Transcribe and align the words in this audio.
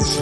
Hello 0.00 0.16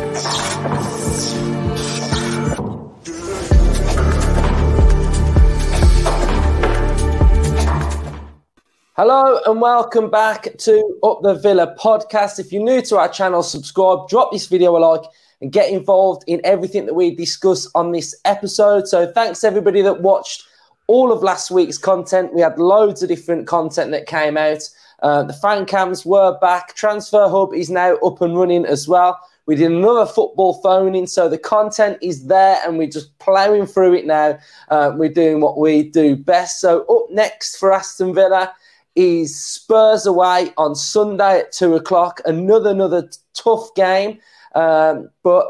and 9.46 9.61
welcome 9.61 10.11
back 10.11 10.49
to 10.59 10.99
Up 11.04 11.22
the 11.22 11.38
Villa 11.41 11.77
podcast. 11.79 12.41
If 12.41 12.53
you're 12.53 12.64
new 12.64 12.83
to 12.83 12.96
our 12.96 13.09
channel, 13.09 13.45
subscribe, 13.45 14.09
drop 14.09 14.33
this 14.33 14.49
video 14.49 14.77
a 14.77 14.79
like, 14.79 15.04
and 15.41 15.52
get 15.52 15.70
involved 15.70 16.24
in 16.26 16.40
everything 16.42 16.86
that 16.86 16.95
we 16.95 17.14
discuss 17.14 17.70
on 17.76 17.92
this 17.92 18.16
episode. 18.24 18.88
So, 18.88 19.12
thanks 19.12 19.45
everybody 19.45 19.80
that 19.82 20.02
watched 20.02 20.42
all 20.88 21.12
of 21.12 21.22
last 21.22 21.52
week's 21.52 21.79
content. 21.79 22.34
We 22.34 22.40
had 22.40 22.58
loads 22.58 23.04
of 23.04 23.10
different 23.10 23.46
content 23.46 23.92
that 23.92 24.06
came 24.06 24.36
out. 24.36 24.68
Uh, 25.04 25.22
the 25.22 25.34
fan 25.34 25.66
cams 25.66 26.04
were 26.04 26.36
back. 26.40 26.74
Transfer 26.74 27.29
Hub 27.29 27.54
is 27.54 27.70
now 27.70 27.95
up 27.98 28.20
and 28.20 28.36
running 28.36 28.66
as 28.66 28.88
well. 28.88 29.20
We 29.49 29.57
did 29.57 29.73
another 29.73 30.05
football 30.05 30.61
phoning, 30.62 31.07
so 31.07 31.27
the 31.27 31.38
content 31.38 31.97
is 32.02 32.27
there, 32.27 32.61
and 32.66 32.77
we're 32.77 32.91
just 32.91 33.19
ploughing 33.19 33.65
through 33.65 33.95
it 33.95 34.05
now. 34.05 34.39
Uh, 34.69 34.93
we're 34.95 35.09
doing 35.09 35.41
what 35.41 35.59
we 35.59 35.84
do 35.84 36.16
best. 36.16 36.61
So, 36.61 36.83
up 36.84 37.11
next 37.11 37.56
for 37.56 37.73
Aston 37.73 38.15
Villa 38.15 38.53
is 38.95 39.41
Spurs 39.41 40.05
away 40.05 40.53
on 40.59 40.75
Sunday 40.75 41.41
at 41.41 41.53
two 41.53 41.77
o'clock. 41.77 42.20
Another 42.27 42.69
another 42.69 43.09
tough 43.33 43.75
game, 43.75 44.19
um, 44.55 45.09
but 45.23 45.47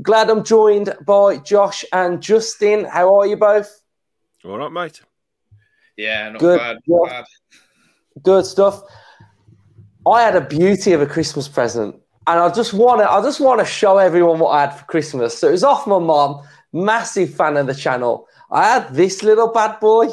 glad 0.00 0.30
I'm 0.30 0.44
joined 0.44 0.96
by 1.04 1.36
Josh 1.36 1.84
and 1.92 2.22
Justin. 2.22 2.86
How 2.86 3.14
are 3.20 3.26
you 3.26 3.36
both? 3.36 3.82
All 4.46 4.56
right, 4.56 4.72
mate. 4.72 5.02
Yeah, 5.98 6.30
not 6.30 6.40
Good. 6.40 6.58
bad. 6.58 6.78
Not 6.86 7.08
bad. 7.10 7.24
Good 8.22 8.46
stuff. 8.46 8.82
I 10.06 10.22
had 10.22 10.36
a 10.36 10.40
beauty 10.40 10.92
of 10.92 11.02
a 11.02 11.06
Christmas 11.06 11.48
present, 11.48 12.01
and 12.26 12.38
I 12.40 12.50
just 12.50 12.72
want 12.72 13.00
to. 13.00 13.10
I 13.10 13.22
just 13.22 13.40
want 13.40 13.60
to 13.60 13.66
show 13.66 13.98
everyone 13.98 14.38
what 14.38 14.50
I 14.50 14.62
had 14.62 14.78
for 14.78 14.84
Christmas. 14.84 15.36
So 15.36 15.48
it 15.48 15.52
was 15.52 15.64
off 15.64 15.86
my 15.86 15.98
mom. 15.98 16.42
Massive 16.72 17.34
fan 17.34 17.56
of 17.56 17.66
the 17.66 17.74
channel. 17.74 18.28
I 18.50 18.64
had 18.64 18.94
this 18.94 19.22
little 19.22 19.48
bad 19.48 19.78
boy. 19.80 20.08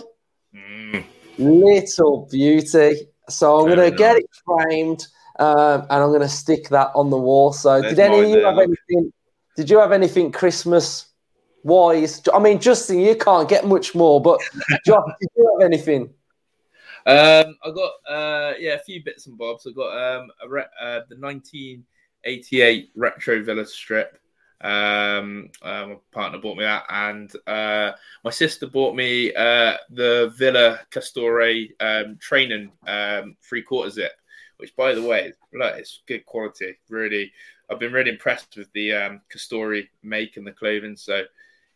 Mm. 0.53 1.05
Little 1.37 2.27
beauty. 2.29 3.07
So 3.29 3.59
I'm 3.59 3.75
to 3.75 3.91
get 3.91 4.17
it 4.17 4.25
framed 4.43 5.07
um, 5.39 5.81
and 5.89 6.03
I'm 6.03 6.09
going 6.09 6.21
to 6.21 6.29
stick 6.29 6.67
that 6.69 6.91
on 6.93 7.09
the 7.09 7.17
wall. 7.17 7.53
So 7.53 7.81
There's 7.81 7.95
did 7.95 7.99
any 7.99 8.19
of 8.19 8.29
you 8.29 8.45
have 8.45 8.57
anything? 8.57 9.13
Did 9.55 9.69
you 9.69 9.79
have 9.79 9.93
anything 9.93 10.31
Christmas 10.31 11.07
wise? 11.63 12.21
I 12.33 12.39
mean, 12.39 12.59
Justin, 12.59 12.99
you 12.99 13.15
can't 13.15 13.47
get 13.47 13.65
much 13.65 13.95
more, 13.95 14.21
but 14.21 14.39
Josh, 14.85 15.09
did 15.19 15.29
you 15.35 15.57
have 15.57 15.65
anything? 15.65 16.13
Um, 17.05 17.57
I 17.63 17.71
got 17.73 17.91
uh, 18.07 18.53
yeah, 18.59 18.73
a 18.73 18.79
few 18.79 19.01
bits 19.03 19.27
and 19.27 19.37
bobs. 19.37 19.65
I 19.65 19.71
got 19.71 20.19
um, 20.19 20.29
a 20.43 20.49
re- 20.49 20.63
uh, 20.79 21.01
the 21.07 21.15
1988 22.25 22.91
retro 22.95 23.43
Villa 23.43 23.65
strip. 23.65 24.19
Um, 24.61 25.49
uh, 25.61 25.85
my 25.87 25.95
partner 26.11 26.39
bought 26.39 26.57
me 26.57 26.65
that, 26.65 26.83
and 26.89 27.31
uh, 27.47 27.93
my 28.23 28.29
sister 28.29 28.67
bought 28.67 28.95
me 28.95 29.33
uh, 29.33 29.77
the 29.89 30.33
Villa 30.37 30.81
Castore 30.91 31.69
um, 31.79 32.17
training 32.19 32.71
um, 32.85 33.37
three 33.41 33.61
quarter 33.61 33.89
zip, 33.89 34.11
which, 34.57 34.75
by 34.75 34.93
the 34.93 35.01
way, 35.01 35.31
look, 35.53 35.75
it's 35.75 36.01
good 36.07 36.25
quality. 36.25 36.77
Really, 36.89 37.31
I've 37.69 37.79
been 37.79 37.93
really 37.93 38.11
impressed 38.11 38.57
with 38.57 38.71
the 38.73 38.93
um, 38.93 39.21
Castore 39.33 39.87
make 40.03 40.35
and 40.35 40.45
the 40.45 40.51
clothing. 40.51 40.97
So, 40.97 41.23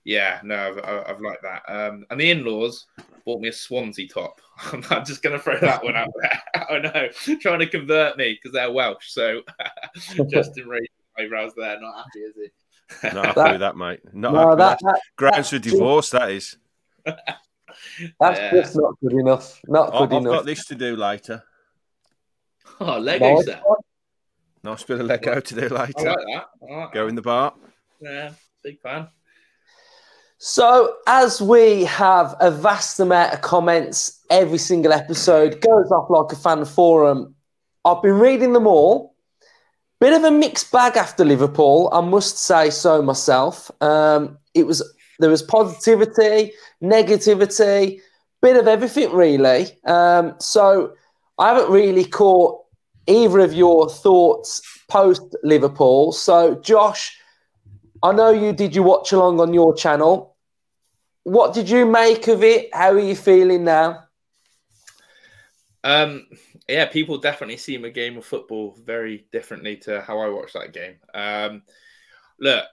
yeah, 0.05 0.39
no, 0.43 0.55
I've, 0.55 0.77
I've 0.79 1.07
I've 1.15 1.21
liked 1.21 1.43
that. 1.43 1.63
Um, 1.67 2.05
and 2.09 2.19
the 2.19 2.31
in-laws 2.31 2.85
bought 3.25 3.41
me 3.41 3.49
a 3.49 3.53
Swansea 3.53 4.07
top. 4.07 4.41
I'm 4.89 5.05
just 5.05 5.21
going 5.23 5.37
to 5.37 5.39
throw 5.43 5.59
that 5.59 5.83
one 5.83 5.95
out 5.95 6.09
there. 6.21 6.65
I 6.69 6.79
know, 6.79 7.07
trying 7.39 7.59
to 7.59 7.67
convert 7.67 8.17
me 8.17 8.33
because 8.33 8.53
they're 8.53 8.71
Welsh. 8.71 9.11
So, 9.11 9.41
Justin 10.29 10.67
raised 10.67 10.89
eyebrows 11.17 11.53
there, 11.55 11.79
not 11.79 11.95
happy, 11.97 12.19
is 12.19 12.35
he? 12.35 13.13
Not 13.15 13.35
happy 13.37 13.51
with 13.53 13.59
that, 13.61 13.77
mate. 13.77 14.01
Not 14.13 14.33
No, 14.33 14.39
happy. 14.49 14.57
that, 14.57 14.57
That's 14.57 14.83
that 14.83 15.01
grounds 15.15 15.49
for 15.49 15.59
divorce. 15.59 16.09
That 16.11 16.31
is. 16.31 16.57
that's 17.05 18.39
Yeah. 18.39 18.51
just 18.51 18.75
not 18.75 18.93
good 19.01 19.13
enough. 19.13 19.59
Not 19.67 19.93
I- 19.93 19.99
good 19.99 20.03
I've 20.15 20.21
enough. 20.21 20.33
got 20.33 20.45
this 20.45 20.65
to 20.65 20.75
do 20.75 20.95
later. 20.95 21.43
Oh, 22.79 22.97
Lego 22.99 23.35
Nice 23.35 23.45
set. 23.45 23.63
Nice 24.63 24.83
bit 24.83 24.99
of 25.01 25.05
Lego 25.07 25.39
to 25.39 25.55
do 25.55 25.75
I 25.75 25.85
later. 25.85 25.93
like 25.93 25.93
that. 25.95 26.45
I 26.69 26.75
like 26.75 26.93
Go 26.93 27.03
that. 27.03 27.09
in 27.09 27.15
the 27.15 27.21
bar. 27.21 27.53
Yeah, 28.01 28.31
big 28.63 28.79
fan. 28.81 29.07
So, 30.45 30.97
as 31.07 31.41
we 31.41 31.85
have 31.85 32.35
a 32.41 32.51
vast 32.51 32.99
amount 32.99 33.33
of 33.33 33.39
comments 33.39 34.19
every 34.29 34.57
single 34.57 34.91
episode, 34.91 35.61
goes 35.61 35.89
off 35.89 36.09
like 36.09 36.33
a 36.33 36.35
fan 36.35 36.65
forum. 36.65 37.33
I've 37.85 38.01
been 38.01 38.19
reading 38.19 38.51
them 38.51 38.67
all. 38.67 39.15
Bit 40.01 40.11
of 40.11 40.25
a 40.25 40.31
mixed 40.31 40.69
bag 40.69 40.97
after 40.97 41.23
Liverpool, 41.23 41.89
I 41.93 42.01
must 42.01 42.39
say 42.39 42.71
so 42.71 43.01
myself. 43.01 43.71
Um, 43.79 44.37
it 44.53 44.67
was 44.67 44.83
there 45.19 45.29
was 45.29 45.41
positivity, 45.41 46.51
negativity, 46.83 48.01
bit 48.41 48.57
of 48.57 48.67
everything 48.67 49.13
really. 49.13 49.79
Um, 49.85 50.35
so, 50.39 50.93
I 51.37 51.53
haven't 51.53 51.71
really 51.71 52.03
caught 52.03 52.61
either 53.07 53.39
of 53.39 53.53
your 53.53 53.89
thoughts 53.89 54.61
post 54.89 55.21
Liverpool. 55.41 56.11
So, 56.11 56.55
Josh, 56.55 57.17
I 58.03 58.11
know 58.11 58.31
you 58.31 58.51
did 58.51 58.75
your 58.75 58.83
watch 58.83 59.13
along 59.13 59.39
on 59.39 59.53
your 59.53 59.73
channel. 59.73 60.32
What 61.23 61.53
did 61.53 61.69
you 61.69 61.85
make 61.85 62.27
of 62.27 62.43
it? 62.43 62.73
How 62.73 62.91
are 62.91 62.99
you 62.99 63.15
feeling 63.15 63.63
now? 63.63 64.03
Um, 65.83 66.27
yeah, 66.67 66.85
people 66.85 67.17
definitely 67.17 67.57
see 67.57 67.75
a 67.75 67.89
game 67.89 68.17
of 68.17 68.25
football 68.25 68.75
very 68.83 69.25
differently 69.31 69.77
to 69.77 70.01
how 70.01 70.19
I 70.19 70.29
watch 70.29 70.53
that 70.53 70.73
game. 70.73 70.95
Um, 71.13 71.63
look, 72.39 72.65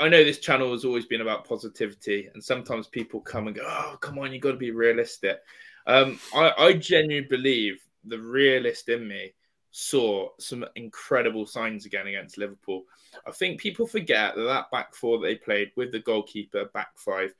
I 0.00 0.08
know 0.08 0.24
this 0.24 0.38
channel 0.38 0.72
has 0.72 0.84
always 0.84 1.06
been 1.06 1.20
about 1.20 1.46
positivity, 1.48 2.28
and 2.32 2.42
sometimes 2.42 2.86
people 2.86 3.20
come 3.20 3.46
and 3.46 3.56
go, 3.56 3.64
"Oh, 3.66 3.96
come 4.00 4.18
on, 4.18 4.32
you 4.32 4.40
got 4.40 4.52
to 4.52 4.56
be 4.56 4.70
realistic." 4.70 5.40
Um, 5.86 6.18
I, 6.34 6.52
I 6.58 6.72
genuinely 6.74 7.28
believe 7.28 7.80
the 8.04 8.18
realist 8.18 8.88
in 8.88 9.06
me 9.06 9.32
saw 9.70 10.28
some 10.38 10.64
incredible 10.76 11.46
signs 11.46 11.84
again 11.84 12.06
against 12.06 12.38
Liverpool. 12.38 12.84
I 13.26 13.32
think 13.32 13.60
people 13.60 13.86
forget 13.86 14.36
that 14.36 14.44
that 14.44 14.70
back 14.70 14.94
four 14.94 15.18
that 15.18 15.26
they 15.26 15.34
played 15.34 15.72
with 15.76 15.90
the 15.90 15.98
goalkeeper, 15.98 16.66
back 16.66 16.90
five, 16.96 17.34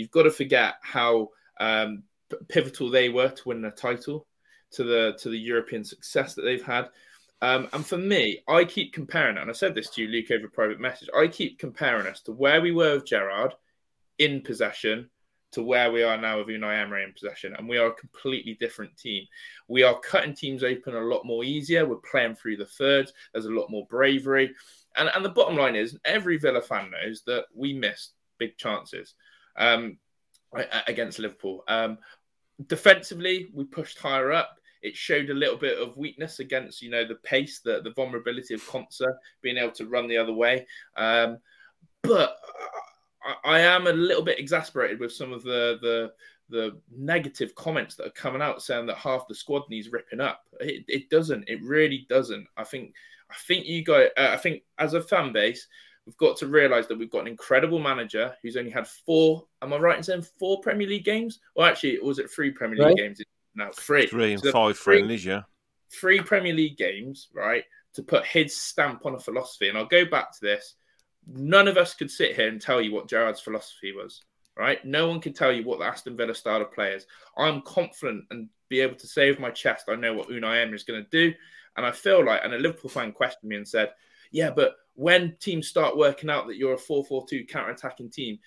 you've 0.00 0.10
got 0.10 0.22
to 0.22 0.30
forget 0.30 0.76
how 0.82 1.28
um, 1.60 2.02
pivotal 2.48 2.90
they 2.90 3.10
were 3.10 3.28
to 3.28 3.48
win 3.48 3.60
the 3.60 3.70
title 3.70 4.26
to 4.72 4.82
the 4.82 5.16
to 5.20 5.28
the 5.28 5.38
European 5.38 5.84
success 5.84 6.34
that 6.34 6.42
they've 6.42 6.64
had. 6.64 6.88
Um, 7.42 7.68
and 7.72 7.84
for 7.84 7.98
me, 7.98 8.42
I 8.48 8.64
keep 8.64 8.92
comparing 8.92 9.38
and 9.38 9.50
I 9.50 9.52
said 9.52 9.74
this 9.74 9.90
to 9.90 10.02
you, 10.02 10.08
Luke, 10.08 10.30
over 10.30 10.48
private 10.48 10.80
message. 10.80 11.08
I 11.16 11.26
keep 11.26 11.58
comparing 11.58 12.06
us 12.06 12.20
to 12.22 12.32
where 12.32 12.60
we 12.60 12.72
were 12.72 12.94
with 12.94 13.06
Gerrard 13.06 13.54
in 14.18 14.42
possession 14.42 15.08
to 15.52 15.62
where 15.62 15.90
we 15.90 16.02
are 16.02 16.16
now 16.16 16.38
with 16.38 16.46
Unai 16.46 16.80
Emery 16.80 17.02
in 17.02 17.12
possession, 17.12 17.54
and 17.58 17.68
we 17.68 17.76
are 17.76 17.88
a 17.88 17.94
completely 17.94 18.56
different 18.60 18.96
team. 18.96 19.26
We 19.68 19.82
are 19.82 19.98
cutting 19.98 20.34
teams 20.34 20.62
open 20.62 20.94
a 20.94 21.00
lot 21.00 21.24
more 21.24 21.42
easier. 21.44 21.86
We're 21.86 21.96
playing 21.96 22.36
through 22.36 22.58
the 22.58 22.66
thirds. 22.66 23.12
There's 23.32 23.46
a 23.46 23.50
lot 23.50 23.70
more 23.70 23.86
bravery, 23.90 24.54
and 24.96 25.10
and 25.14 25.24
the 25.24 25.30
bottom 25.30 25.56
line 25.56 25.74
is, 25.76 25.98
every 26.04 26.36
Villa 26.36 26.60
fan 26.60 26.90
knows 26.90 27.22
that 27.26 27.46
we 27.54 27.72
missed 27.72 28.12
big 28.38 28.56
chances 28.56 29.14
um, 29.60 29.98
against 30.88 31.20
Liverpool. 31.20 31.62
Um, 31.68 31.98
defensively, 32.66 33.50
we 33.54 33.64
pushed 33.64 33.98
higher 33.98 34.32
up. 34.32 34.56
It 34.82 34.96
showed 34.96 35.28
a 35.28 35.34
little 35.34 35.58
bit 35.58 35.78
of 35.78 35.96
weakness 35.96 36.40
against, 36.40 36.80
you 36.80 36.90
know, 36.90 37.06
the 37.06 37.16
pace, 37.16 37.60
the, 37.60 37.82
the 37.82 37.92
vulnerability 37.92 38.54
of 38.54 38.62
Konsa 38.62 39.14
being 39.42 39.58
able 39.58 39.72
to 39.72 39.86
run 39.86 40.08
the 40.08 40.16
other 40.16 40.32
way. 40.32 40.66
Um, 40.96 41.38
but 42.02 42.38
I, 43.22 43.56
I 43.56 43.60
am 43.60 43.86
a 43.86 43.92
little 43.92 44.22
bit 44.22 44.38
exasperated 44.38 44.98
with 44.98 45.12
some 45.12 45.32
of 45.32 45.42
the 45.42 45.78
the 45.82 46.12
the 46.48 46.80
negative 46.90 47.54
comments 47.54 47.94
that 47.94 48.06
are 48.06 48.10
coming 48.10 48.42
out 48.42 48.60
saying 48.60 48.86
that 48.86 48.96
half 48.96 49.28
the 49.28 49.34
squad 49.34 49.62
needs 49.70 49.92
ripping 49.92 50.20
up. 50.20 50.42
It, 50.58 50.84
it 50.88 51.10
doesn't. 51.10 51.48
It 51.48 51.62
really 51.62 52.06
doesn't. 52.08 52.46
I 52.56 52.64
think. 52.64 52.94
I 53.30 53.34
think 53.46 53.66
you 53.66 53.84
guys. 53.84 54.08
Uh, 54.16 54.30
I 54.32 54.36
think 54.36 54.62
as 54.78 54.94
a 54.94 55.02
fan 55.02 55.32
base, 55.32 55.68
we've 56.10 56.16
got 56.16 56.36
to 56.36 56.48
realise 56.48 56.88
that 56.88 56.98
we've 56.98 57.10
got 57.10 57.20
an 57.20 57.28
incredible 57.28 57.78
manager 57.78 58.34
who's 58.42 58.56
only 58.56 58.70
had 58.70 58.88
four. 58.88 59.46
Am 59.62 59.72
I 59.72 59.76
right 59.76 59.96
in 59.96 60.02
saying 60.02 60.26
four 60.40 60.60
Premier 60.60 60.88
League 60.88 61.04
games? 61.04 61.38
Well, 61.54 61.68
actually, 61.68 62.00
was 62.00 62.18
it 62.18 62.28
three 62.30 62.50
Premier 62.50 62.76
League 62.78 62.86
Right. 62.88 62.96
games? 62.96 63.20
No, 63.54 63.70
three. 63.72 64.08
Three 64.08 64.32
and 64.32 64.42
So 64.42 64.50
five 64.50 64.76
three- 64.76 64.96
friendlies, 64.98 65.24
yeah. 65.24 65.42
three 65.92 66.20
Premier 66.20 66.52
League 66.52 66.76
games, 66.76 67.28
right, 67.32 67.64
to 67.94 68.02
put 68.02 68.24
his 68.26 68.56
stamp 68.56 69.06
on 69.06 69.14
a 69.14 69.20
philosophy. 69.20 69.68
And 69.68 69.78
I'll 69.78 69.86
go 69.86 70.04
back 70.04 70.32
to 70.32 70.40
this. 70.40 70.74
None 71.28 71.68
of 71.68 71.76
us 71.76 71.94
could 71.94 72.10
sit 72.10 72.34
here 72.34 72.48
and 72.48 72.60
tell 72.60 72.80
you 72.80 72.92
what 72.92 73.08
Gerrard's 73.08 73.40
philosophy 73.40 73.92
was, 73.92 74.24
right? 74.56 74.84
No 74.84 75.06
one 75.06 75.20
could 75.20 75.36
tell 75.36 75.52
you 75.52 75.62
what 75.62 75.78
the 75.78 75.84
Aston 75.84 76.16
Villa 76.16 76.34
style 76.34 76.60
of 76.60 76.72
play 76.72 76.92
is. 76.92 77.06
I'm 77.36 77.62
confident 77.62 78.24
and 78.30 78.48
be 78.68 78.80
able 78.80 78.96
to 78.96 79.06
say 79.06 79.30
with 79.30 79.38
my 79.38 79.50
chest, 79.50 79.84
I 79.88 79.94
know 79.94 80.14
what 80.14 80.28
Unai 80.28 80.60
Emery 80.60 80.74
is 80.74 80.82
going 80.82 81.04
to 81.04 81.10
do. 81.10 81.32
And 81.76 81.86
I 81.86 81.92
feel 81.92 82.24
like, 82.24 82.40
and 82.42 82.52
a 82.52 82.58
Liverpool 82.58 82.90
fan 82.90 83.12
questioned 83.12 83.48
me 83.48 83.54
and 83.56 83.68
said, 83.68 83.92
yeah, 84.30 84.50
but 84.50 84.76
when 84.94 85.36
teams 85.40 85.68
start 85.68 85.96
working 85.96 86.30
out 86.30 86.46
that 86.46 86.56
you're 86.56 86.74
a 86.74 86.78
4 86.78 87.04
4 87.04 87.26
2 87.28 87.46
counter 87.46 87.70
attacking 87.70 88.10
team, 88.10 88.38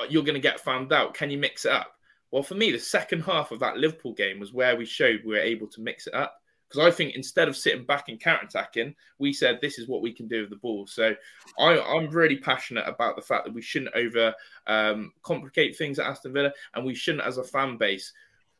uh, 0.00 0.06
you're 0.08 0.24
going 0.24 0.34
to 0.34 0.40
get 0.40 0.60
found 0.60 0.92
out. 0.92 1.14
Can 1.14 1.30
you 1.30 1.38
mix 1.38 1.64
it 1.64 1.72
up? 1.72 1.92
Well, 2.30 2.42
for 2.42 2.54
me, 2.54 2.70
the 2.70 2.78
second 2.78 3.22
half 3.22 3.52
of 3.52 3.60
that 3.60 3.78
Liverpool 3.78 4.12
game 4.12 4.38
was 4.38 4.52
where 4.52 4.76
we 4.76 4.84
showed 4.84 5.22
we 5.24 5.34
were 5.34 5.40
able 5.40 5.66
to 5.68 5.80
mix 5.80 6.06
it 6.06 6.14
up. 6.14 6.34
Because 6.68 6.86
I 6.86 6.94
think 6.94 7.14
instead 7.14 7.48
of 7.48 7.56
sitting 7.56 7.86
back 7.86 8.10
and 8.10 8.20
counter 8.20 8.44
attacking, 8.44 8.94
we 9.18 9.32
said 9.32 9.58
this 9.60 9.78
is 9.78 9.88
what 9.88 10.02
we 10.02 10.12
can 10.12 10.28
do 10.28 10.42
with 10.42 10.50
the 10.50 10.56
ball. 10.56 10.86
So 10.86 11.14
I, 11.58 11.78
am 11.96 12.10
really 12.10 12.36
passionate 12.36 12.86
about 12.86 13.16
the 13.16 13.22
fact 13.22 13.46
that 13.46 13.54
we 13.54 13.62
shouldn't 13.62 13.94
over 13.94 14.34
um, 14.66 15.12
complicate 15.22 15.78
things 15.78 15.98
at 15.98 16.06
Aston 16.06 16.34
Villa, 16.34 16.52
and 16.74 16.84
we 16.84 16.94
shouldn't, 16.94 17.24
as 17.24 17.38
a 17.38 17.44
fan 17.44 17.78
base, 17.78 18.12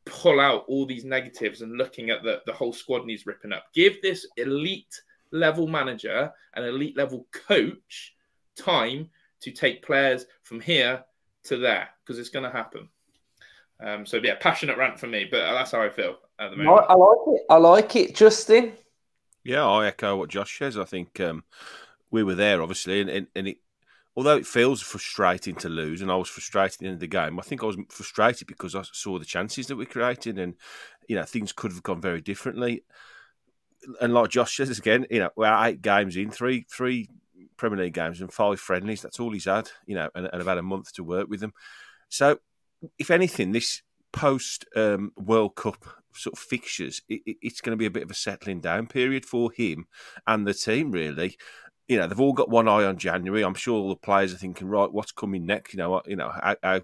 pull 0.06 0.40
out 0.40 0.64
all 0.68 0.86
these 0.86 1.04
negatives 1.04 1.60
and 1.60 1.76
looking 1.76 2.08
at 2.08 2.22
the, 2.22 2.40
the 2.46 2.52
whole 2.52 2.72
squad 2.72 3.04
needs 3.04 3.26
ripping 3.26 3.52
up. 3.52 3.66
Give 3.74 4.00
this 4.00 4.26
elite 4.38 5.02
level 5.32 5.66
manager 5.66 6.32
and 6.54 6.64
elite 6.64 6.96
level 6.96 7.26
coach 7.32 8.14
time 8.56 9.08
to 9.40 9.50
take 9.50 9.82
players 9.82 10.26
from 10.42 10.60
here 10.60 11.04
to 11.44 11.56
there 11.56 11.88
because 12.04 12.18
it's 12.18 12.30
going 12.30 12.44
to 12.44 12.50
happen. 12.50 12.88
Um, 13.80 14.04
so 14.04 14.18
yeah, 14.22 14.34
passionate 14.40 14.76
rant 14.76 14.98
for 14.98 15.06
me, 15.06 15.26
but 15.30 15.38
that's 15.52 15.72
how 15.72 15.82
I 15.82 15.88
feel 15.88 16.16
at 16.38 16.50
the 16.50 16.56
moment. 16.56 16.86
I, 16.88 16.94
I 16.94 16.96
like 16.96 17.18
it. 17.26 17.42
I 17.48 17.56
like 17.56 17.96
it, 17.96 18.14
Justin. 18.14 18.72
Yeah, 19.44 19.64
I 19.64 19.86
echo 19.86 20.16
what 20.16 20.30
Josh 20.30 20.58
says. 20.58 20.76
I 20.76 20.84
think 20.84 21.20
um, 21.20 21.44
we 22.10 22.22
were 22.22 22.34
there, 22.34 22.60
obviously, 22.60 23.00
and, 23.00 23.08
and, 23.08 23.26
and, 23.36 23.48
it, 23.48 23.58
although 24.16 24.36
it 24.36 24.46
feels 24.46 24.82
frustrating 24.82 25.54
to 25.56 25.68
lose, 25.68 26.02
and 26.02 26.10
I 26.10 26.16
was 26.16 26.28
frustrated 26.28 26.74
at 26.74 26.78
the 26.80 26.86
end 26.86 26.94
of 26.94 27.00
the 27.00 27.06
game, 27.06 27.38
I 27.38 27.42
think 27.42 27.62
I 27.62 27.66
was 27.66 27.76
frustrated 27.88 28.48
because 28.48 28.74
I 28.74 28.82
saw 28.92 29.18
the 29.18 29.24
chances 29.24 29.68
that 29.68 29.76
we 29.76 29.86
created, 29.86 30.38
and 30.38 30.54
you 31.06 31.16
know 31.16 31.22
things 31.22 31.52
could 31.52 31.72
have 31.72 31.82
gone 31.82 32.00
very 32.00 32.20
differently. 32.20 32.82
And 34.00 34.12
like 34.12 34.30
Josh 34.30 34.56
says 34.56 34.78
again, 34.78 35.06
you 35.10 35.20
know, 35.20 35.30
we're 35.36 35.64
eight 35.64 35.82
games 35.82 36.16
in, 36.16 36.30
three 36.30 36.66
three 36.70 37.08
Premier 37.56 37.84
League 37.84 37.94
games 37.94 38.20
and 38.20 38.32
five 38.32 38.60
friendlies. 38.60 39.02
That's 39.02 39.20
all 39.20 39.32
he's 39.32 39.44
had, 39.44 39.70
you 39.86 39.94
know, 39.94 40.08
and, 40.14 40.28
and 40.32 40.42
about 40.42 40.58
a 40.58 40.62
month 40.62 40.92
to 40.94 41.04
work 41.04 41.28
with 41.28 41.40
them. 41.40 41.52
So 42.08 42.38
if 42.98 43.10
anything, 43.10 43.52
this 43.52 43.82
post 44.12 44.64
um, 44.76 45.12
World 45.16 45.54
Cup 45.56 45.84
sort 46.14 46.34
of 46.34 46.38
fixtures, 46.38 47.02
it, 47.08 47.36
it's 47.42 47.60
going 47.60 47.72
to 47.72 47.76
be 47.76 47.86
a 47.86 47.90
bit 47.90 48.02
of 48.02 48.10
a 48.10 48.14
settling 48.14 48.60
down 48.60 48.86
period 48.86 49.26
for 49.26 49.50
him 49.52 49.86
and 50.26 50.46
the 50.46 50.54
team, 50.54 50.90
really. 50.90 51.36
You 51.88 51.96
know, 51.98 52.06
they've 52.06 52.20
all 52.20 52.34
got 52.34 52.50
one 52.50 52.68
eye 52.68 52.84
on 52.84 52.98
January. 52.98 53.42
I'm 53.42 53.54
sure 53.54 53.74
all 53.74 53.88
the 53.88 53.96
players 53.96 54.34
are 54.34 54.38
thinking, 54.38 54.68
right, 54.68 54.92
what's 54.92 55.12
coming 55.12 55.46
next? 55.46 55.72
You 55.72 55.78
know, 55.78 56.02
you 56.06 56.16
know, 56.16 56.30
how, 56.30 56.56
how 56.62 56.80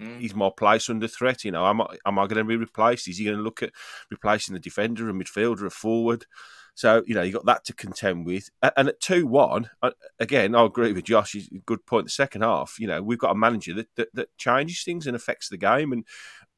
mm. 0.00 0.24
is 0.24 0.34
my 0.34 0.50
place 0.56 0.88
under 0.88 1.08
threat? 1.08 1.44
You 1.44 1.52
know, 1.52 1.66
am 1.66 1.80
I, 1.80 1.96
am 2.06 2.18
I 2.18 2.26
going 2.26 2.38
to 2.38 2.44
be 2.44 2.56
replaced? 2.56 3.08
Is 3.08 3.18
he 3.18 3.24
going 3.24 3.36
to 3.36 3.42
look 3.42 3.62
at 3.62 3.72
replacing 4.10 4.54
the 4.54 4.60
defender, 4.60 5.08
a 5.08 5.12
midfielder, 5.12 5.66
a 5.66 5.70
forward? 5.70 6.26
So 6.74 7.02
you 7.06 7.14
know 7.14 7.22
you 7.22 7.32
got 7.32 7.46
that 7.46 7.64
to 7.64 7.74
contend 7.74 8.24
with, 8.24 8.48
and 8.62 8.88
at 8.88 9.00
two 9.00 9.26
one 9.26 9.70
again, 10.18 10.54
I 10.54 10.64
agree 10.64 10.92
with 10.92 11.04
Josh. 11.04 11.32
He's 11.32 11.48
a 11.52 11.58
good 11.66 11.84
point. 11.84 12.06
The 12.06 12.10
second 12.10 12.42
half, 12.42 12.76
you 12.78 12.86
know, 12.86 13.02
we've 13.02 13.18
got 13.18 13.32
a 13.32 13.38
manager 13.38 13.74
that, 13.74 13.88
that, 13.96 14.08
that 14.14 14.38
changes 14.38 14.82
things 14.82 15.06
and 15.06 15.16
affects 15.16 15.48
the 15.48 15.58
game, 15.58 15.92
and 15.92 16.06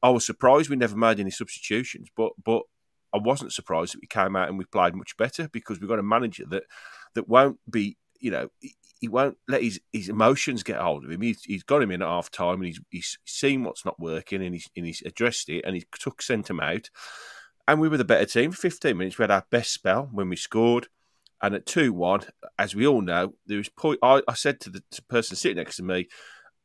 I 0.01 0.09
was 0.11 0.25
surprised 0.25 0.69
we 0.69 0.75
never 0.75 0.95
made 0.95 1.19
any 1.19 1.31
substitutions, 1.31 2.09
but 2.15 2.33
but 2.41 2.61
I 3.13 3.17
wasn't 3.17 3.53
surprised 3.53 3.93
that 3.93 4.01
we 4.01 4.07
came 4.07 4.35
out 4.35 4.49
and 4.49 4.57
we 4.57 4.65
played 4.65 4.95
much 4.95 5.15
better 5.17 5.47
because 5.47 5.79
we've 5.79 5.89
got 5.89 5.99
a 5.99 6.03
manager 6.03 6.45
that 6.49 6.63
that 7.15 7.29
won't 7.29 7.59
be, 7.69 7.97
you 8.23 8.31
know, 8.31 8.49
he 8.99 9.09
won't 9.09 9.37
let 9.49 9.61
his, 9.61 9.81
his 9.91 10.07
emotions 10.07 10.63
get 10.63 10.79
hold 10.79 11.03
of 11.03 11.11
him. 11.11 11.21
He's, 11.21 11.43
he's 11.43 11.63
got 11.63 11.83
him 11.83 11.91
in 11.91 12.01
at 12.01 12.07
half 12.07 12.31
time 12.31 12.55
and 12.55 12.65
he's 12.65 12.79
he's 12.89 13.19
seen 13.25 13.63
what's 13.63 13.83
not 13.83 13.99
working 13.99 14.41
and 14.41 14.55
he's 14.55 14.69
and 14.77 14.85
he's 14.85 15.03
addressed 15.05 15.49
it 15.49 15.65
and 15.65 15.75
he 15.75 15.83
took 15.99 16.21
sent 16.21 16.49
him 16.49 16.61
out 16.61 16.89
and 17.67 17.79
we 17.79 17.89
were 17.89 17.97
the 17.97 18.05
better 18.05 18.25
team. 18.25 18.51
For 18.51 18.57
15 18.57 18.97
minutes, 18.97 19.17
we 19.17 19.23
had 19.23 19.31
our 19.31 19.45
best 19.49 19.73
spell 19.73 20.09
when 20.11 20.29
we 20.29 20.35
scored. 20.35 20.87
And 21.41 21.53
at 21.53 21.65
2 21.65 21.91
1, 21.91 22.21
as 22.57 22.73
we 22.73 22.87
all 22.87 23.01
know, 23.01 23.33
there 23.45 23.57
was 23.57 23.67
point. 23.67 23.99
I, 24.01 24.21
I 24.27 24.33
said 24.33 24.61
to 24.61 24.69
the 24.69 24.81
person 25.09 25.35
sitting 25.35 25.57
next 25.57 25.75
to 25.77 25.83
me, 25.83 26.07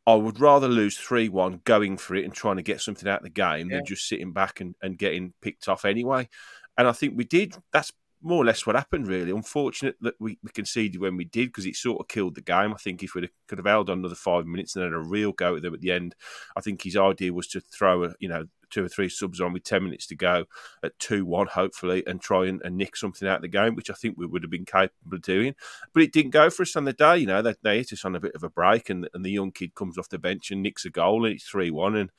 I 0.06 0.14
would 0.14 0.38
rather 0.38 0.69
lose 0.69 0.96
3 0.96 1.28
1 1.28 1.62
going 1.64 1.99
for 1.99 2.14
it 2.14 2.25
and 2.25 2.32
trying 2.32 2.56
to 2.56 2.62
get 2.62 2.81
something 2.81 3.08
out 3.08 3.19
of 3.19 3.25
the 3.25 3.31
game 3.31 3.69
yeah. 3.69 3.78
than 3.78 3.87
just 3.87 4.08
sitting 4.08 4.32
back 4.32 4.60
and, 4.60 4.76
and 4.81 4.96
getting 4.96 5.34
picked 5.43 5.69
off 5.69 5.84
anyway. 5.84 6.28
And 6.76 6.87
I 6.87 6.93
think 6.93 7.14
we 7.16 7.25
did. 7.25 7.56
That's 7.72 7.93
more 8.23 8.43
or 8.43 8.44
less 8.44 8.67
what 8.67 8.76
happened, 8.76 9.06
really. 9.06 9.31
Unfortunate 9.31 9.97
that 10.00 10.15
we, 10.19 10.38
we 10.43 10.50
conceded 10.50 11.00
when 11.00 11.17
we 11.17 11.25
did 11.25 11.49
because 11.49 11.67
it 11.67 11.76
sort 11.76 12.00
of 12.00 12.09
killed 12.09 12.35
the 12.35 12.41
game. 12.41 12.73
I 12.73 12.76
think 12.76 13.03
if 13.03 13.15
we 13.15 13.29
could 13.47 13.59
have 13.59 13.67
held 13.67 13.91
on 13.91 14.00
another 14.00 14.15
five 14.15 14.47
minutes 14.47 14.75
and 14.75 14.85
had 14.85 14.93
a 14.93 14.99
real 14.99 15.32
go 15.32 15.56
at 15.56 15.62
them 15.62 15.75
at 15.75 15.81
the 15.81 15.93
end, 15.93 16.15
I 16.56 16.61
think 16.61 16.82
his 16.82 16.97
idea 16.97 17.32
was 17.32 17.47
to 17.49 17.61
throw 17.61 18.05
a, 18.05 18.15
you 18.19 18.29
know 18.29 18.47
two 18.70 18.85
or 18.85 18.88
three 18.88 19.09
subs 19.09 19.41
on 19.41 19.53
with 19.53 19.65
10 19.65 19.82
minutes 19.82 20.06
to 20.06 20.15
go 20.15 20.44
at 20.82 20.99
2 20.99 21.25
1, 21.25 21.47
hopefully, 21.49 22.03
and 22.06 22.20
try 22.20 22.47
and, 22.47 22.61
and, 22.62 22.76
nick 22.76 22.97
something 22.97 23.26
out 23.26 23.37
of 23.37 23.43
the 23.43 23.49
game, 23.49 23.75
which 23.75 23.91
I 23.91 23.94
think 23.94 24.17
we 24.19 24.26
would 24.26 24.43
have 24.43 24.50
been 24.50 24.65
capable 24.65 25.15
of 25.15 25.23
doing. 25.23 25.55
But 25.93 26.03
it 26.03 26.12
didn't 26.12 26.32
go 26.32 26.50
for 26.50 26.62
us 26.62 26.76
on 26.76 26.85
the 26.85 26.93
day. 26.93 27.19
You 27.19 27.26
know, 27.26 27.43
they, 27.43 27.55
they 27.62 27.79
hit 27.79 27.93
us 27.93 28.05
on 28.05 28.15
a 28.15 28.20
bit 28.20 28.35
of 28.35 28.43
a 28.43 28.50
break, 28.50 28.91
and, 28.91 29.09
and 29.15 29.25
the 29.25 29.31
young 29.31 29.53
kid 29.53 29.75
comes 29.75 29.99
off 29.99 30.09
the 30.09 30.19
bench 30.19 30.50
and 30.50 30.62
nicks 30.62 30.85
a 30.85 30.91
goal, 30.91 31.25
and 31.25 31.35
it's 31.35 31.49
3 31.49 31.70
1. 31.70 31.97
And, 31.97 32.11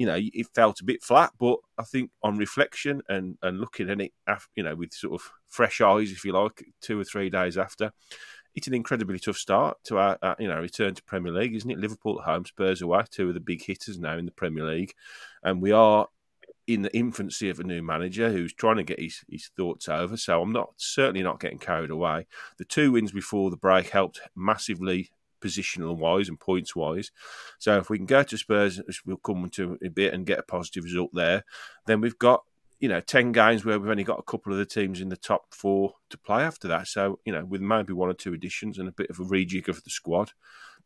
you 0.00 0.06
know, 0.06 0.16
it 0.18 0.46
felt 0.54 0.80
a 0.80 0.84
bit 0.84 1.02
flat, 1.02 1.30
but 1.38 1.58
I 1.76 1.82
think 1.82 2.10
on 2.22 2.38
reflection 2.38 3.02
and, 3.10 3.36
and 3.42 3.60
looking 3.60 3.90
at 3.90 4.00
it, 4.00 4.12
you 4.56 4.62
know, 4.62 4.74
with 4.74 4.94
sort 4.94 5.20
of 5.20 5.30
fresh 5.46 5.82
eyes, 5.82 6.10
if 6.10 6.24
you 6.24 6.32
like, 6.32 6.64
two 6.80 6.98
or 6.98 7.04
three 7.04 7.28
days 7.28 7.58
after, 7.58 7.92
it's 8.54 8.66
an 8.66 8.72
incredibly 8.72 9.18
tough 9.18 9.36
start 9.36 9.76
to 9.84 9.98
our, 9.98 10.16
our, 10.22 10.36
you 10.38 10.48
know 10.48 10.58
return 10.58 10.94
to 10.94 11.02
Premier 11.02 11.30
League, 11.30 11.54
isn't 11.54 11.70
it? 11.70 11.78
Liverpool 11.78 12.18
at 12.18 12.24
home, 12.24 12.46
Spurs 12.46 12.80
away, 12.80 13.02
two 13.10 13.28
of 13.28 13.34
the 13.34 13.40
big 13.40 13.62
hitters 13.62 13.98
now 13.98 14.16
in 14.16 14.24
the 14.24 14.32
Premier 14.32 14.64
League, 14.64 14.94
and 15.42 15.60
we 15.60 15.70
are 15.70 16.06
in 16.66 16.80
the 16.80 16.96
infancy 16.96 17.50
of 17.50 17.60
a 17.60 17.64
new 17.64 17.82
manager 17.82 18.30
who's 18.30 18.54
trying 18.54 18.78
to 18.78 18.82
get 18.82 18.98
his, 18.98 19.22
his 19.28 19.50
thoughts 19.54 19.86
over. 19.86 20.16
So 20.16 20.40
I'm 20.40 20.52
not 20.52 20.72
certainly 20.78 21.22
not 21.22 21.40
getting 21.40 21.58
carried 21.58 21.90
away. 21.90 22.26
The 22.56 22.64
two 22.64 22.92
wins 22.92 23.12
before 23.12 23.50
the 23.50 23.58
break 23.58 23.90
helped 23.90 24.22
massively 24.34 25.10
positional 25.40 25.96
wise 25.96 26.28
and 26.28 26.38
points 26.38 26.76
wise. 26.76 27.10
So 27.58 27.78
if 27.78 27.90
we 27.90 27.98
can 27.98 28.06
go 28.06 28.22
to 28.22 28.38
Spurs, 28.38 28.80
we'll 29.04 29.16
come 29.16 29.48
to 29.50 29.78
a 29.82 29.88
bit 29.88 30.14
and 30.14 30.26
get 30.26 30.38
a 30.38 30.44
positive 30.44 30.84
result 30.84 31.10
there. 31.12 31.44
Then 31.86 32.00
we've 32.00 32.18
got 32.18 32.44
you 32.80 32.88
know, 32.88 33.00
10 33.00 33.32
games 33.32 33.64
where 33.64 33.78
we've 33.78 33.90
only 33.90 34.04
got 34.04 34.18
a 34.18 34.22
couple 34.22 34.52
of 34.52 34.58
the 34.58 34.64
teams 34.64 35.02
in 35.02 35.10
the 35.10 35.16
top 35.16 35.54
four 35.54 35.92
to 36.08 36.16
play 36.16 36.42
after 36.42 36.66
that. 36.68 36.88
So, 36.88 37.20
you 37.26 37.32
know, 37.32 37.44
with 37.44 37.60
maybe 37.60 37.92
one 37.92 38.08
or 38.08 38.14
two 38.14 38.32
additions 38.32 38.78
and 38.78 38.88
a 38.88 38.92
bit 38.92 39.10
of 39.10 39.20
a 39.20 39.24
rejig 39.24 39.68
of 39.68 39.84
the 39.84 39.90
squad, 39.90 40.32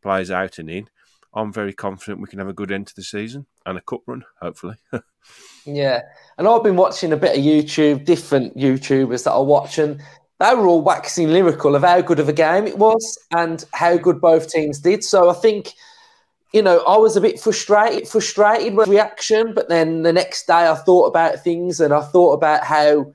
players 0.02 0.30
out 0.30 0.58
and 0.58 0.68
in, 0.68 0.88
I'm 1.32 1.52
very 1.52 1.72
confident 1.72 2.20
we 2.20 2.28
can 2.28 2.40
have 2.40 2.48
a 2.48 2.52
good 2.52 2.72
end 2.72 2.88
to 2.88 2.96
the 2.96 3.02
season 3.02 3.46
and 3.64 3.78
a 3.78 3.80
cup 3.80 4.02
run, 4.06 4.24
hopefully. 4.40 4.76
yeah. 5.64 6.02
And 6.36 6.48
I've 6.48 6.64
been 6.64 6.76
watching 6.76 7.12
a 7.12 7.16
bit 7.16 7.38
of 7.38 7.44
YouTube, 7.44 8.04
different 8.04 8.56
YouTubers 8.56 9.24
that 9.24 9.32
I 9.32 9.38
watch, 9.38 9.78
and 9.78 10.00
they 10.44 10.54
were 10.54 10.66
all 10.66 10.82
waxing 10.82 11.30
lyrical 11.30 11.74
of 11.74 11.82
how 11.82 12.00
good 12.00 12.20
of 12.20 12.28
a 12.28 12.32
game 12.32 12.66
it 12.66 12.78
was 12.78 13.18
and 13.34 13.64
how 13.72 13.96
good 13.96 14.20
both 14.20 14.50
teams 14.50 14.78
did. 14.78 15.02
So 15.02 15.30
I 15.30 15.34
think 15.34 15.72
you 16.52 16.62
know, 16.62 16.84
I 16.86 16.96
was 16.96 17.16
a 17.16 17.20
bit 17.20 17.40
frustrated, 17.40 18.06
frustrated 18.06 18.74
with 18.74 18.86
reaction, 18.86 19.54
but 19.54 19.68
then 19.68 20.02
the 20.02 20.12
next 20.12 20.46
day 20.46 20.68
I 20.68 20.76
thought 20.76 21.06
about 21.06 21.42
things 21.42 21.80
and 21.80 21.92
I 21.92 22.00
thought 22.00 22.34
about 22.34 22.62
how 22.62 23.12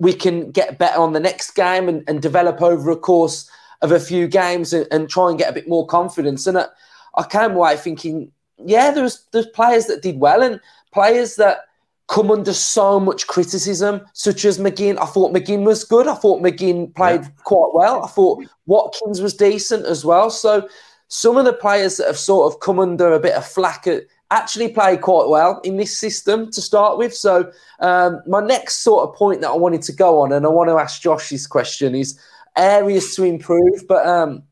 we 0.00 0.12
can 0.12 0.50
get 0.50 0.76
better 0.76 0.98
on 0.98 1.12
the 1.12 1.20
next 1.20 1.52
game 1.52 1.88
and, 1.88 2.02
and 2.08 2.20
develop 2.20 2.60
over 2.60 2.90
a 2.90 2.96
course 2.96 3.48
of 3.82 3.92
a 3.92 4.00
few 4.00 4.26
games 4.26 4.72
and, 4.72 4.84
and, 4.90 5.08
try 5.08 5.30
and 5.30 5.38
get 5.38 5.48
a 5.48 5.54
bit 5.54 5.68
more 5.68 5.86
confidence. 5.86 6.48
And 6.48 6.58
I, 6.58 6.66
I 7.14 7.22
came 7.22 7.52
away 7.52 7.76
thinking, 7.76 8.32
yeah, 8.58 8.90
there's 8.90 9.26
there's 9.32 9.46
players 9.46 9.86
that 9.86 10.02
did 10.02 10.18
well 10.18 10.42
and 10.42 10.60
players 10.92 11.36
that 11.36 11.66
come 12.08 12.30
under 12.30 12.52
so 12.52 13.00
much 13.00 13.26
criticism, 13.26 14.00
such 14.12 14.44
as 14.44 14.58
McGinn. 14.58 14.98
I 15.00 15.06
thought 15.06 15.34
McGinn 15.34 15.64
was 15.64 15.84
good. 15.84 16.06
I 16.06 16.14
thought 16.14 16.42
McGinn 16.42 16.94
played 16.94 17.22
yeah. 17.22 17.28
quite 17.44 17.70
well. 17.74 18.04
I 18.04 18.08
thought 18.08 18.44
Watkins 18.66 19.20
was 19.20 19.34
decent 19.34 19.86
as 19.86 20.04
well. 20.04 20.30
So 20.30 20.68
some 21.08 21.36
of 21.36 21.44
the 21.44 21.52
players 21.52 21.96
that 21.96 22.06
have 22.06 22.18
sort 22.18 22.52
of 22.52 22.60
come 22.60 22.78
under 22.78 23.12
a 23.12 23.20
bit 23.20 23.34
of 23.34 23.46
flack 23.46 23.86
actually 24.30 24.68
played 24.68 25.00
quite 25.00 25.28
well 25.28 25.60
in 25.64 25.76
this 25.76 25.96
system 25.98 26.50
to 26.52 26.60
start 26.60 26.98
with. 26.98 27.14
So 27.14 27.50
um, 27.80 28.22
my 28.26 28.40
next 28.40 28.78
sort 28.78 29.08
of 29.08 29.14
point 29.14 29.40
that 29.40 29.50
I 29.50 29.56
wanted 29.56 29.82
to 29.82 29.92
go 29.92 30.20
on, 30.20 30.32
and 30.32 30.46
I 30.46 30.48
want 30.48 30.70
to 30.70 30.78
ask 30.78 31.02
Josh 31.02 31.30
this 31.30 31.46
question, 31.46 31.94
is 31.94 32.18
areas 32.56 33.14
to 33.16 33.24
improve. 33.24 33.86
But 33.88 34.06
um, 34.06 34.42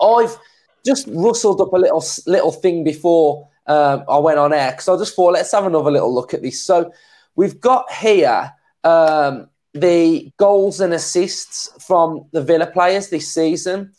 I've 0.00 0.36
just 0.84 1.08
rustled 1.08 1.60
up 1.60 1.72
a 1.72 1.78
little 1.78 2.04
little 2.26 2.52
thing 2.52 2.84
before 2.84 3.48
um, 3.66 4.04
I 4.08 4.18
went 4.18 4.38
on 4.38 4.52
air 4.52 4.70
because 4.70 4.88
I 4.88 4.96
just 4.96 5.14
thought 5.14 5.32
let's 5.32 5.52
have 5.52 5.66
another 5.66 5.90
little 5.90 6.14
look 6.14 6.34
at 6.34 6.42
this. 6.42 6.62
So 6.62 6.92
we've 7.34 7.60
got 7.60 7.90
here 7.92 8.52
um, 8.84 9.48
the 9.74 10.32
goals 10.36 10.80
and 10.80 10.92
assists 10.92 11.70
from 11.84 12.26
the 12.32 12.42
Villa 12.42 12.66
players 12.66 13.08
this 13.08 13.32
season. 13.32 13.92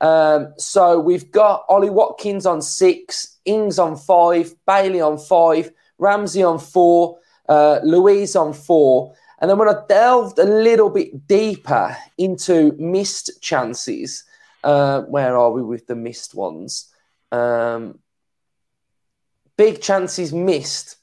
Um, 0.00 0.52
so 0.58 1.00
we've 1.00 1.30
got 1.30 1.64
Ollie 1.68 1.90
Watkins 1.90 2.46
on 2.46 2.60
six, 2.60 3.38
Ings 3.44 3.78
on 3.78 3.96
five, 3.96 4.54
Bailey 4.66 5.00
on 5.00 5.18
five, 5.18 5.70
Ramsey 5.98 6.42
on 6.42 6.58
four, 6.58 7.18
uh, 7.48 7.80
Luiz 7.82 8.36
on 8.36 8.52
four. 8.52 9.14
And 9.40 9.50
then 9.50 9.58
when 9.58 9.68
I 9.68 9.76
delved 9.88 10.38
a 10.38 10.44
little 10.44 10.90
bit 10.90 11.26
deeper 11.26 11.96
into 12.18 12.72
missed 12.78 13.42
chances, 13.42 14.24
uh, 14.62 15.02
where 15.02 15.36
are 15.36 15.50
we 15.50 15.62
with 15.62 15.86
the 15.86 15.94
missed 15.94 16.34
ones? 16.34 16.90
Um, 17.32 17.98
big 19.56 19.80
chances 19.80 20.32
missed. 20.32 20.96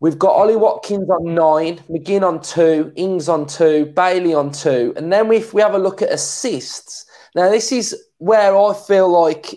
We've 0.00 0.18
got 0.18 0.32
Ollie 0.32 0.56
Watkins 0.56 1.08
on 1.08 1.34
nine, 1.34 1.78
McGinn 1.88 2.22
on 2.22 2.40
two, 2.40 2.92
Ings 2.96 3.28
on 3.28 3.46
two, 3.46 3.86
Bailey 3.86 4.34
on 4.34 4.50
two. 4.50 4.92
And 4.96 5.12
then 5.12 5.30
if 5.32 5.54
we 5.54 5.62
have 5.62 5.74
a 5.74 5.78
look 5.78 6.02
at 6.02 6.12
assists, 6.12 7.06
now, 7.34 7.48
this 7.48 7.72
is 7.72 7.96
where 8.18 8.56
I 8.56 8.74
feel 8.74 9.08
like 9.08 9.54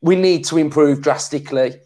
we 0.00 0.16
need 0.16 0.44
to 0.46 0.58
improve 0.58 1.02
drastically. 1.02 1.80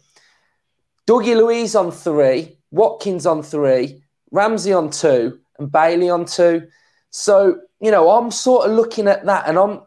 Dougie 1.07 1.35
Luiz 1.35 1.75
on 1.75 1.91
three, 1.91 2.57
Watkins 2.71 3.25
on 3.25 3.43
three, 3.43 4.03
Ramsey 4.31 4.73
on 4.73 4.89
two, 4.89 5.39
and 5.59 5.71
Bailey 5.71 6.09
on 6.09 6.25
two. 6.25 6.67
So, 7.11 7.59
you 7.79 7.91
know, 7.91 8.09
I'm 8.11 8.31
sort 8.31 8.67
of 8.67 8.75
looking 8.75 9.07
at 9.07 9.25
that 9.25 9.47
and 9.47 9.57
I'm 9.57 9.81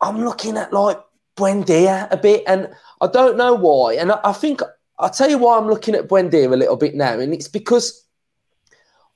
I'm 0.00 0.24
looking 0.24 0.56
at 0.56 0.72
like 0.72 0.98
Buendia 1.36 2.08
a 2.10 2.16
bit 2.16 2.44
and 2.46 2.68
I 3.00 3.06
don't 3.08 3.36
know 3.36 3.54
why. 3.54 3.94
And 3.94 4.12
I, 4.12 4.20
I 4.24 4.32
think 4.32 4.60
I'll 4.98 5.10
tell 5.10 5.28
you 5.28 5.38
why 5.38 5.58
I'm 5.58 5.68
looking 5.68 5.94
at 5.94 6.08
Buendia 6.08 6.52
a 6.52 6.56
little 6.56 6.76
bit 6.76 6.94
now. 6.94 7.18
And 7.18 7.34
it's 7.34 7.48
because 7.48 8.04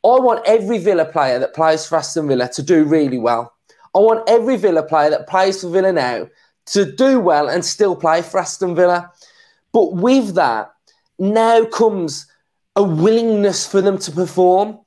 I 0.04 0.18
want 0.20 0.46
every 0.46 0.78
Villa 0.78 1.04
player 1.04 1.38
that 1.38 1.54
plays 1.54 1.86
for 1.86 1.96
Aston 1.96 2.28
Villa 2.28 2.48
to 2.54 2.62
do 2.62 2.84
really 2.84 3.18
well. 3.18 3.52
I 3.94 3.98
want 3.98 4.28
every 4.28 4.56
Villa 4.56 4.82
player 4.82 5.10
that 5.10 5.28
plays 5.28 5.60
for 5.60 5.70
Villa 5.70 5.92
now 5.92 6.28
to 6.66 6.92
do 6.92 7.18
well 7.20 7.48
and 7.48 7.64
still 7.64 7.96
play 7.96 8.22
for 8.22 8.38
Aston 8.38 8.74
Villa. 8.74 9.10
But 9.72 9.94
with 9.94 10.34
that, 10.34 10.72
now 11.18 11.64
comes 11.64 12.26
a 12.76 12.82
willingness 12.82 13.66
for 13.66 13.80
them 13.80 13.98
to 13.98 14.12
perform. 14.12 14.78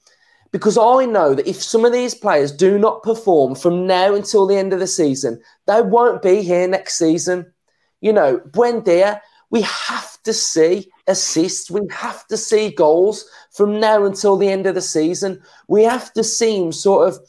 Because 0.52 0.78
I 0.78 1.06
know 1.06 1.34
that 1.34 1.48
if 1.48 1.62
some 1.62 1.86
of 1.86 1.94
these 1.94 2.14
players 2.14 2.52
do 2.52 2.78
not 2.78 3.04
perform 3.04 3.56
from 3.56 3.88
now 3.88 4.14
until 4.14 4.46
the 4.46 4.58
end 4.58 4.74
of 4.74 4.80
the 4.80 4.88
season, 4.88 5.42
they 5.66 5.82
won't 5.82 6.22
be 6.22 6.42
here 6.42 6.68
next 6.68 6.98
season. 6.98 7.54
You 8.02 8.12
know, 8.12 8.40
Buendia, 8.40 9.22
we 9.50 9.62
have 9.62 10.22
to 10.24 10.34
see 10.34 10.92
assists, 11.08 11.72
we 11.72 11.82
have 11.92 12.28
to 12.28 12.38
see 12.38 12.72
goals 12.72 13.26
from 13.52 13.80
now 13.80 14.06
until 14.06 14.36
the 14.36 14.50
end 14.50 14.68
of 14.68 14.76
the 14.76 14.82
season. 14.82 15.42
We 15.68 15.84
have 15.84 16.12
to 16.14 16.24
see 16.24 16.62
him 16.62 16.72
sort 16.72 17.08
of 17.08 17.20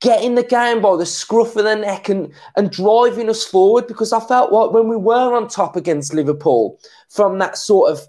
getting 0.00 0.34
the 0.34 0.42
game 0.42 0.82
by 0.82 0.96
the 0.96 1.06
scruff 1.06 1.56
of 1.56 1.64
the 1.64 1.76
neck 1.76 2.08
and, 2.08 2.32
and 2.56 2.70
driving 2.70 3.30
us 3.30 3.44
forward 3.44 3.86
because 3.86 4.12
I 4.12 4.20
felt 4.20 4.52
like 4.52 4.70
when 4.70 4.88
we 4.88 4.96
were 4.96 5.34
on 5.34 5.48
top 5.48 5.76
against 5.76 6.12
Liverpool 6.12 6.78
from 7.08 7.38
that 7.38 7.56
sort 7.56 7.90
of 7.90 8.00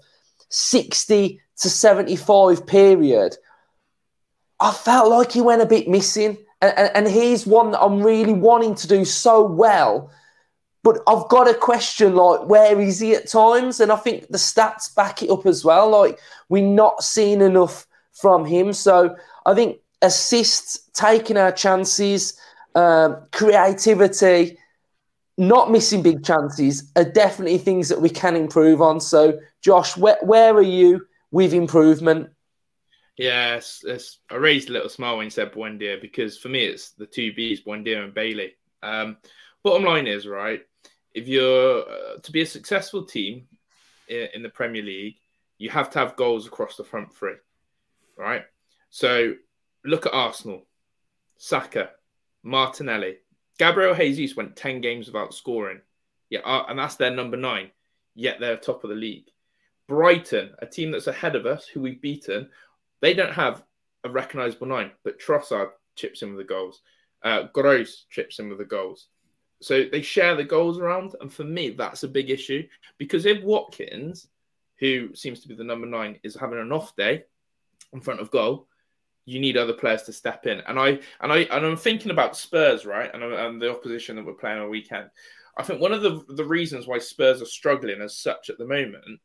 60 0.50 1.40
to 1.58 1.70
75 1.70 2.66
period, 2.66 3.36
I 4.60 4.72
felt 4.72 5.10
like 5.10 5.32
he 5.32 5.40
went 5.40 5.62
a 5.62 5.66
bit 5.66 5.88
missing. 5.88 6.38
And, 6.62 6.72
and, 6.78 6.90
and 6.94 7.08
he's 7.08 7.46
one 7.46 7.72
that 7.72 7.82
I'm 7.82 8.02
really 8.02 8.32
wanting 8.32 8.74
to 8.76 8.88
do 8.88 9.04
so 9.04 9.44
well. 9.44 10.10
But 10.82 11.00
I've 11.06 11.28
got 11.28 11.50
a 11.50 11.54
question 11.54 12.14
like, 12.14 12.48
where 12.48 12.80
is 12.80 13.00
he 13.00 13.14
at 13.14 13.28
times? 13.28 13.80
And 13.80 13.90
I 13.92 13.96
think 13.96 14.28
the 14.28 14.38
stats 14.38 14.94
back 14.94 15.22
it 15.22 15.30
up 15.30 15.44
as 15.46 15.64
well. 15.64 15.90
Like, 15.90 16.18
we're 16.48 16.64
not 16.64 17.02
seeing 17.02 17.40
enough 17.40 17.86
from 18.12 18.44
him. 18.44 18.72
So 18.72 19.16
I 19.44 19.54
think 19.54 19.78
assists, 20.00 20.78
taking 20.94 21.36
our 21.36 21.52
chances, 21.52 22.38
um, 22.74 23.16
creativity, 23.32 24.58
not 25.36 25.70
missing 25.70 26.02
big 26.02 26.24
chances 26.24 26.90
are 26.96 27.04
definitely 27.04 27.58
things 27.58 27.88
that 27.88 28.00
we 28.00 28.08
can 28.08 28.36
improve 28.36 28.80
on. 28.80 29.00
So, 29.00 29.38
Josh, 29.60 29.96
where, 29.96 30.18
where 30.22 30.54
are 30.54 30.62
you 30.62 31.06
with 31.30 31.52
improvement? 31.52 32.30
Yes, 33.16 33.84
I 34.30 34.34
raised 34.34 34.68
a 34.68 34.72
little 34.72 34.88
smile 34.88 35.16
when 35.16 35.24
you 35.24 35.30
said 35.30 35.52
Buendia 35.52 36.00
because 36.00 36.36
for 36.36 36.48
me 36.48 36.64
it's 36.64 36.90
the 36.90 37.06
two 37.06 37.32
Bs, 37.32 37.64
Buendia 37.64 38.04
and 38.04 38.12
Bailey. 38.12 38.54
Um, 38.82 39.16
bottom 39.62 39.84
line 39.84 40.06
is 40.06 40.26
right. 40.26 40.62
If 41.14 41.26
you're 41.26 41.80
uh, 41.80 42.18
to 42.22 42.32
be 42.32 42.42
a 42.42 42.46
successful 42.46 43.04
team 43.04 43.46
in, 44.08 44.28
in 44.34 44.42
the 44.42 44.50
Premier 44.50 44.82
League, 44.82 45.16
you 45.56 45.70
have 45.70 45.88
to 45.90 45.98
have 45.98 46.16
goals 46.16 46.46
across 46.46 46.76
the 46.76 46.84
front 46.84 47.14
three, 47.14 47.36
right? 48.18 48.44
So 48.90 49.34
look 49.84 50.04
at 50.04 50.12
Arsenal, 50.12 50.66
Saka, 51.38 51.90
Martinelli, 52.42 53.16
Gabriel 53.58 53.94
Jesus 53.94 54.36
went 54.36 54.56
ten 54.56 54.80
games 54.80 55.06
without 55.06 55.34
scoring. 55.34 55.80
Yeah, 56.28 56.40
uh, 56.40 56.66
and 56.68 56.78
that's 56.78 56.96
their 56.96 57.10
number 57.10 57.36
nine. 57.36 57.70
Yet 58.14 58.40
they're 58.40 58.56
top 58.56 58.84
of 58.84 58.90
the 58.90 58.96
league. 58.96 59.30
Brighton, 59.88 60.50
a 60.58 60.66
team 60.66 60.90
that's 60.90 61.06
ahead 61.06 61.36
of 61.36 61.46
us, 61.46 61.66
who 61.66 61.80
we've 61.80 62.00
beaten, 62.00 62.48
they 63.00 63.14
don't 63.14 63.32
have 63.32 63.62
a 64.04 64.10
recognisable 64.10 64.66
nine, 64.66 64.92
but 65.04 65.20
Trossard 65.20 65.70
chips 65.96 66.22
in 66.22 66.30
with 66.30 66.46
the 66.46 66.52
goals. 66.52 66.82
Uh, 67.22 67.44
Gross 67.52 68.06
chips 68.10 68.38
in 68.38 68.48
with 68.48 68.58
the 68.58 68.64
goals. 68.64 69.08
So 69.62 69.84
they 69.90 70.02
share 70.02 70.34
the 70.34 70.44
goals 70.44 70.78
around. 70.78 71.14
And 71.20 71.32
for 71.32 71.44
me, 71.44 71.70
that's 71.70 72.02
a 72.02 72.08
big 72.08 72.30
issue 72.30 72.66
because 72.98 73.26
if 73.26 73.42
Watkins, 73.42 74.28
who 74.78 75.14
seems 75.14 75.40
to 75.40 75.48
be 75.48 75.54
the 75.54 75.64
number 75.64 75.86
nine, 75.86 76.18
is 76.22 76.36
having 76.36 76.58
an 76.58 76.72
off 76.72 76.94
day 76.96 77.24
in 77.92 78.00
front 78.00 78.20
of 78.20 78.30
goal, 78.30 78.68
you 79.24 79.40
need 79.40 79.56
other 79.56 79.72
players 79.72 80.04
to 80.04 80.12
step 80.12 80.46
in. 80.46 80.60
And 80.68 80.78
I 80.78 81.00
and 81.20 81.32
I 81.32 81.38
and 81.38 81.66
I'm 81.66 81.76
thinking 81.76 82.10
about 82.10 82.36
Spurs, 82.36 82.86
right? 82.86 83.10
And, 83.12 83.22
and 83.22 83.60
the 83.60 83.70
opposition 83.70 84.16
that 84.16 84.24
we're 84.24 84.34
playing 84.34 84.60
on 84.60 84.70
weekend. 84.70 85.10
I 85.58 85.62
think 85.62 85.80
one 85.80 85.92
of 85.92 86.02
the 86.02 86.24
the 86.28 86.44
reasons 86.44 86.86
why 86.86 86.98
Spurs 86.98 87.42
are 87.42 87.46
struggling 87.46 88.00
as 88.00 88.18
such 88.18 88.50
at 88.50 88.58
the 88.58 88.66
moment 88.66 89.20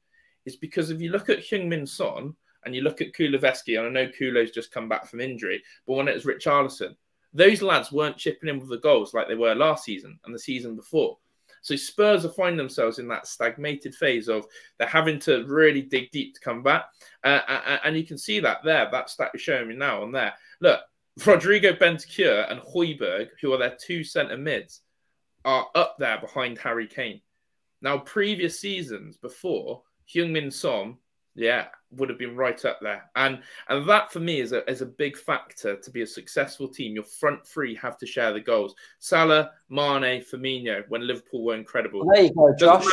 is 0.45 0.55
because 0.55 0.89
if 0.89 1.01
you 1.01 1.11
look 1.11 1.29
at 1.29 1.39
Heung-min 1.39 1.85
Son, 1.85 2.35
and 2.65 2.75
you 2.75 2.81
look 2.81 3.01
at 3.01 3.13
Kulusevski, 3.13 3.77
and 3.77 3.87
I 3.87 3.89
know 3.89 4.11
Kulo's 4.11 4.51
just 4.51 4.71
come 4.71 4.89
back 4.89 5.07
from 5.07 5.21
injury, 5.21 5.63
but 5.85 5.93
when 5.93 6.07
it 6.07 6.15
was 6.15 6.25
Richarlison, 6.25 6.95
those 7.33 7.61
lads 7.61 7.91
weren't 7.91 8.17
chipping 8.17 8.49
in 8.49 8.59
with 8.59 8.69
the 8.69 8.77
goals 8.77 9.13
like 9.13 9.27
they 9.27 9.35
were 9.35 9.55
last 9.55 9.85
season 9.85 10.19
and 10.25 10.35
the 10.35 10.39
season 10.39 10.75
before. 10.75 11.17
So 11.61 11.75
Spurs 11.75 12.25
are 12.25 12.29
finding 12.29 12.57
themselves 12.57 12.97
in 12.97 13.07
that 13.09 13.27
stagnated 13.27 13.93
phase 13.93 14.27
of 14.27 14.45
they're 14.77 14.87
having 14.87 15.19
to 15.19 15.45
really 15.45 15.83
dig 15.83 16.09
deep 16.11 16.33
to 16.33 16.41
come 16.41 16.63
back, 16.63 16.85
uh, 17.23 17.39
and 17.83 17.95
you 17.95 18.05
can 18.05 18.17
see 18.17 18.39
that 18.39 18.63
there. 18.63 18.89
That 18.91 19.09
stat 19.09 19.31
is 19.33 19.41
showing 19.41 19.67
me 19.67 19.75
now 19.75 20.01
on 20.01 20.11
there. 20.11 20.33
Look, 20.59 20.79
Rodrigo 21.25 21.73
Bentancur 21.73 22.51
and 22.51 22.61
Højbjerg, 22.61 23.29
who 23.41 23.53
are 23.53 23.57
their 23.57 23.77
two 23.79 24.03
centre 24.03 24.37
mids, 24.37 24.81
are 25.45 25.67
up 25.75 25.97
there 25.99 26.19
behind 26.19 26.57
Harry 26.57 26.87
Kane. 26.87 27.21
Now, 27.81 27.97
previous 27.97 28.59
seasons 28.59 29.17
before, 29.17 29.83
Heung-min 30.11 30.51
Son 30.51 30.97
yeah, 31.35 31.67
would 31.91 32.09
have 32.09 32.17
been 32.17 32.35
right 32.35 32.63
up 32.65 32.79
there. 32.81 33.09
And 33.15 33.39
and 33.69 33.87
that 33.87 34.11
for 34.11 34.19
me 34.19 34.39
is 34.39 34.51
a 34.51 34.69
is 34.69 34.81
a 34.81 34.85
big 34.85 35.17
factor 35.17 35.77
to 35.77 35.91
be 35.91 36.01
a 36.01 36.07
successful 36.07 36.67
team. 36.67 36.93
Your 36.93 37.03
front 37.03 37.45
three 37.45 37.75
have 37.75 37.97
to 37.99 38.05
share 38.05 38.33
the 38.33 38.39
goals. 38.39 38.75
Salah, 38.99 39.51
Mane, 39.69 40.23
Firmino, 40.23 40.83
when 40.89 41.07
Liverpool 41.07 41.45
were 41.45 41.55
incredible. 41.55 42.05
There 42.13 42.23
you 42.25 42.33
go, 42.33 42.53
Josh. 42.57 42.85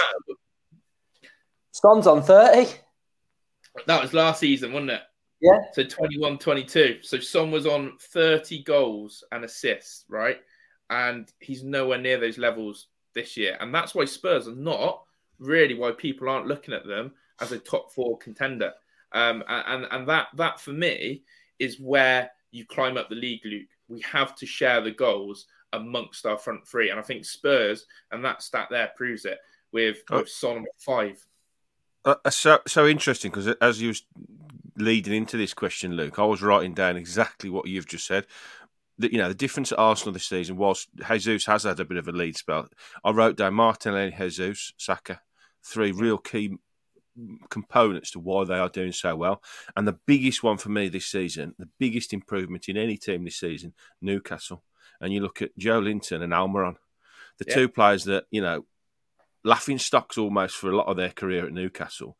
Son's 1.72 2.06
on 2.06 2.22
30. 2.22 2.72
That 3.86 4.02
was 4.02 4.12
last 4.12 4.40
season, 4.40 4.72
wasn't 4.72 4.92
it? 4.92 5.02
Yeah. 5.40 5.58
So 5.72 5.84
21 5.84 6.38
22. 6.38 6.98
So 7.02 7.20
Son 7.20 7.50
was 7.50 7.66
on 7.66 7.92
30 8.00 8.64
goals 8.64 9.22
and 9.30 9.44
assists, 9.44 10.04
right? 10.08 10.38
And 10.90 11.30
he's 11.38 11.62
nowhere 11.62 11.98
near 11.98 12.18
those 12.18 12.38
levels 12.38 12.88
this 13.14 13.36
year. 13.36 13.56
And 13.60 13.72
that's 13.72 13.94
why 13.94 14.06
Spurs 14.06 14.48
are 14.48 14.56
not 14.56 15.02
really 15.38 15.74
why 15.74 15.92
people 15.92 16.28
aren't 16.28 16.48
looking 16.48 16.74
at 16.74 16.86
them 16.86 17.12
as 17.40 17.52
a 17.52 17.58
top 17.58 17.92
four 17.92 18.18
contender. 18.18 18.72
Um, 19.12 19.42
and 19.48 19.86
and 19.90 20.08
that 20.08 20.28
that 20.36 20.60
for 20.60 20.72
me 20.72 21.22
is 21.58 21.80
where 21.80 22.30
you 22.50 22.64
climb 22.66 22.96
up 22.96 23.08
the 23.08 23.14
league, 23.14 23.40
Luke. 23.44 23.68
We 23.88 24.00
have 24.02 24.36
to 24.36 24.46
share 24.46 24.80
the 24.80 24.90
goals 24.90 25.46
amongst 25.72 26.26
our 26.26 26.38
front 26.38 26.66
three, 26.66 26.90
and 26.90 26.98
I 26.98 27.02
think 27.02 27.24
Spurs 27.24 27.86
and 28.12 28.24
that 28.24 28.42
stat 28.42 28.68
there 28.70 28.90
proves 28.96 29.24
it 29.24 29.38
with, 29.72 30.02
oh. 30.10 30.18
with 30.20 30.28
Son 30.28 30.64
five. 30.78 31.24
Uh, 32.04 32.14
uh, 32.24 32.30
so 32.30 32.58
so 32.66 32.86
interesting 32.86 33.30
because 33.30 33.48
as 33.60 33.80
you 33.80 33.88
was 33.88 34.02
leading 34.76 35.14
into 35.14 35.36
this 35.36 35.54
question, 35.54 35.94
Luke, 35.94 36.18
I 36.18 36.24
was 36.24 36.42
writing 36.42 36.74
down 36.74 36.96
exactly 36.96 37.50
what 37.50 37.66
you've 37.66 37.88
just 37.88 38.06
said. 38.06 38.26
That 38.98 39.12
you 39.12 39.18
know 39.18 39.28
the 39.28 39.34
difference 39.34 39.72
at 39.72 39.78
Arsenal 39.78 40.12
this 40.12 40.26
season 40.26 40.56
was 40.56 40.86
Jesus 41.16 41.46
has 41.46 41.62
had 41.62 41.80
a 41.80 41.84
bit 41.84 41.98
of 41.98 42.08
a 42.08 42.12
lead 42.12 42.36
spell. 42.36 42.68
I 43.04 43.10
wrote 43.10 43.36
down 43.36 43.54
Martinelli, 43.54 44.14
Jesus, 44.16 44.72
Saka, 44.76 45.20
three 45.62 45.92
real 45.92 46.18
key 46.18 46.58
components 47.50 48.10
to 48.12 48.20
why 48.20 48.44
they 48.44 48.58
are 48.58 48.68
doing 48.68 48.92
so 48.92 49.16
well. 49.16 49.42
And 49.76 49.86
the 49.86 49.98
biggest 50.06 50.42
one 50.42 50.58
for 50.58 50.68
me 50.70 50.88
this 50.88 51.06
season, 51.06 51.54
the 51.58 51.68
biggest 51.78 52.12
improvement 52.12 52.68
in 52.68 52.76
any 52.76 52.96
team 52.96 53.24
this 53.24 53.36
season, 53.36 53.74
Newcastle. 54.00 54.62
And 55.00 55.12
you 55.12 55.20
look 55.20 55.42
at 55.42 55.56
Joelinton 55.58 56.22
and 56.22 56.32
Almiron, 56.32 56.76
the 57.38 57.44
yeah. 57.46 57.54
two 57.54 57.68
players 57.68 58.04
that, 58.04 58.24
you 58.30 58.40
know, 58.40 58.64
laughing 59.44 59.78
stocks 59.78 60.18
almost 60.18 60.56
for 60.56 60.70
a 60.70 60.76
lot 60.76 60.88
of 60.88 60.96
their 60.96 61.10
career 61.10 61.46
at 61.46 61.52
Newcastle. 61.52 62.16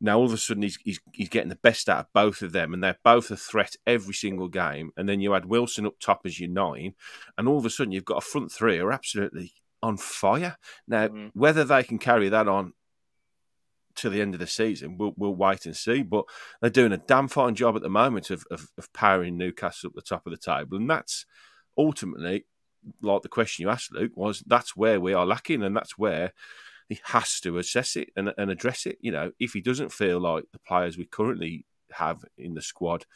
Now 0.00 0.18
all 0.18 0.26
of 0.26 0.32
a 0.32 0.36
sudden 0.36 0.62
he's, 0.62 0.78
he's, 0.84 1.00
he's 1.12 1.28
getting 1.28 1.48
the 1.48 1.56
best 1.56 1.88
out 1.88 2.00
of 2.00 2.12
both 2.12 2.42
of 2.42 2.52
them, 2.52 2.74
and 2.74 2.82
they're 2.82 2.98
both 3.02 3.30
a 3.30 3.36
threat 3.36 3.76
every 3.86 4.14
single 4.14 4.48
game. 4.48 4.90
And 4.96 5.08
then 5.08 5.20
you 5.20 5.34
add 5.34 5.46
Wilson 5.46 5.86
up 5.86 5.98
top 6.00 6.22
as 6.24 6.38
your 6.38 6.50
nine, 6.50 6.94
and 7.38 7.48
all 7.48 7.58
of 7.58 7.64
a 7.64 7.70
sudden 7.70 7.92
you've 7.92 8.04
got 8.04 8.18
a 8.18 8.26
front 8.26 8.52
three 8.52 8.78
are 8.78 8.92
absolutely 8.92 9.52
on 9.82 9.96
fire. 9.96 10.56
Now 10.86 11.08
mm-hmm. 11.08 11.28
whether 11.32 11.64
they 11.64 11.82
can 11.82 11.98
carry 11.98 12.28
that 12.28 12.48
on 12.48 12.74
to 13.96 14.10
the 14.10 14.20
end 14.20 14.34
of 14.34 14.40
the 14.40 14.46
season. 14.46 14.96
We'll, 14.98 15.14
we'll 15.16 15.34
wait 15.34 15.66
and 15.66 15.76
see. 15.76 16.02
But 16.02 16.24
they're 16.60 16.70
doing 16.70 16.92
a 16.92 16.98
damn 16.98 17.28
fine 17.28 17.54
job 17.54 17.76
at 17.76 17.82
the 17.82 17.88
moment 17.88 18.30
of, 18.30 18.44
of, 18.50 18.68
of 18.78 18.92
powering 18.92 19.36
Newcastle 19.36 19.88
up 19.88 19.94
the 19.94 20.02
top 20.02 20.26
of 20.26 20.32
the 20.32 20.38
table. 20.38 20.76
And 20.76 20.88
that's 20.88 21.26
ultimately, 21.76 22.46
like 23.02 23.22
the 23.22 23.28
question 23.28 23.62
you 23.62 23.70
asked, 23.70 23.92
Luke, 23.92 24.12
was 24.14 24.42
that's 24.46 24.76
where 24.76 25.00
we 25.00 25.12
are 25.12 25.26
lacking. 25.26 25.62
And 25.62 25.76
that's 25.76 25.98
where 25.98 26.32
he 26.88 27.00
has 27.04 27.40
to 27.40 27.58
assess 27.58 27.96
it 27.96 28.10
and, 28.16 28.32
and 28.38 28.50
address 28.50 28.86
it. 28.86 28.98
You 29.00 29.12
know, 29.12 29.32
if 29.38 29.52
he 29.52 29.60
doesn't 29.60 29.92
feel 29.92 30.20
like 30.20 30.44
the 30.52 30.60
players 30.60 30.96
we 30.96 31.06
currently 31.06 31.64
have 31.92 32.24
in 32.38 32.54
the 32.54 32.62
squad 32.62 33.06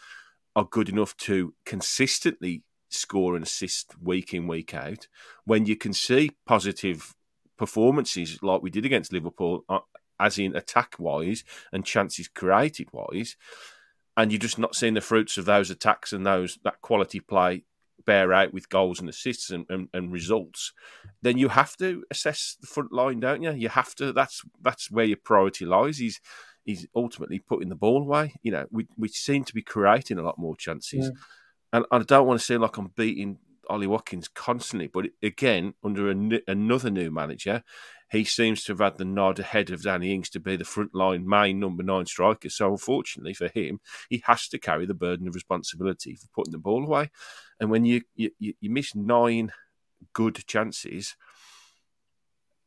are 0.56 0.64
good 0.64 0.88
enough 0.88 1.16
to 1.16 1.54
consistently 1.64 2.64
score 2.88 3.36
and 3.36 3.44
assist 3.44 3.94
week 4.02 4.34
in, 4.34 4.48
week 4.48 4.74
out, 4.74 5.06
when 5.44 5.66
you 5.66 5.76
can 5.76 5.92
see 5.92 6.32
positive 6.46 7.14
performances 7.56 8.42
like 8.42 8.62
we 8.62 8.70
did 8.70 8.86
against 8.86 9.12
Liverpool 9.12 9.64
uh, 9.68 9.80
as 10.20 10.38
in 10.38 10.54
attack 10.54 10.96
wise 10.98 11.44
and 11.72 11.84
chances 11.84 12.28
created 12.28 12.88
wise, 12.92 13.36
and 14.16 14.30
you're 14.30 14.38
just 14.38 14.58
not 14.58 14.74
seeing 14.74 14.94
the 14.94 15.00
fruits 15.00 15.38
of 15.38 15.46
those 15.46 15.70
attacks 15.70 16.12
and 16.12 16.26
those 16.26 16.58
that 16.64 16.80
quality 16.80 17.20
play 17.20 17.64
bear 18.04 18.32
out 18.32 18.52
with 18.52 18.68
goals 18.68 19.00
and 19.00 19.08
assists 19.08 19.50
and, 19.50 19.66
and, 19.68 19.88
and, 19.92 20.12
results, 20.12 20.72
then 21.22 21.38
you 21.38 21.48
have 21.48 21.76
to 21.76 22.02
assess 22.10 22.56
the 22.60 22.66
front 22.66 22.92
line, 22.92 23.20
don't 23.20 23.42
you? 23.42 23.52
You 23.52 23.68
have 23.68 23.94
to. 23.96 24.12
That's 24.12 24.42
that's 24.62 24.90
where 24.90 25.04
your 25.04 25.18
priority 25.22 25.64
lies. 25.66 25.98
He's 25.98 26.20
he's 26.64 26.86
ultimately 26.94 27.38
putting 27.38 27.68
the 27.68 27.74
ball 27.74 28.02
away. 28.02 28.34
You 28.42 28.52
know, 28.52 28.66
we 28.70 28.86
we 28.96 29.08
seem 29.08 29.44
to 29.44 29.54
be 29.54 29.62
creating 29.62 30.18
a 30.18 30.22
lot 30.22 30.38
more 30.38 30.56
chances, 30.56 31.06
yeah. 31.06 31.12
and 31.72 31.86
I 31.90 31.98
don't 32.00 32.26
want 32.26 32.40
to 32.40 32.46
seem 32.46 32.60
like 32.60 32.76
I'm 32.76 32.92
beating 32.96 33.38
Ollie 33.70 33.86
Watkins 33.86 34.28
constantly, 34.28 34.88
but 34.88 35.06
again, 35.22 35.74
under 35.82 36.10
a, 36.10 36.40
another 36.46 36.90
new 36.90 37.10
manager, 37.10 37.62
he 38.10 38.24
seems 38.24 38.64
to 38.64 38.72
have 38.72 38.80
had 38.80 38.98
the 38.98 39.04
nod 39.04 39.38
ahead 39.38 39.70
of 39.70 39.84
Danny 39.84 40.12
Ings 40.12 40.28
to 40.30 40.40
be 40.40 40.56
the 40.56 40.64
frontline 40.64 41.24
main 41.24 41.60
number 41.60 41.84
nine 41.84 42.06
striker. 42.06 42.50
So 42.50 42.72
unfortunately 42.72 43.34
for 43.34 43.48
him, 43.48 43.80
he 44.08 44.22
has 44.26 44.48
to 44.48 44.58
carry 44.58 44.84
the 44.84 44.94
burden 44.94 45.28
of 45.28 45.34
responsibility 45.34 46.16
for 46.16 46.26
putting 46.34 46.52
the 46.52 46.58
ball 46.58 46.84
away. 46.84 47.10
And 47.60 47.70
when 47.70 47.84
you 47.84 48.02
you, 48.16 48.30
you 48.38 48.70
miss 48.70 48.94
nine 48.94 49.52
good 50.12 50.44
chances 50.46 51.14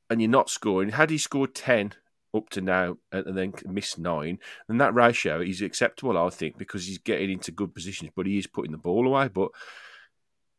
and 0.09 0.21
you're 0.21 0.29
not 0.29 0.49
scoring, 0.49 0.89
had 0.89 1.09
he 1.09 1.17
scored 1.17 1.53
ten 1.53 1.93
up 2.35 2.49
to 2.49 2.61
now 2.61 2.97
and 3.11 3.37
then 3.37 3.53
missed 3.65 3.99
nine, 3.99 4.39
then 4.67 4.77
that 4.77 4.95
ratio 4.95 5.41
is 5.41 5.61
acceptable, 5.61 6.17
I 6.17 6.29
think, 6.29 6.57
because 6.57 6.87
he's 6.87 6.97
getting 6.97 7.31
into 7.31 7.51
good 7.51 7.75
positions, 7.75 8.11
but 8.15 8.25
he 8.25 8.37
is 8.37 8.47
putting 8.47 8.71
the 8.71 8.77
ball 8.77 9.05
away. 9.05 9.27
But 9.27 9.51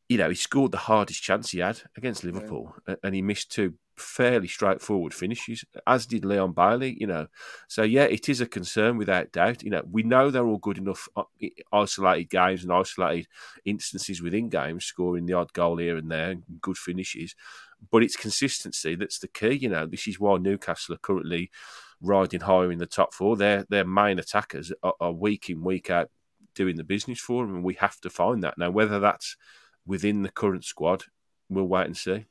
you 0.09 0.19
know, 0.19 0.29
he 0.29 0.35
scored 0.35 0.73
the 0.73 0.79
hardest 0.79 1.23
chance 1.23 1.51
he 1.51 1.61
had 1.61 1.81
against 1.97 2.25
Liverpool, 2.25 2.75
yeah. 2.87 2.97
and 3.03 3.15
he 3.15 3.23
missed 3.23 3.51
two 3.51 3.75
fairly 3.97 4.49
straightforward 4.49 5.15
finishes, 5.15 5.65
as 5.87 6.05
did 6.07 6.25
Leon 6.25 6.53
Bailey. 6.53 6.97
You 7.01 7.07
know, 7.07 7.27
so 7.69 7.83
yeah, 7.83 8.05
it 8.05 8.29
is 8.29 8.41
a 8.41 8.47
concern 8.47 8.99
without 8.99 9.33
doubt. 9.33 9.63
You 9.63 9.71
know, 9.71 9.83
we 9.91 10.03
know 10.03 10.31
they're 10.31 10.47
all 10.47 10.59
good 10.59 10.79
enough 10.79 11.09
uh, 11.17 11.23
isolated 11.73 12.29
games 12.31 12.63
and 12.63 12.73
isolated 12.73 13.29
instances 13.65 14.21
within 14.21 14.49
games, 14.49 14.85
scoring 14.85 15.27
the 15.27 15.35
odd 15.35 15.53
goal 15.53 15.79
here 15.79 15.97
and 15.97 16.11
there, 16.11 16.31
and 16.31 16.43
good 16.61 16.77
finishes. 16.77 17.35
But 17.91 18.03
it's 18.03 18.17
consistency 18.17 18.95
that's 18.97 19.19
the 19.19 19.29
key. 19.29 19.55
You 19.55 19.71
know, 19.71 19.87
this 19.87 20.07
is 20.07 20.21
why 20.21 20.37
Newcastle 20.37 20.95
are 20.95 20.99
currently 20.99 21.51
riding 22.03 22.41
higher 22.41 22.71
in 22.71 22.79
the 22.79 22.87
top 22.87 23.15
four. 23.15 23.37
Their 23.37 23.65
their 23.71 23.87
main 23.87 24.19
attackers 24.19 24.71
are, 24.83 24.95
are 25.01 25.13
week 25.13 25.49
in 25.49 25.63
week 25.65 25.89
out 25.89 26.11
doing 26.55 26.77
the 26.77 26.85
business 26.85 27.21
for 27.21 27.45
them, 27.45 27.55
and 27.55 27.65
we 27.65 27.75
have 27.75 27.99
to 28.01 28.11
find 28.11 28.43
that 28.43 28.59
now. 28.59 28.71
Whether 28.71 29.01
that's 29.01 29.37
within 29.87 30.23
the 30.23 30.31
current 30.31 30.65
squad, 30.65 31.05
we'll 31.49 31.65
wait 31.65 31.87
and 31.87 31.97
see. 31.97 32.27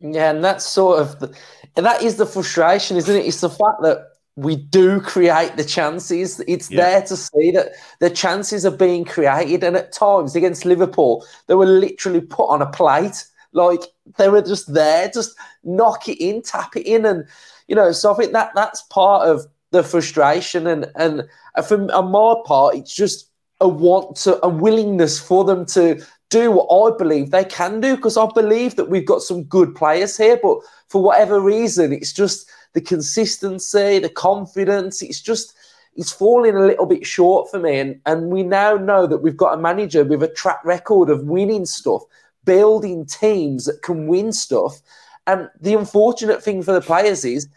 Yeah, 0.00 0.30
and 0.30 0.42
that's 0.42 0.64
sort 0.64 1.00
of 1.00 1.20
the, 1.20 1.36
that 1.76 2.02
is 2.02 2.16
the 2.16 2.26
frustration, 2.26 2.96
isn't 2.96 3.16
it? 3.16 3.26
It's 3.26 3.42
the 3.42 3.50
fact 3.50 3.82
that 3.82 4.06
we 4.36 4.56
do 4.56 5.00
create 5.00 5.56
the 5.56 5.64
chances. 5.64 6.40
It's 6.48 6.70
yeah. 6.70 6.76
there 6.76 7.02
to 7.02 7.16
see 7.16 7.50
that 7.50 7.72
the 7.98 8.08
chances 8.08 8.64
are 8.64 8.70
being 8.70 9.04
created, 9.04 9.62
and 9.62 9.76
at 9.76 9.92
times 9.92 10.34
against 10.34 10.64
Liverpool, 10.64 11.26
they 11.46 11.54
were 11.54 11.66
literally 11.66 12.22
put 12.22 12.48
on 12.48 12.62
a 12.62 12.70
plate. 12.70 13.26
Like 13.52 13.82
they 14.16 14.28
were 14.28 14.42
just 14.42 14.72
there, 14.72 15.10
just 15.12 15.36
knock 15.64 16.08
it 16.08 16.22
in, 16.22 16.40
tap 16.42 16.76
it 16.76 16.86
in, 16.86 17.04
and 17.04 17.26
you 17.68 17.74
know. 17.74 17.92
So 17.92 18.12
I 18.12 18.16
think 18.16 18.32
that 18.32 18.52
that's 18.54 18.82
part 18.82 19.28
of 19.28 19.46
the 19.70 19.82
frustration, 19.82 20.66
and 20.66 20.90
and 20.94 21.28
from 21.66 21.90
on 21.90 22.10
my 22.10 22.36
part, 22.46 22.76
it's 22.76 22.94
just 22.94 23.28
a 23.60 23.68
want 23.68 24.16
to 24.16 24.42
a 24.42 24.48
willingness 24.48 25.20
for 25.20 25.44
them 25.44 25.66
to 25.66 26.02
do 26.30 26.52
what 26.52 26.68
I 26.70 26.96
believe 26.96 27.30
they 27.30 27.44
can 27.44 27.80
do 27.80 27.96
because 27.96 28.16
I 28.16 28.26
believe 28.34 28.76
that 28.76 28.88
we've 28.88 29.06
got 29.06 29.20
some 29.20 29.42
good 29.44 29.74
players 29.74 30.16
here, 30.16 30.38
but 30.42 30.58
for 30.88 31.02
whatever 31.02 31.40
reason, 31.40 31.92
it's 31.92 32.12
just 32.12 32.48
the 32.72 32.80
consistency, 32.80 33.98
the 33.98 34.08
confidence. 34.08 35.02
It's 35.02 35.20
just 35.20 35.54
it's 35.96 36.12
falling 36.12 36.56
a 36.56 36.64
little 36.64 36.86
bit 36.86 37.04
short 37.04 37.50
for 37.50 37.58
me. 37.58 37.78
And 37.78 38.00
and 38.06 38.28
we 38.28 38.44
now 38.44 38.74
know 38.74 39.06
that 39.06 39.18
we've 39.18 39.36
got 39.36 39.58
a 39.58 39.60
manager 39.60 40.04
with 40.04 40.22
a 40.22 40.28
track 40.28 40.64
record 40.64 41.10
of 41.10 41.24
winning 41.24 41.66
stuff, 41.66 42.02
building 42.44 43.06
teams 43.06 43.64
that 43.64 43.82
can 43.82 44.06
win 44.06 44.32
stuff. 44.32 44.80
And 45.26 45.48
the 45.60 45.74
unfortunate 45.74 46.42
thing 46.42 46.62
for 46.62 46.72
the 46.72 46.80
players 46.80 47.24
is 47.24 47.48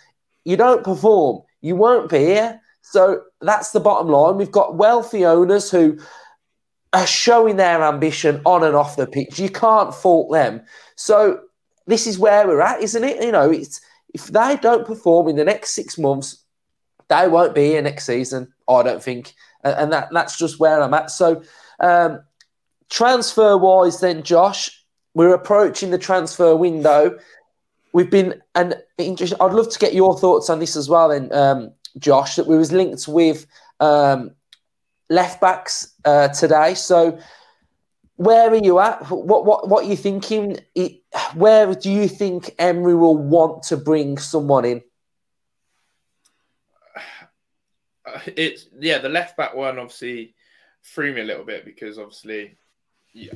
you 0.46 0.58
don't 0.58 0.84
perform, 0.84 1.44
you 1.62 1.76
won't 1.76 2.10
be 2.10 2.20
here. 2.20 2.60
So 2.82 3.22
that's 3.40 3.72
the 3.72 3.80
bottom 3.80 4.10
line. 4.10 4.38
We've 4.38 4.52
got 4.52 4.76
wealthy 4.76 5.26
owners 5.26 5.72
who 5.72 5.98
are 6.94 7.08
showing 7.08 7.56
their 7.56 7.84
ambition 7.84 8.42
on 8.46 8.64
and 8.64 8.76
off 8.76 8.96
the 8.96 9.08
pitch. 9.08 9.40
You 9.40 9.50
can't 9.50 9.94
fault 9.94 10.32
them. 10.32 10.62
So 10.96 11.42
this 11.88 12.06
is 12.08 12.20
where 12.20 12.48
we're 12.48 12.62
at, 12.62 12.82
isn't 12.82 13.04
it? 13.04 13.24
You 13.24 13.32
know, 13.32 13.50
it's 13.52 13.82
if 14.14 14.28
they 14.28 14.58
don't 14.62 14.86
perform 14.86 15.28
in 15.28 15.36
the 15.36 15.44
next 15.44 15.72
six 15.72 15.98
months, 15.98 16.44
they 17.10 17.28
won't 17.28 17.56
be 17.56 17.66
here 17.66 17.82
next 17.82 18.06
season. 18.06 18.54
I 18.70 18.84
don't 18.84 19.04
think, 19.04 19.34
and, 19.64 19.92
that 19.92 20.10
that's 20.12 20.38
just 20.38 20.60
where 20.60 20.82
I'm 20.82 20.94
at. 20.94 21.10
So, 21.10 21.44
um, 21.80 22.22
transfer 22.90 23.58
wise, 23.58 24.00
then 24.00 24.24
Josh, 24.24 24.86
we're 25.16 25.34
approaching 25.34 25.90
the 25.90 25.98
transfer 25.98 26.56
window. 26.56 27.18
We've 27.92 28.10
been 28.10 28.42
and 28.56 28.76
I'd 29.00 29.40
love 29.40 29.70
to 29.70 29.80
get 29.80 29.94
your 29.94 30.18
thoughts 30.18 30.50
on 30.50 30.60
this 30.60 30.76
as 30.76 30.90
well. 30.90 31.10
Then, 31.10 31.34
um, 31.34 31.72
Josh, 31.98 32.36
that 32.36 32.48
we 32.48 32.58
was 32.58 32.72
linked 32.72 33.08
with 33.08 33.46
um, 33.80 34.32
left 35.14 35.40
backs 35.40 35.94
uh, 36.06 36.30
today. 36.30 36.74
So, 36.74 37.20
where 38.16 38.50
are 38.50 38.56
you 38.56 38.80
at? 38.80 39.10
What 39.10 39.46
what 39.46 39.70
what 39.70 39.86
are 39.86 39.88
you 39.88 39.96
thinking? 39.96 40.58
Where 41.36 41.74
do 41.74 41.92
you 41.92 42.08
think 42.08 42.54
Emery 42.60 42.96
will 42.96 43.18
want 43.18 43.64
to 43.64 43.78
bring 43.78 44.18
someone 44.18 44.66
in? 44.66 44.82
It's 48.26 48.68
yeah, 48.80 49.00
the 49.00 49.10
left 49.10 49.38
back 49.38 49.56
one 49.56 49.80
obviously 49.80 50.36
threw 50.84 51.14
me 51.14 51.22
a 51.22 51.24
little 51.24 51.46
bit 51.46 51.66
because 51.66 51.98
obviously 51.98 52.58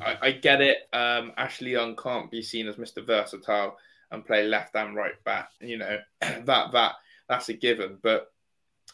I, 0.02 0.18
I 0.22 0.32
get 0.32 0.62
it. 0.62 0.78
Um, 0.94 1.32
Ashley 1.38 1.72
Young 1.72 1.96
can't 1.96 2.30
be 2.30 2.42
seen 2.42 2.68
as 2.68 2.76
Mr. 2.76 3.06
Versatile 3.06 3.78
and 4.12 4.26
play 4.26 4.46
left 4.46 4.76
and 4.76 4.96
right 4.96 5.22
back. 5.24 5.50
You 5.62 5.78
know 5.78 5.98
that 6.22 6.46
that 6.46 6.94
that's 7.28 7.50
a 7.50 7.54
given. 7.54 7.98
But 8.02 8.32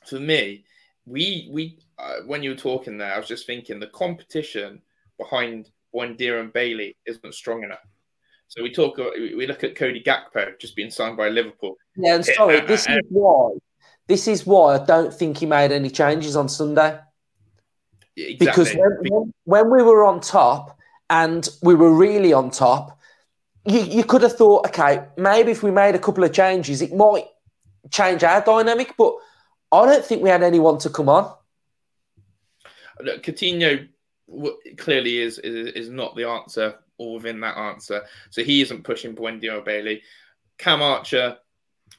for 0.05 0.19
me, 0.19 0.63
we 1.05 1.49
we 1.51 1.79
uh, 1.97 2.17
when 2.25 2.43
you 2.43 2.51
were 2.51 2.55
talking 2.55 2.97
there, 2.97 3.13
I 3.13 3.17
was 3.17 3.27
just 3.27 3.45
thinking 3.45 3.79
the 3.79 3.87
competition 3.87 4.81
behind 5.17 5.69
Buendia 5.93 6.39
and 6.39 6.51
Bailey 6.51 6.95
isn't 7.05 7.33
strong 7.33 7.63
enough. 7.63 7.85
So 8.47 8.61
we 8.61 8.71
talk, 8.71 8.97
we 8.97 9.47
look 9.47 9.63
at 9.63 9.75
Cody 9.75 10.03
Gakpo 10.03 10.59
just 10.59 10.75
being 10.75 10.91
signed 10.91 11.17
by 11.17 11.29
Liverpool. 11.29 11.75
Yeah, 11.95 12.15
and 12.15 12.25
sorry, 12.25 12.61
uh, 12.61 12.65
this 12.65 12.87
uh, 12.87 12.93
is 12.93 13.01
why. 13.09 13.51
This 14.07 14.27
is 14.27 14.45
why 14.45 14.75
I 14.75 14.85
don't 14.85 15.13
think 15.13 15.37
he 15.37 15.45
made 15.45 15.71
any 15.71 15.89
changes 15.89 16.35
on 16.35 16.49
Sunday. 16.49 16.99
Exactly. 18.15 18.45
Because 18.45 18.75
when, 18.75 19.33
when 19.45 19.71
we 19.71 19.81
were 19.81 20.03
on 20.03 20.19
top 20.19 20.77
and 21.09 21.47
we 21.63 21.73
were 21.73 21.91
really 21.91 22.33
on 22.33 22.51
top, 22.51 22.99
you, 23.65 23.79
you 23.79 24.03
could 24.03 24.21
have 24.21 24.35
thought, 24.35 24.67
okay, 24.67 25.05
maybe 25.17 25.51
if 25.51 25.63
we 25.63 25.71
made 25.71 25.95
a 25.95 25.99
couple 25.99 26.23
of 26.23 26.33
changes, 26.33 26.81
it 26.81 26.93
might 26.93 27.25
change 27.91 28.23
our 28.23 28.41
dynamic. 28.41 28.93
But 28.97 29.15
I 29.71 29.85
don't 29.85 30.05
think 30.05 30.21
we 30.21 30.29
had 30.29 30.43
anyone 30.43 30.77
to 30.79 30.89
come 30.89 31.09
on. 31.09 31.33
Coutinho 33.01 33.87
clearly 34.77 35.17
is, 35.17 35.39
is 35.39 35.73
is 35.73 35.89
not 35.89 36.15
the 36.15 36.27
answer 36.27 36.75
or 36.97 37.15
within 37.15 37.39
that 37.41 37.57
answer. 37.57 38.03
So 38.29 38.43
he 38.43 38.61
isn't 38.61 38.83
pushing 38.83 39.15
Buendia 39.15 39.59
or 39.59 39.61
Bailey. 39.61 40.01
Cam 40.57 40.81
Archer 40.81 41.37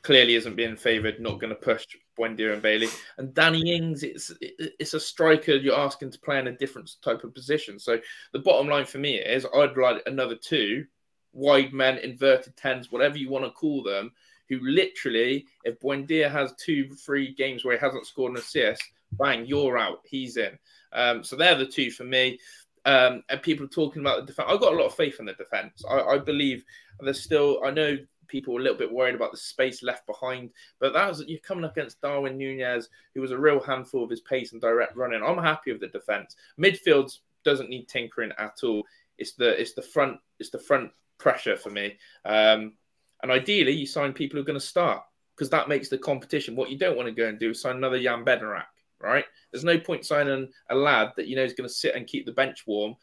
clearly 0.02 0.35
isn't 0.35 0.57
being 0.57 0.76
favoured, 0.76 1.20
not 1.20 1.40
going 1.40 1.50
to 1.50 1.57
push 1.57 1.87
Buendia 2.18 2.52
and 2.52 2.62
Bailey. 2.62 2.88
And 3.18 3.35
Danny 3.35 3.74
Ings, 3.76 4.02
it's 4.02 4.33
it's 4.40 4.94
a 4.94 5.00
striker 5.00 5.52
you're 5.52 5.78
asking 5.78 6.11
to 6.12 6.18
play 6.20 6.38
in 6.38 6.46
a 6.46 6.57
different 6.57 6.90
type 7.02 7.24
of 7.24 7.35
position. 7.35 7.78
So 7.78 7.98
the 8.33 8.38
bottom 8.38 8.68
line 8.68 8.87
for 8.87 8.98
me 8.98 9.16
is 9.16 9.46
I'd 9.54 9.76
like 9.76 10.02
another 10.07 10.37
two 10.37 10.87
wide 11.33 11.72
men, 11.72 11.98
inverted 11.98 12.57
tens, 12.57 12.90
whatever 12.90 13.18
you 13.18 13.28
want 13.28 13.44
to 13.44 13.50
call 13.50 13.83
them, 13.83 14.12
who 14.48 14.61
literally, 14.62 15.46
if 15.64 15.80
Buendia 15.80 16.30
has 16.30 16.54
two, 16.54 16.94
three 16.94 17.35
games 17.35 17.64
where 17.64 17.76
he 17.76 17.80
hasn't 17.80 18.07
scored 18.07 18.33
an 18.33 18.38
assist, 18.38 18.83
bang, 19.12 19.44
you're 19.44 19.78
out. 19.78 20.00
He's 20.04 20.37
in. 20.37 20.59
Um, 20.94 21.24
so 21.24 21.37
they're 21.37 21.57
the 21.57 21.66
two 21.66 21.90
for 21.90 22.04
me. 22.04 22.38
Um, 22.87 23.22
and 23.30 23.42
people 23.42 23.66
talking 23.66 24.02
about 24.02 24.20
the 24.20 24.26
defense. 24.26 24.48
I've 24.50 24.61
got 24.61 24.74
a 24.74 24.76
lot 24.76 24.87
of 24.87 24.94
faith 24.94 25.18
in 25.18 25.26
the 25.26 25.33
defense. 25.33 25.83
I, 25.88 26.00
I 26.00 26.18
believe 26.18 26.64
there's 27.00 27.22
still, 27.22 27.62
I 27.64 27.70
know 27.70 27.96
people 28.28 28.54
were 28.54 28.61
a 28.61 28.62
little 28.62 28.78
bit 28.78 28.92
worried 28.92 29.14
about 29.14 29.30
the 29.30 29.38
space 29.38 29.83
left 29.83 30.07
behind, 30.07 30.50
but 30.80 30.92
that 30.92 31.09
was 31.09 31.24
you're 31.26 31.38
coming 31.40 31.64
up 31.64 31.76
against 31.76 32.00
Darwin 32.00 32.37
Nunez, 32.37 32.88
who 33.14 33.20
was 33.20 33.30
a 33.30 33.38
real 33.38 33.61
handful 33.61 34.04
of 34.04 34.11
his 34.11 34.20
pace 34.20 34.52
and 34.52 34.61
direct 34.61 34.96
running. 34.96 35.22
I'm 35.22 35.38
happy 35.38 35.72
with 35.72 35.80
the 35.80 35.88
defense. 35.88 36.37
Midfield 36.61 37.16
doesn't 37.44 37.70
need 37.70 37.88
tinkering 37.88 38.33
at 38.38 38.59
all. 38.62 38.83
It's 39.18 39.33
the 39.35 39.61
it's 39.61 39.74
the 39.74 39.83
front 39.83 40.18
it's 40.38 40.50
the 40.50 40.59
front 40.59 40.90
pressure 41.18 41.57
for 41.57 41.70
me. 41.70 41.96
Um, 42.24 42.74
and 43.22 43.30
ideally, 43.30 43.72
you 43.72 43.87
sign 43.87 44.12
people 44.12 44.37
who 44.37 44.42
are 44.42 44.46
going 44.46 44.59
to 44.59 44.66
start 44.66 45.02
because 45.37 45.50
that 45.50 45.68
makes 45.68 45.88
the 45.88 45.98
competition. 45.98 46.57
What 46.57 46.70
you 46.70 46.78
don't 46.78 46.96
want 46.96 47.09
to 47.09 47.14
go 47.14 47.28
and 47.28 47.38
do 47.38 47.50
is 47.50 47.61
sign 47.61 47.76
another 47.76 48.00
Jan 48.00 48.24
Bednarek, 48.24 48.64
right? 49.00 49.24
There's 49.50 49.64
no 49.64 49.78
point 49.78 50.04
signing 50.04 50.48
a 50.70 50.74
lad 50.74 51.12
that 51.16 51.26
you 51.26 51.37
know 51.37 51.44
is 51.44 51.54
going 51.54 51.68
to 51.68 51.74
sit 51.74 51.94
and 51.94 52.07
keep 52.07 52.26
the 52.26 52.33
bench 52.33 52.64
warm. 52.66 52.96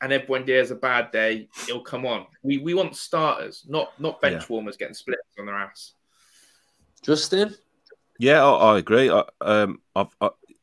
And 0.00 0.12
if 0.12 0.28
Buendia 0.28 0.58
has 0.58 0.70
a 0.70 0.76
bad 0.76 1.10
day, 1.10 1.48
he'll 1.66 1.82
come 1.82 2.06
on. 2.06 2.26
We 2.42 2.58
we 2.58 2.74
want 2.74 2.96
starters, 2.96 3.64
not 3.68 3.98
not 4.00 4.20
bench 4.20 4.42
yeah. 4.42 4.46
warmers 4.48 4.76
getting 4.76 4.94
split 4.94 5.18
on 5.38 5.46
their 5.46 5.56
ass. 5.56 5.94
Justin, 7.02 7.54
yeah, 8.18 8.44
I, 8.44 8.74
I 8.74 8.78
agree. 8.78 9.10
I, 9.10 9.24
um, 9.40 9.80
I, 9.94 10.06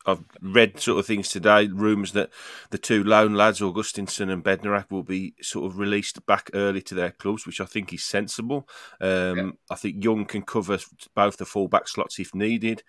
I've 0.06 0.24
read 0.42 0.80
sort 0.80 1.00
of 1.00 1.06
things 1.06 1.30
today, 1.30 1.68
rumours 1.68 2.12
that 2.12 2.30
the 2.70 2.78
two 2.78 3.04
loan 3.04 3.34
lads, 3.34 3.60
Augustinsson 3.60 4.32
and 4.32 4.44
Bednarek, 4.44 4.92
will 4.92 5.04
be 5.04 5.34
sort 5.42 5.66
of 5.66 5.80
released 5.80 6.26
back 6.26 6.50
early 6.54 6.82
to 6.84 6.96
their 6.96 7.12
clubs, 7.12 7.46
which 7.46 7.60
I 7.60 7.66
think 7.66 7.92
is 7.94 8.04
sensible. 8.04 8.70
Um, 9.02 9.38
yeah. 9.38 9.52
I 9.72 9.76
think 9.76 10.04
Young 10.04 10.26
can 10.26 10.44
cover 10.44 10.78
both 11.16 11.38
the 11.38 11.46
fullback 11.46 11.88
slots 11.88 12.20
if 12.20 12.36
needed. 12.36 12.84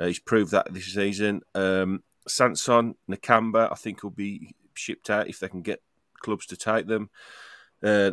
Uh, 0.00 0.06
he's 0.06 0.18
proved 0.18 0.50
that 0.52 0.72
this 0.72 0.92
season. 0.92 1.42
Um, 1.54 2.02
Sanson, 2.26 2.94
Nakamba, 3.08 3.70
I 3.70 3.74
think 3.74 4.02
will 4.02 4.10
be 4.10 4.54
shipped 4.74 5.10
out 5.10 5.28
if 5.28 5.38
they 5.38 5.48
can 5.48 5.62
get 5.62 5.82
clubs 6.20 6.46
to 6.46 6.56
take 6.56 6.86
them. 6.86 7.10
Uh, 7.82 8.12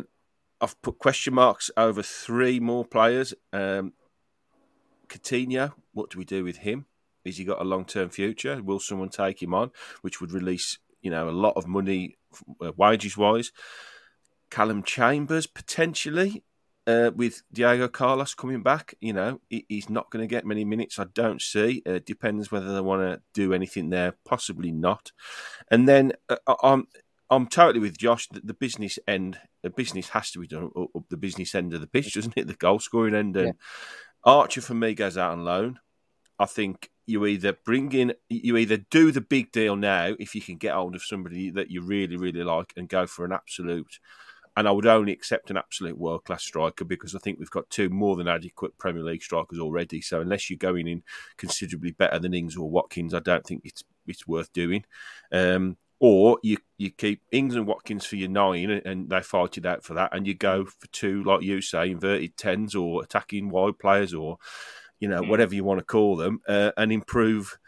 I've 0.60 0.80
put 0.82 0.98
question 0.98 1.34
marks 1.34 1.70
over 1.76 2.02
three 2.02 2.60
more 2.60 2.84
players. 2.84 3.32
Um, 3.52 3.92
Coutinho, 5.08 5.72
what 5.92 6.10
do 6.10 6.18
we 6.18 6.24
do 6.24 6.44
with 6.44 6.58
him? 6.58 6.86
Has 7.24 7.38
he 7.38 7.44
got 7.44 7.60
a 7.60 7.64
long 7.64 7.84
term 7.84 8.10
future? 8.10 8.62
Will 8.62 8.80
someone 8.80 9.08
take 9.08 9.42
him 9.42 9.54
on, 9.54 9.70
which 10.02 10.20
would 10.20 10.32
release 10.32 10.78
you 11.00 11.10
know 11.10 11.28
a 11.28 11.30
lot 11.30 11.54
of 11.56 11.66
money 11.66 12.16
uh, 12.62 12.72
wages 12.76 13.16
wise? 13.16 13.52
Callum 14.50 14.82
Chambers 14.82 15.46
potentially. 15.46 16.42
Uh, 16.88 17.10
with 17.14 17.42
Diego 17.52 17.86
Carlos 17.86 18.32
coming 18.32 18.62
back, 18.62 18.94
you 19.02 19.12
know, 19.12 19.42
he's 19.50 19.90
not 19.90 20.10
going 20.10 20.22
to 20.22 20.26
get 20.26 20.46
many 20.46 20.64
minutes. 20.64 20.98
I 20.98 21.04
don't 21.12 21.42
see. 21.42 21.82
Uh, 21.84 21.98
depends 21.98 22.50
whether 22.50 22.72
they 22.72 22.80
want 22.80 23.02
to 23.02 23.20
do 23.34 23.52
anything 23.52 23.90
there. 23.90 24.14
Possibly 24.24 24.72
not. 24.72 25.12
And 25.70 25.86
then 25.86 26.12
uh, 26.30 26.54
I'm 26.62 26.86
I'm 27.28 27.46
totally 27.46 27.80
with 27.80 27.98
Josh. 27.98 28.28
The, 28.28 28.40
the 28.40 28.54
business 28.54 28.98
end, 29.06 29.38
the 29.62 29.68
business 29.68 30.08
has 30.08 30.30
to 30.30 30.40
be 30.40 30.46
done 30.46 30.70
up 30.74 31.04
the 31.10 31.18
business 31.18 31.54
end 31.54 31.74
of 31.74 31.82
the 31.82 31.86
pitch, 31.86 32.14
doesn't 32.14 32.38
it? 32.38 32.46
The 32.46 32.54
goal 32.54 32.78
scoring 32.78 33.14
end. 33.14 33.36
And 33.36 33.48
yeah. 33.48 33.52
Archer 34.24 34.62
for 34.62 34.74
me 34.74 34.94
goes 34.94 35.18
out 35.18 35.32
on 35.32 35.44
loan. 35.44 35.80
I 36.38 36.46
think 36.46 36.90
you 37.04 37.26
either 37.26 37.52
bring 37.52 37.92
in, 37.92 38.14
you 38.30 38.56
either 38.56 38.78
do 38.78 39.12
the 39.12 39.20
big 39.20 39.52
deal 39.52 39.76
now 39.76 40.14
if 40.18 40.34
you 40.34 40.40
can 40.40 40.56
get 40.56 40.74
hold 40.74 40.94
of 40.94 41.02
somebody 41.02 41.50
that 41.50 41.70
you 41.70 41.82
really, 41.82 42.16
really 42.16 42.44
like 42.44 42.72
and 42.76 42.88
go 42.88 43.06
for 43.06 43.26
an 43.26 43.32
absolute. 43.32 43.98
And 44.58 44.66
I 44.66 44.72
would 44.72 44.86
only 44.86 45.12
accept 45.12 45.52
an 45.52 45.56
absolute 45.56 45.96
world 45.96 46.24
class 46.24 46.42
striker 46.42 46.84
because 46.84 47.14
I 47.14 47.20
think 47.20 47.38
we've 47.38 47.48
got 47.48 47.70
two 47.70 47.90
more 47.90 48.16
than 48.16 48.26
adequate 48.26 48.76
Premier 48.76 49.04
League 49.04 49.22
strikers 49.22 49.60
already. 49.60 50.00
So 50.00 50.20
unless 50.20 50.50
you're 50.50 50.56
going 50.56 50.88
in 50.88 51.04
considerably 51.36 51.92
better 51.92 52.18
than 52.18 52.34
Ings 52.34 52.56
or 52.56 52.68
Watkins, 52.68 53.14
I 53.14 53.20
don't 53.20 53.46
think 53.46 53.62
it's 53.64 53.84
it's 54.08 54.26
worth 54.26 54.52
doing. 54.52 54.84
Um, 55.30 55.76
or 56.00 56.40
you 56.42 56.56
you 56.76 56.90
keep 56.90 57.22
Ings 57.30 57.54
and 57.54 57.68
Watkins 57.68 58.04
for 58.04 58.16
your 58.16 58.30
nine, 58.30 58.68
and 58.84 59.08
they 59.08 59.22
fight 59.22 59.58
it 59.58 59.64
out 59.64 59.84
for 59.84 59.94
that, 59.94 60.12
and 60.12 60.26
you 60.26 60.34
go 60.34 60.64
for 60.64 60.88
two, 60.88 61.22
like 61.22 61.42
you 61.42 61.60
say, 61.60 61.92
inverted 61.92 62.36
tens 62.36 62.74
or 62.74 63.04
attacking 63.04 63.50
wide 63.50 63.78
players, 63.78 64.12
or 64.12 64.38
you 64.98 65.06
know 65.06 65.22
mm. 65.22 65.28
whatever 65.28 65.54
you 65.54 65.62
want 65.62 65.78
to 65.78 65.84
call 65.84 66.16
them, 66.16 66.40
uh, 66.48 66.72
and 66.76 66.90
improve 66.90 67.58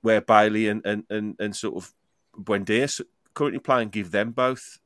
where 0.00 0.22
Bailey 0.22 0.68
and 0.68 0.86
and 0.86 1.04
and, 1.10 1.36
and 1.38 1.54
sort 1.54 1.76
of 1.76 1.92
Buendia 2.34 2.98
currently 3.34 3.60
play, 3.60 3.82
and 3.82 3.92
give 3.92 4.10
them 4.10 4.30
both 4.30 4.78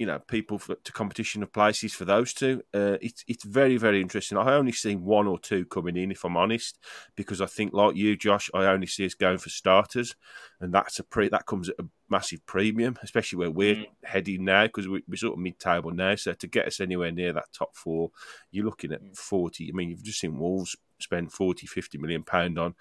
you 0.00 0.06
know 0.06 0.18
people 0.18 0.58
for, 0.58 0.76
to 0.76 0.92
competition 0.92 1.42
of 1.42 1.52
places 1.52 1.92
for 1.92 2.06
those 2.06 2.32
two. 2.32 2.62
Uh, 2.72 2.96
it's 3.02 3.22
it's 3.28 3.44
very 3.44 3.76
very 3.76 4.00
interesting. 4.00 4.38
I 4.38 4.54
only 4.54 4.72
see 4.72 4.96
one 4.96 5.26
or 5.26 5.38
two 5.38 5.66
coming 5.66 5.94
in, 5.94 6.10
if 6.10 6.24
I'm 6.24 6.38
honest, 6.38 6.78
because 7.16 7.42
I 7.42 7.46
think 7.46 7.74
like 7.74 7.96
you, 7.96 8.16
Josh, 8.16 8.50
I 8.54 8.64
only 8.64 8.86
see 8.86 9.04
us 9.04 9.12
going 9.12 9.36
for 9.36 9.50
starters, 9.50 10.16
and 10.58 10.72
that's 10.72 10.98
a 10.98 11.04
pre 11.04 11.28
that 11.28 11.44
comes 11.44 11.68
at 11.68 11.78
a 11.78 11.84
massive 12.08 12.44
premium, 12.46 12.98
especially 13.02 13.40
where 13.40 13.50
we're 13.50 13.74
mm. 13.74 13.86
heading 14.02 14.46
now 14.46 14.64
because 14.64 14.88
we, 14.88 15.02
are 15.12 15.16
sort 15.16 15.34
of 15.34 15.38
mid 15.38 15.58
table 15.58 15.90
now. 15.90 16.14
So 16.14 16.32
to 16.32 16.46
get 16.46 16.66
us 16.66 16.80
anywhere 16.80 17.12
near 17.12 17.34
that 17.34 17.52
top 17.52 17.76
four, 17.76 18.10
you're 18.50 18.64
looking 18.64 18.92
at 18.92 19.04
mm. 19.04 19.14
40. 19.14 19.68
I 19.68 19.76
mean, 19.76 19.90
you've 19.90 20.02
just 20.02 20.20
seen 20.20 20.38
Wolves 20.38 20.76
spend 20.98 21.30
40, 21.30 21.66
50 21.66 21.98
million 21.98 22.22
pound 22.22 22.58
on 22.58 22.74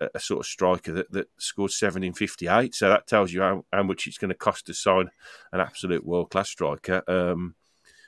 a, 0.00 0.20
sort 0.20 0.40
of 0.40 0.46
striker 0.46 0.92
that, 0.92 1.10
that 1.12 1.28
scored 1.38 1.70
seven 1.70 2.02
in 2.02 2.12
58. 2.12 2.74
So 2.74 2.88
that 2.88 3.06
tells 3.06 3.32
you 3.32 3.40
how, 3.40 3.64
how 3.72 3.82
much 3.82 4.06
it's 4.06 4.18
going 4.18 4.30
to 4.30 4.34
cost 4.34 4.66
to 4.66 4.74
sign 4.74 5.10
an 5.52 5.60
absolute 5.60 6.04
world 6.04 6.30
class 6.30 6.50
striker. 6.50 7.02
Um, 7.08 7.54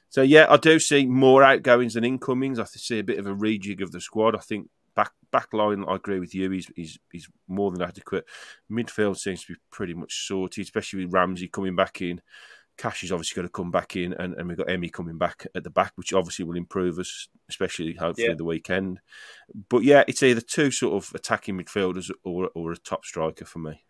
so 0.08 0.22
yeah, 0.22 0.46
I 0.48 0.56
do 0.56 0.78
see 0.78 1.06
more 1.06 1.42
outgoings 1.42 1.94
than 1.94 2.04
incomings. 2.04 2.58
I 2.58 2.64
see 2.64 2.98
a 2.98 3.04
bit 3.04 3.18
of 3.18 3.26
a 3.26 3.34
rejig 3.34 3.82
of 3.82 3.92
the 3.92 4.00
squad. 4.00 4.34
I 4.34 4.40
think 4.40 4.68
back 4.94 5.12
back 5.30 5.52
line, 5.52 5.84
I 5.86 5.96
agree 5.96 6.20
with 6.20 6.34
you. 6.34 6.50
He's 6.50 6.70
he's 6.74 6.98
he's 7.12 7.28
more 7.48 7.70
than 7.70 7.82
adequate. 7.82 8.24
Midfield 8.70 9.18
seems 9.18 9.44
to 9.44 9.52
be 9.52 9.58
pretty 9.70 9.94
much 9.94 10.26
sorted, 10.26 10.64
especially 10.64 11.04
with 11.04 11.12
Ramsey 11.12 11.48
coming 11.48 11.76
back 11.76 12.00
in. 12.00 12.20
Cash 12.76 13.04
is 13.04 13.12
obviously 13.12 13.36
going 13.36 13.48
to 13.48 13.52
come 13.52 13.70
back 13.70 13.96
in, 13.96 14.12
and, 14.14 14.34
and 14.34 14.48
we've 14.48 14.56
got 14.56 14.68
Emi 14.68 14.92
coming 14.92 15.18
back 15.18 15.46
at 15.54 15.64
the 15.64 15.70
back, 15.70 15.92
which 15.96 16.12
obviously 16.12 16.44
will 16.44 16.56
improve 16.56 16.98
us, 16.98 17.28
especially 17.48 17.94
hopefully 17.94 18.28
yeah. 18.28 18.34
the 18.34 18.44
weekend. 18.44 19.00
But 19.68 19.82
yeah, 19.82 20.04
it's 20.06 20.22
either 20.22 20.40
two 20.40 20.70
sort 20.70 21.02
of 21.02 21.14
attacking 21.14 21.58
midfielders 21.58 22.10
or 22.24 22.50
or 22.54 22.72
a 22.72 22.76
top 22.76 23.04
striker 23.04 23.44
for 23.44 23.60
me. 23.60 23.82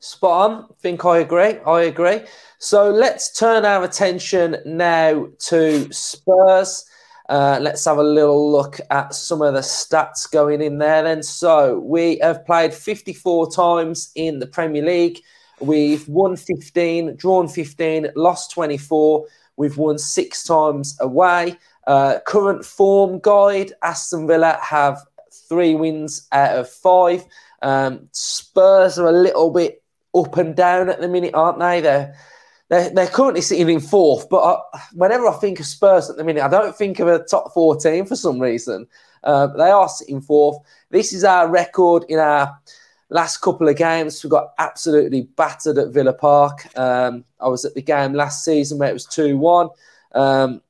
Spot 0.00 0.50
on. 0.50 0.68
think 0.80 1.04
I 1.04 1.18
agree. 1.18 1.58
I 1.66 1.82
agree. 1.82 2.20
So 2.58 2.88
let's 2.90 3.36
turn 3.36 3.64
our 3.64 3.82
attention 3.82 4.56
now 4.64 5.26
to 5.46 5.92
Spurs. 5.92 6.84
Uh, 7.28 7.58
let's 7.60 7.84
have 7.84 7.98
a 7.98 8.02
little 8.02 8.50
look 8.50 8.78
at 8.90 9.12
some 9.12 9.42
of 9.42 9.54
the 9.54 9.60
stats 9.60 10.30
going 10.30 10.62
in 10.62 10.78
there 10.78 11.02
then. 11.02 11.22
So 11.22 11.80
we 11.80 12.18
have 12.18 12.46
played 12.46 12.72
54 12.72 13.50
times 13.50 14.12
in 14.14 14.38
the 14.38 14.46
Premier 14.46 14.84
League. 14.84 15.20
We've 15.60 16.06
won 16.08 16.36
15, 16.36 17.16
drawn 17.16 17.48
15, 17.48 18.08
lost 18.14 18.50
24. 18.52 19.26
We've 19.56 19.76
won 19.76 19.98
six 19.98 20.44
times 20.44 20.96
away. 21.00 21.56
Uh, 21.86 22.20
current 22.26 22.64
form 22.64 23.18
guide 23.20 23.72
Aston 23.82 24.26
Villa 24.26 24.58
have 24.62 25.00
three 25.48 25.74
wins 25.74 26.28
out 26.32 26.56
of 26.56 26.68
five. 26.68 27.24
Um, 27.62 28.08
Spurs 28.12 28.98
are 28.98 29.08
a 29.08 29.12
little 29.12 29.50
bit 29.50 29.82
up 30.14 30.36
and 30.36 30.54
down 30.54 30.88
at 30.90 31.00
the 31.00 31.08
minute, 31.08 31.34
aren't 31.34 31.58
they? 31.58 31.80
They're 31.80 32.14
they're, 32.68 32.90
they're 32.90 33.06
currently 33.06 33.40
sitting 33.40 33.68
in 33.70 33.80
fourth, 33.80 34.28
but 34.28 34.42
I, 34.42 34.80
whenever 34.92 35.26
I 35.26 35.32
think 35.32 35.58
of 35.58 35.64
Spurs 35.64 36.10
at 36.10 36.16
the 36.16 36.24
minute, 36.24 36.42
I 36.42 36.48
don't 36.48 36.76
think 36.76 36.98
of 36.98 37.08
a 37.08 37.24
top 37.24 37.54
four 37.54 37.76
team 37.76 38.04
for 38.04 38.14
some 38.14 38.38
reason. 38.38 38.86
Uh, 39.24 39.46
they 39.46 39.70
are 39.70 39.88
sitting 39.88 40.20
fourth. 40.20 40.58
This 40.90 41.14
is 41.14 41.24
our 41.24 41.48
record 41.48 42.04
in 42.10 42.18
our 42.18 42.58
last 43.10 43.38
couple 43.38 43.68
of 43.68 43.76
games. 43.76 44.22
We 44.22 44.30
got 44.30 44.52
absolutely 44.58 45.22
battered 45.22 45.78
at 45.78 45.88
Villa 45.88 46.12
Park. 46.12 46.66
Um, 46.78 47.24
I 47.40 47.48
was 47.48 47.64
at 47.64 47.74
the 47.74 47.82
game 47.82 48.12
last 48.14 48.44
season 48.44 48.78
where 48.78 48.90
it 48.90 48.94
was 48.94 49.06
2 49.06 49.36
1. 49.36 49.68
Um, 50.14 50.62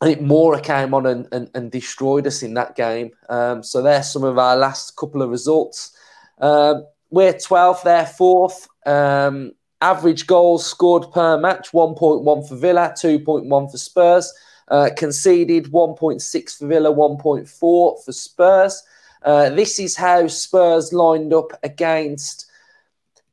I 0.00 0.06
think 0.06 0.20
Moura 0.20 0.62
came 0.62 0.94
on 0.94 1.06
and, 1.06 1.28
and, 1.30 1.50
and, 1.54 1.70
destroyed 1.70 2.26
us 2.26 2.42
in 2.42 2.54
that 2.54 2.74
game. 2.74 3.10
Um, 3.28 3.62
so 3.62 3.82
there's 3.82 4.10
some 4.10 4.24
of 4.24 4.38
our 4.38 4.56
last 4.56 4.96
couple 4.96 5.20
of 5.20 5.28
results. 5.28 5.94
Um, 6.40 6.86
we're 7.10 7.34
12th, 7.34 7.82
they're 7.82 8.06
fourth. 8.06 8.66
Um, 8.86 9.52
average 9.82 10.26
goals 10.26 10.64
scored 10.66 11.12
per 11.12 11.38
match 11.38 11.72
1.1 11.72 12.48
for 12.48 12.56
Villa, 12.56 12.94
2.1 12.96 13.70
for 13.70 13.76
Spurs. 13.76 14.32
Uh, 14.68 14.88
conceded 14.96 15.66
1.6 15.66 16.58
for 16.58 16.66
Villa, 16.66 16.90
1.4 16.94 17.48
for 17.48 18.12
Spurs. 18.12 18.82
Uh, 19.22 19.50
this 19.50 19.78
is 19.78 19.96
how 19.96 20.26
Spurs 20.26 20.92
lined 20.92 21.32
up 21.32 21.52
against 21.62 22.46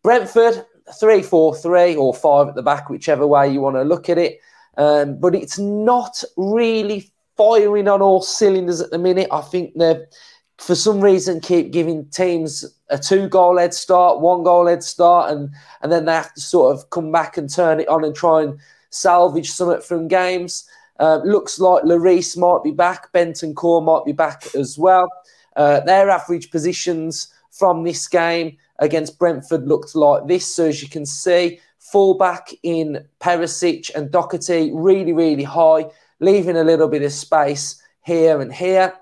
Brentford 0.03 0.65
3 0.99 1.21
4 1.21 1.55
3 1.55 1.95
or 1.95 2.13
5 2.13 2.49
at 2.49 2.55
the 2.55 2.61
back, 2.61 2.89
whichever 2.89 3.25
way 3.27 3.49
you 3.49 3.61
want 3.61 3.75
to 3.75 3.83
look 3.83 4.09
at 4.09 4.17
it. 4.17 4.39
Um, 4.77 5.19
but 5.19 5.35
it's 5.35 5.57
not 5.57 6.23
really 6.35 7.11
firing 7.35 7.87
on 7.87 8.01
all 8.01 8.21
cylinders 8.21 8.81
at 8.81 8.91
the 8.91 8.97
minute. 8.97 9.27
I 9.31 9.41
think 9.41 9.73
they 9.75 10.05
for 10.57 10.75
some 10.75 10.99
reason 10.99 11.39
keep 11.39 11.71
giving 11.71 12.05
teams 12.09 12.65
a 12.89 12.97
two 12.97 13.29
goal 13.29 13.57
head 13.57 13.73
start, 13.73 14.21
one 14.21 14.43
goal 14.43 14.67
head 14.67 14.83
start, 14.83 15.31
and 15.31 15.49
and 15.81 15.91
then 15.91 16.05
they 16.05 16.13
have 16.13 16.33
to 16.33 16.41
sort 16.41 16.75
of 16.75 16.89
come 16.89 17.11
back 17.11 17.37
and 17.37 17.53
turn 17.53 17.79
it 17.79 17.87
on 17.87 18.03
and 18.03 18.15
try 18.15 18.43
and 18.43 18.59
salvage 18.89 19.51
something 19.51 19.81
from 19.81 20.07
games. 20.07 20.67
Uh, 20.99 21.19
looks 21.23 21.59
like 21.59 21.83
Lloris 21.83 22.35
might 22.37 22.63
be 22.63 22.71
back, 22.71 23.11
Bentancur 23.13 23.83
might 23.83 24.05
be 24.05 24.13
back 24.13 24.55
as 24.55 24.77
well. 24.77 25.07
Uh, 25.57 25.81
their 25.81 26.09
average 26.09 26.49
positions 26.51 27.33
from 27.51 27.83
this 27.83 28.07
game 28.07 28.55
against 28.79 29.19
Brentford 29.19 29.67
looked 29.67 29.95
like 29.95 30.27
this. 30.27 30.55
So 30.55 30.67
as 30.67 30.81
you 30.81 30.87
can 30.87 31.05
see, 31.05 31.59
fullback 31.79 32.53
in 32.63 33.05
Perisic 33.19 33.93
and 33.95 34.11
Doherty 34.11 34.71
really, 34.73 35.13
really 35.13 35.43
high, 35.43 35.87
leaving 36.19 36.57
a 36.57 36.63
little 36.63 36.87
bit 36.87 37.01
of 37.01 37.11
space 37.11 37.81
here 38.05 38.39
and 38.39 38.53
here. 38.53 38.93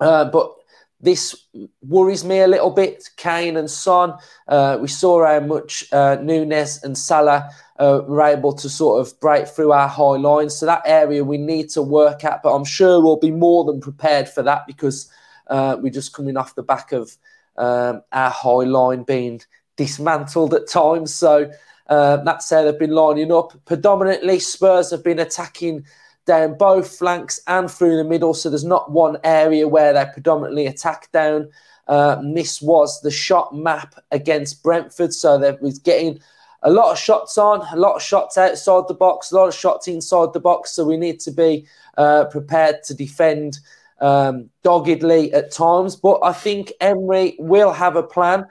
Uh, 0.00 0.24
but 0.26 0.54
this 1.00 1.46
worries 1.82 2.24
me 2.24 2.40
a 2.40 2.46
little 2.46 2.70
bit. 2.70 3.08
Kane 3.16 3.56
and 3.56 3.70
Son, 3.70 4.14
uh, 4.48 4.78
we 4.80 4.88
saw 4.88 5.26
how 5.26 5.40
much 5.40 5.84
uh, 5.92 6.16
Nunez 6.20 6.82
and 6.84 6.96
Salah 6.96 7.50
uh, 7.78 8.02
were 8.06 8.22
able 8.22 8.52
to 8.52 8.68
sort 8.68 9.00
of 9.00 9.18
break 9.20 9.48
through 9.48 9.72
our 9.72 9.88
high 9.88 10.18
lines. 10.18 10.56
So 10.56 10.66
that 10.66 10.82
area 10.84 11.24
we 11.24 11.38
need 11.38 11.70
to 11.70 11.82
work 11.82 12.24
at, 12.24 12.42
but 12.42 12.54
I'm 12.54 12.64
sure 12.64 13.00
we'll 13.00 13.16
be 13.16 13.30
more 13.30 13.64
than 13.64 13.80
prepared 13.80 14.28
for 14.28 14.42
that 14.42 14.66
because 14.66 15.10
uh, 15.50 15.76
we're 15.78 15.92
just 15.92 16.14
coming 16.14 16.36
off 16.36 16.54
the 16.54 16.62
back 16.62 16.92
of 16.92 17.16
um, 17.56 18.02
our 18.12 18.30
high 18.30 18.64
line 18.64 19.02
being 19.02 19.42
dismantled 19.76 20.54
at 20.54 20.68
times. 20.68 21.14
So 21.14 21.50
uh, 21.88 22.18
that's 22.18 22.48
how 22.48 22.62
they've 22.62 22.78
been 22.78 22.94
lining 22.94 23.32
up. 23.32 23.52
Predominantly, 23.66 24.38
Spurs 24.38 24.90
have 24.90 25.04
been 25.04 25.18
attacking 25.18 25.84
down 26.26 26.56
both 26.56 26.96
flanks 26.96 27.40
and 27.46 27.70
through 27.70 27.96
the 27.96 28.04
middle. 28.04 28.32
So 28.32 28.48
there's 28.48 28.64
not 28.64 28.92
one 28.92 29.18
area 29.24 29.66
where 29.66 29.92
they 29.92 30.04
predominantly 30.12 30.66
attack 30.66 31.10
down. 31.12 31.50
Uh, 31.88 32.22
this 32.34 32.62
was 32.62 33.00
the 33.00 33.10
shot 33.10 33.54
map 33.54 33.96
against 34.12 34.62
Brentford, 34.62 35.12
so 35.12 35.36
they 35.36 35.56
was 35.60 35.80
getting 35.80 36.20
a 36.62 36.70
lot 36.70 36.92
of 36.92 36.98
shots 36.98 37.36
on, 37.36 37.66
a 37.72 37.76
lot 37.76 37.96
of 37.96 38.02
shots 38.02 38.38
outside 38.38 38.84
the 38.86 38.94
box, 38.94 39.32
a 39.32 39.34
lot 39.34 39.48
of 39.48 39.54
shots 39.54 39.88
inside 39.88 40.32
the 40.32 40.40
box. 40.40 40.70
So 40.72 40.84
we 40.84 40.96
need 40.96 41.18
to 41.20 41.32
be 41.32 41.66
uh, 41.96 42.26
prepared 42.26 42.84
to 42.84 42.94
defend 42.94 43.58
um, 44.00 44.50
doggedly 44.62 45.32
at 45.32 45.52
times. 45.52 45.96
But 45.96 46.20
I 46.22 46.32
think 46.32 46.72
Emery 46.80 47.36
will 47.38 47.72
have 47.72 47.96
a 47.96 48.02
plan. 48.02 48.46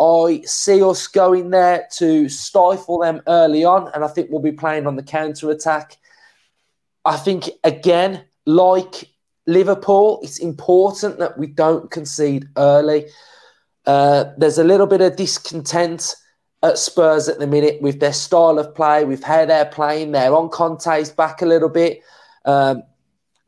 I 0.00 0.42
see 0.44 0.82
us 0.82 1.06
going 1.06 1.50
there 1.50 1.86
to 1.96 2.28
stifle 2.28 2.98
them 2.98 3.22
early 3.26 3.64
on, 3.64 3.90
and 3.94 4.04
I 4.04 4.08
think 4.08 4.30
we'll 4.30 4.42
be 4.42 4.52
playing 4.52 4.86
on 4.86 4.96
the 4.96 5.02
counter 5.02 5.50
attack. 5.50 5.98
I 7.04 7.16
think, 7.16 7.50
again, 7.62 8.24
like 8.46 9.08
Liverpool, 9.46 10.20
it's 10.22 10.38
important 10.38 11.18
that 11.18 11.38
we 11.38 11.46
don't 11.46 11.90
concede 11.90 12.48
early. 12.56 13.06
Uh, 13.86 14.24
there's 14.38 14.58
a 14.58 14.64
little 14.64 14.86
bit 14.86 15.00
of 15.00 15.16
discontent 15.16 16.16
at 16.62 16.78
Spurs 16.78 17.28
at 17.28 17.38
the 17.38 17.46
minute 17.46 17.80
with 17.82 18.00
their 18.00 18.12
style 18.12 18.58
of 18.58 18.74
play, 18.74 19.04
with 19.04 19.22
how 19.22 19.44
they're 19.44 19.66
playing. 19.66 20.12
They're 20.12 20.34
on 20.34 20.48
Conte's 20.48 21.10
back 21.10 21.42
a 21.42 21.46
little 21.46 21.68
bit. 21.68 22.00
Um, 22.46 22.82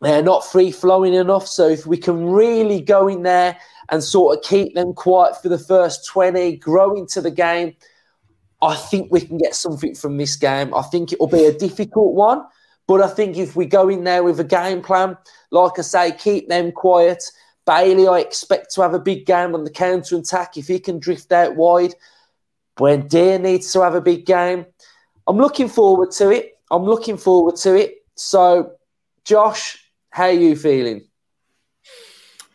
they're 0.00 0.22
not 0.22 0.44
free 0.44 0.70
flowing 0.70 1.14
enough. 1.14 1.46
So 1.46 1.68
if 1.68 1.86
we 1.86 1.96
can 1.96 2.26
really 2.26 2.80
go 2.80 3.08
in 3.08 3.22
there 3.22 3.58
and 3.88 4.02
sort 4.02 4.36
of 4.36 4.44
keep 4.44 4.74
them 4.74 4.92
quiet 4.92 5.40
for 5.40 5.48
the 5.48 5.58
first 5.58 6.06
20, 6.06 6.56
grow 6.56 6.94
into 6.94 7.20
the 7.20 7.30
game, 7.30 7.74
I 8.62 8.74
think 8.74 9.10
we 9.10 9.20
can 9.20 9.38
get 9.38 9.54
something 9.54 9.94
from 9.94 10.16
this 10.16 10.36
game. 10.36 10.74
I 10.74 10.82
think 10.82 11.12
it 11.12 11.20
will 11.20 11.26
be 11.26 11.44
a 11.44 11.56
difficult 11.56 12.14
one. 12.14 12.42
But 12.86 13.02
I 13.02 13.08
think 13.08 13.36
if 13.36 13.56
we 13.56 13.66
go 13.66 13.88
in 13.88 14.04
there 14.04 14.22
with 14.22 14.38
a 14.38 14.44
game 14.44 14.80
plan, 14.80 15.16
like 15.50 15.78
I 15.78 15.82
say, 15.82 16.12
keep 16.12 16.48
them 16.48 16.72
quiet. 16.72 17.24
Bailey, 17.66 18.06
I 18.06 18.20
expect 18.20 18.72
to 18.74 18.82
have 18.82 18.94
a 18.94 19.00
big 19.00 19.26
game 19.26 19.54
on 19.54 19.64
the 19.64 19.70
counter 19.70 20.16
attack. 20.16 20.56
If 20.56 20.68
he 20.68 20.78
can 20.78 21.00
drift 21.00 21.32
out 21.32 21.56
wide, 21.56 21.94
Buendia 22.76 23.40
needs 23.40 23.72
to 23.72 23.82
have 23.82 23.96
a 23.96 24.00
big 24.00 24.24
game. 24.24 24.66
I'm 25.26 25.36
looking 25.36 25.68
forward 25.68 26.12
to 26.12 26.30
it. 26.30 26.58
I'm 26.70 26.84
looking 26.84 27.16
forward 27.16 27.56
to 27.56 27.74
it. 27.74 28.04
So, 28.14 28.72
Josh, 29.24 29.85
how 30.16 30.24
are 30.24 30.32
you 30.32 30.56
feeling? 30.56 31.06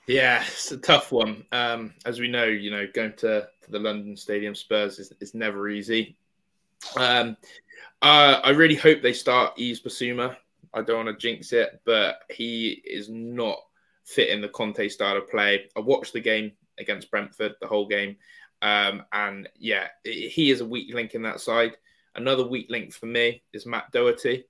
Yeah, 0.08 0.42
it's 0.48 0.72
a 0.72 0.78
tough 0.78 1.12
one. 1.12 1.46
Um, 1.52 1.94
as 2.08 2.20
we 2.20 2.28
know, 2.28 2.46
you 2.46 2.72
know, 2.72 2.88
going 2.92 3.14
to, 3.18 3.48
to 3.62 3.72
the 3.72 3.78
London 3.78 4.18
Stadium 4.18 4.56
Spurs 4.56 4.98
is, 4.98 5.14
is 5.20 5.36
never 5.36 5.70
easy. 5.70 6.18
Um, 6.98 7.38
uh, 8.02 8.42
I 8.44 8.50
really 8.50 8.74
hope 8.74 9.04
they 9.04 9.14
start 9.14 9.60
Yves 9.60 9.80
Bissouma. 9.80 10.36
I 10.74 10.82
don't 10.82 11.06
want 11.06 11.20
to 11.20 11.22
jinx 11.22 11.54
it, 11.54 11.80
but 11.86 12.22
he 12.32 12.82
is 12.84 13.10
not 13.10 13.60
fit 14.06 14.30
in 14.30 14.42
the 14.42 14.50
Conte 14.50 14.90
style 14.90 15.18
of 15.18 15.30
play. 15.30 15.70
I 15.78 15.82
watched 15.82 16.14
the 16.14 16.20
game 16.20 16.54
against 16.80 17.12
Brentford, 17.12 17.54
the 17.62 17.68
whole 17.68 17.86
game, 17.86 18.16
um, 18.64 19.04
and 19.14 19.48
yeah, 19.56 19.86
he 20.04 20.50
is 20.50 20.62
a 20.62 20.66
weak 20.66 20.96
link 20.96 21.14
in 21.14 21.22
that 21.22 21.42
side. 21.42 21.78
Another 22.16 22.48
weak 22.48 22.72
link 22.72 22.92
for 22.92 23.06
me 23.06 23.44
is 23.54 23.68
Matt 23.68 23.92
Doherty. 23.92 24.46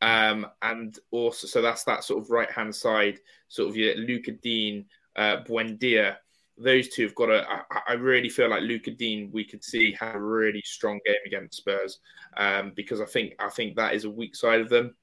Um, 0.00 0.46
and 0.62 0.98
also, 1.10 1.46
so 1.46 1.60
that's 1.60 1.84
that 1.84 2.04
sort 2.04 2.22
of 2.22 2.30
right 2.30 2.50
hand 2.50 2.74
side, 2.74 3.20
sort 3.48 3.68
of 3.68 3.76
your 3.76 3.96
Lucas 3.96 4.36
Digne, 4.42 4.84
uh, 5.16 5.38
Buendia. 5.46 6.16
Those 6.56 6.88
two 6.88 7.02
have 7.02 7.14
got 7.14 7.30
a. 7.30 7.46
I, 7.48 7.80
I 7.88 7.92
really 7.94 8.28
feel 8.28 8.50
like 8.50 8.62
Lucas 8.62 8.94
Digne, 8.96 9.30
we 9.32 9.44
could 9.44 9.62
see 9.62 9.92
have 9.92 10.16
a 10.16 10.20
really 10.20 10.62
strong 10.64 11.00
game 11.06 11.16
against 11.26 11.58
Spurs, 11.58 12.00
um, 12.36 12.72
because 12.74 13.00
I 13.00 13.06
think 13.06 13.34
I 13.38 13.48
think 13.48 13.76
that 13.76 13.94
is 13.94 14.04
a 14.04 14.10
weak 14.10 14.34
side 14.34 14.60
of 14.60 14.68
them. 14.68 14.94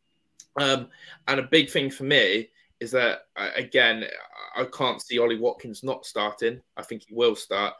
Um, 0.57 0.87
and 1.27 1.39
a 1.39 1.43
big 1.43 1.69
thing 1.69 1.89
for 1.89 2.03
me 2.03 2.49
is 2.79 2.91
that 2.91 3.27
again, 3.55 4.05
I 4.55 4.65
can't 4.65 5.01
see 5.01 5.19
Ollie 5.19 5.39
Watkins 5.39 5.83
not 5.83 6.05
starting. 6.05 6.61
I 6.77 6.83
think 6.83 7.03
he 7.07 7.13
will 7.13 7.35
start 7.35 7.73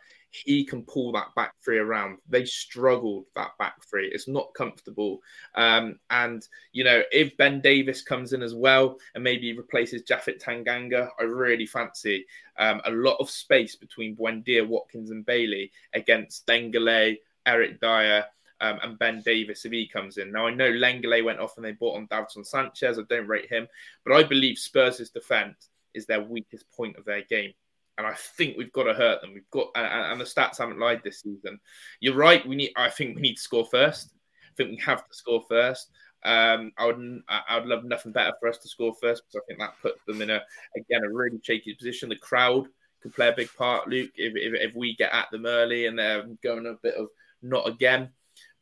he 0.44 0.66
can 0.66 0.84
pull 0.84 1.12
that 1.14 1.34
back 1.36 1.54
three 1.64 1.78
around. 1.78 2.18
They 2.30 2.46
struggled 2.46 3.26
that 3.36 3.52
back 3.58 3.84
three. 3.84 4.08
It's 4.08 4.28
not 4.28 4.54
comfortable. 4.54 5.20
Um, 5.56 6.00
and, 6.10 6.46
you 6.74 6.84
know, 6.84 7.04
if 7.12 7.38
Ben 7.38 7.62
Davies 7.62 8.02
comes 8.02 8.34
in 8.34 8.42
as 8.42 8.54
well 8.54 8.98
and 9.14 9.24
maybe 9.24 9.58
replaces 9.58 10.04
Japhet 10.04 10.44
Tanganga, 10.44 11.10
I 11.20 11.24
really 11.24 11.66
fancy 11.66 12.26
um, 12.58 12.82
a 12.86 12.92
lot 12.92 13.18
of 13.20 13.30
space 13.30 13.76
between 13.76 14.16
Buendia, 14.16 14.68
Watkins, 14.68 15.12
and 15.12 15.26
Bailey 15.26 15.72
against 15.94 16.46
Lenglet, 16.48 17.18
Eric 17.46 17.80
Dier. 17.80 18.26
Um, 18.62 18.80
and 18.84 18.98
Ben 18.98 19.22
Davies 19.26 19.66
if 19.66 19.74
he 19.74 19.86
comes 19.86 20.18
in. 20.18 20.32
Now 20.32 20.48
I 20.48 20.54
know 20.54 20.72
Lenglet 20.72 21.26
went 21.26 21.40
off 21.42 21.58
and 21.58 21.66
they 21.66 21.74
bought 21.74 21.98
on 21.98 22.08
Davinson 22.08 22.46
Sanchez. 22.46 22.98
I 22.98 23.02
don't 23.10 23.28
rate 23.28 23.52
him, 23.52 23.68
but 24.06 24.16
I 24.16 24.24
believe 24.24 24.58
Spurs' 24.58 25.10
defence 25.10 25.68
is 25.94 26.06
their 26.06 26.24
weakest 26.24 26.72
point 26.72 26.96
of 26.96 27.04
their 27.04 27.24
game 27.24 27.52
and 27.98 28.06
I 28.06 28.14
think 28.14 28.58
we've 28.58 28.74
got 28.74 28.84
to 28.84 28.94
hurt 28.94 29.22
them. 29.22 29.34
We've 29.34 29.50
got, 29.52 29.70
and, 29.76 30.20
the 30.20 30.26
stats 30.26 30.58
haven't 30.58 30.80
lied 30.80 31.02
this 31.04 31.22
season. 31.22 31.60
You're 32.00 32.16
right. 32.16 32.46
We 32.46 32.56
need. 32.56 32.72
I 32.76 32.90
think 32.90 33.16
we 33.16 33.22
need 33.22 33.36
to 33.36 33.42
score 33.42 33.66
first. 33.66 34.12
I 34.44 34.54
think 34.58 34.72
we 34.72 34.78
have 34.84 35.08
to 35.08 35.14
score 35.14 35.44
first. 35.48 35.90
Um, 36.24 36.72
I 36.78 36.88
would, 36.88 37.22
I 37.30 37.60
would 37.60 37.68
love 37.68 37.84
nothing 37.84 38.12
better 38.12 38.34
for 38.40 38.50
us 38.50 38.58
to 38.58 38.68
score 38.68 38.96
first 39.00 39.24
because 39.24 39.44
I 39.44 39.46
think 39.48 39.60
that 39.60 39.80
puts 39.82 40.04
them 40.08 40.24
in 40.24 40.32
a, 40.32 40.42
again, 40.76 41.04
a 41.04 41.14
really 41.14 41.40
shaky 41.44 41.76
position. 41.76 42.10
The 42.10 42.16
crowd 42.16 42.68
could 43.02 43.14
play 43.14 43.28
a 43.28 43.36
big 43.36 43.56
part, 43.56 43.88
Luke, 43.88 44.10
if, 44.16 44.34
if, 44.36 44.70
if 44.72 44.76
we 44.76 44.96
get 44.96 45.14
at 45.14 45.30
them 45.32 45.46
early 45.46 45.86
and 45.86 46.00
they're 46.00 46.26
going 46.42 46.66
a 46.66 46.74
bit 46.82 46.96
of 46.96 47.10
not 47.44 47.68
again. 47.68 48.10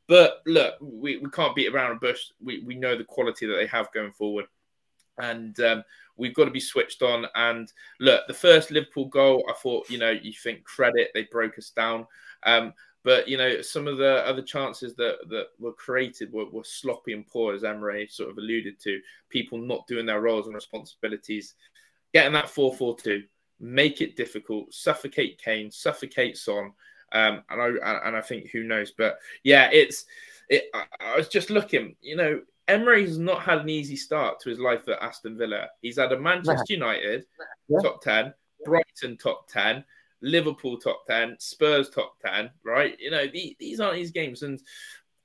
But 0.09 0.41
look, 0.45 0.75
we, 0.81 1.17
we 1.19 1.29
can't 1.29 1.55
beat 1.55 1.73
around 1.73 1.91
a 1.91 1.99
bush. 1.99 2.19
We, 2.43 2.59
we 2.59 2.75
know 2.75 2.97
the 2.97 3.05
quality 3.05 3.45
that 3.45 3.55
they 3.55 3.67
have 3.67 3.93
going 3.93 4.11
forward. 4.11 4.45
And 5.17 5.57
um, 5.61 5.83
We've 6.15 6.33
got 6.33 6.45
to 6.45 6.51
be 6.51 6.59
switched 6.59 7.01
on. 7.01 7.25
And 7.35 7.71
look, 7.99 8.27
the 8.27 8.33
first 8.33 8.71
Liverpool 8.71 9.05
goal, 9.05 9.43
I 9.49 9.53
thought, 9.53 9.89
you 9.89 9.97
know, 9.97 10.11
you 10.11 10.33
think 10.33 10.63
credit, 10.63 11.09
they 11.13 11.27
broke 11.31 11.57
us 11.57 11.71
down. 11.71 12.05
Um, 12.43 12.73
but 13.03 13.27
you 13.27 13.37
know, 13.37 13.61
some 13.61 13.87
of 13.87 13.97
the 13.97 14.25
other 14.25 14.41
chances 14.41 14.95
that 14.95 15.17
that 15.29 15.47
were 15.59 15.73
created 15.73 16.31
were, 16.31 16.49
were 16.49 16.63
sloppy 16.63 17.13
and 17.13 17.27
poor, 17.27 17.53
as 17.53 17.63
Emery 17.63 18.07
sort 18.09 18.29
of 18.29 18.37
alluded 18.37 18.79
to. 18.81 18.99
People 19.29 19.57
not 19.57 19.87
doing 19.87 20.05
their 20.05 20.21
roles 20.21 20.45
and 20.45 20.55
responsibilities. 20.55 21.55
Getting 22.13 22.33
that 22.33 22.45
4-4-2, 22.45 23.23
make 23.59 23.99
it 23.99 24.15
difficult, 24.15 24.71
suffocate 24.71 25.41
Kane, 25.43 25.71
suffocate 25.71 26.37
Son. 26.37 26.71
Um, 27.11 27.41
and 27.49 27.61
I 27.61 28.07
and 28.07 28.15
I 28.15 28.21
think 28.21 28.49
who 28.51 28.63
knows, 28.63 28.91
but 28.91 29.17
yeah, 29.43 29.69
it's 29.71 30.05
it. 30.49 30.65
I, 30.73 30.85
I 31.01 31.17
was 31.17 31.27
just 31.27 31.49
looking, 31.49 31.95
you 32.01 32.15
know, 32.15 32.41
Emery 32.67 33.05
has 33.05 33.17
not 33.17 33.41
had 33.41 33.59
an 33.59 33.69
easy 33.69 33.95
start 33.95 34.39
to 34.39 34.49
his 34.49 34.59
life 34.59 34.87
at 34.87 35.01
Aston 35.01 35.37
Villa. 35.37 35.67
He's 35.81 35.97
had 35.97 36.11
a 36.11 36.19
Manchester 36.19 36.73
United 36.73 37.25
yeah. 37.67 37.79
top 37.81 38.01
10, 38.01 38.33
Brighton 38.65 39.17
top 39.17 39.47
10, 39.49 39.83
Liverpool 40.21 40.77
top 40.77 41.05
10, 41.07 41.35
Spurs 41.39 41.89
top 41.89 42.15
10, 42.25 42.49
right? 42.63 42.97
You 42.99 43.11
know, 43.11 43.27
the, 43.27 43.55
these 43.59 43.79
aren't 43.79 43.97
his 43.97 44.11
games. 44.11 44.43
And 44.43 44.61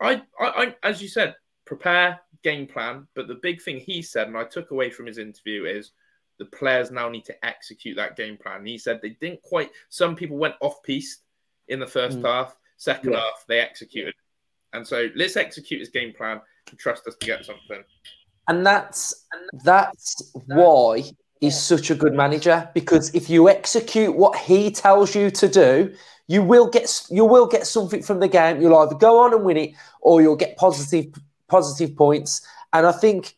I, 0.01 0.23
I, 0.41 0.47
I, 0.47 0.75
as 0.83 1.01
you 1.01 1.09
said, 1.09 1.37
prepare, 1.65 2.21
game 2.43 2.67
plan. 2.67 3.07
But 3.15 3.29
the 3.29 3.37
big 3.37 3.63
thing 3.63 3.79
he 3.79 4.03
said, 4.03 4.29
and 4.29 4.37
I 4.37 4.45
took 4.45 4.71
away 4.71 4.91
from 4.91 5.07
his 5.07 5.19
interview, 5.19 5.65
is 5.65 5.93
the 6.39 6.47
players 6.47 6.91
now 6.91 7.09
need 7.09 7.25
to 7.27 7.45
execute 7.45 7.97
that 7.97 8.17
game 8.17 8.37
plan. 8.37 8.65
He 8.65 8.79
said 8.79 9.01
they 9.01 9.17
didn't 9.21 9.43
quite, 9.43 9.71
some 9.89 10.17
people 10.17 10.37
went 10.37 10.55
off 10.61 10.83
piste 10.83 11.23
in 11.69 11.81
the 11.81 11.87
first 11.87 12.19
mm. 12.19 12.27
half, 12.27 12.57
second 12.77 13.13
yeah. 13.13 13.21
half, 13.21 13.45
they 13.49 13.61
executed. 13.61 14.15
And 14.73 14.87
so 14.87 15.09
let's 15.17 15.37
execute 15.37 15.81
his 15.81 15.89
game 15.89 16.13
plan 16.13 16.41
trust 16.77 17.07
us 17.07 17.15
to 17.21 17.27
get 17.27 17.45
something. 17.45 17.83
And 18.49 18.65
that's 18.65 19.27
that's 19.65 20.33
why 20.47 21.03
he's 21.41 21.61
such 21.61 21.91
a 21.91 21.95
good 21.95 22.15
manager 22.15 22.69
because 22.75 23.15
if 23.15 23.31
you 23.31 23.49
execute 23.49 24.17
what 24.17 24.37
he 24.37 24.71
tells 24.71 25.15
you 25.15 25.31
to 25.31 25.49
do, 25.49 25.95
you 26.27 26.43
will 26.43 26.69
get 26.69 27.07
you 27.11 27.25
will 27.25 27.47
get 27.47 27.67
something 27.67 28.03
from 28.03 28.21
the 28.21 28.29
game. 28.29 28.61
You'll 28.61 28.79
either 28.79 28.95
go 28.95 29.21
on 29.21 29.35
and 29.35 29.45
win 29.45 29.57
it, 29.57 29.75
or 30.01 30.23
you'll 30.23 30.37
get 30.37 30.57
positive 30.57 31.07
positive 31.49 31.97
points. 31.97 32.47
And 32.73 32.87
I 32.87 32.93
think 32.93 33.35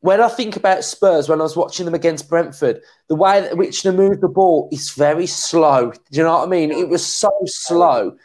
when 0.00 0.20
I 0.20 0.28
think 0.28 0.56
about 0.56 0.84
Spurs, 0.84 1.28
when 1.28 1.40
I 1.40 1.42
was 1.42 1.56
watching 1.56 1.84
them 1.84 1.94
against 1.94 2.28
Brentford, 2.28 2.80
the 3.08 3.16
way 3.16 3.40
that 3.40 3.56
which 3.56 3.82
they 3.82 3.90
move 3.90 4.20
the 4.20 4.28
ball 4.28 4.68
is 4.70 4.90
very 4.90 5.26
slow. 5.26 5.90
Do 5.90 6.18
you 6.18 6.22
know 6.22 6.34
what 6.34 6.46
I 6.46 6.50
mean? 6.50 6.70
It 6.70 6.88
was 6.88 7.04
so 7.04 7.30
slow. 7.46 8.16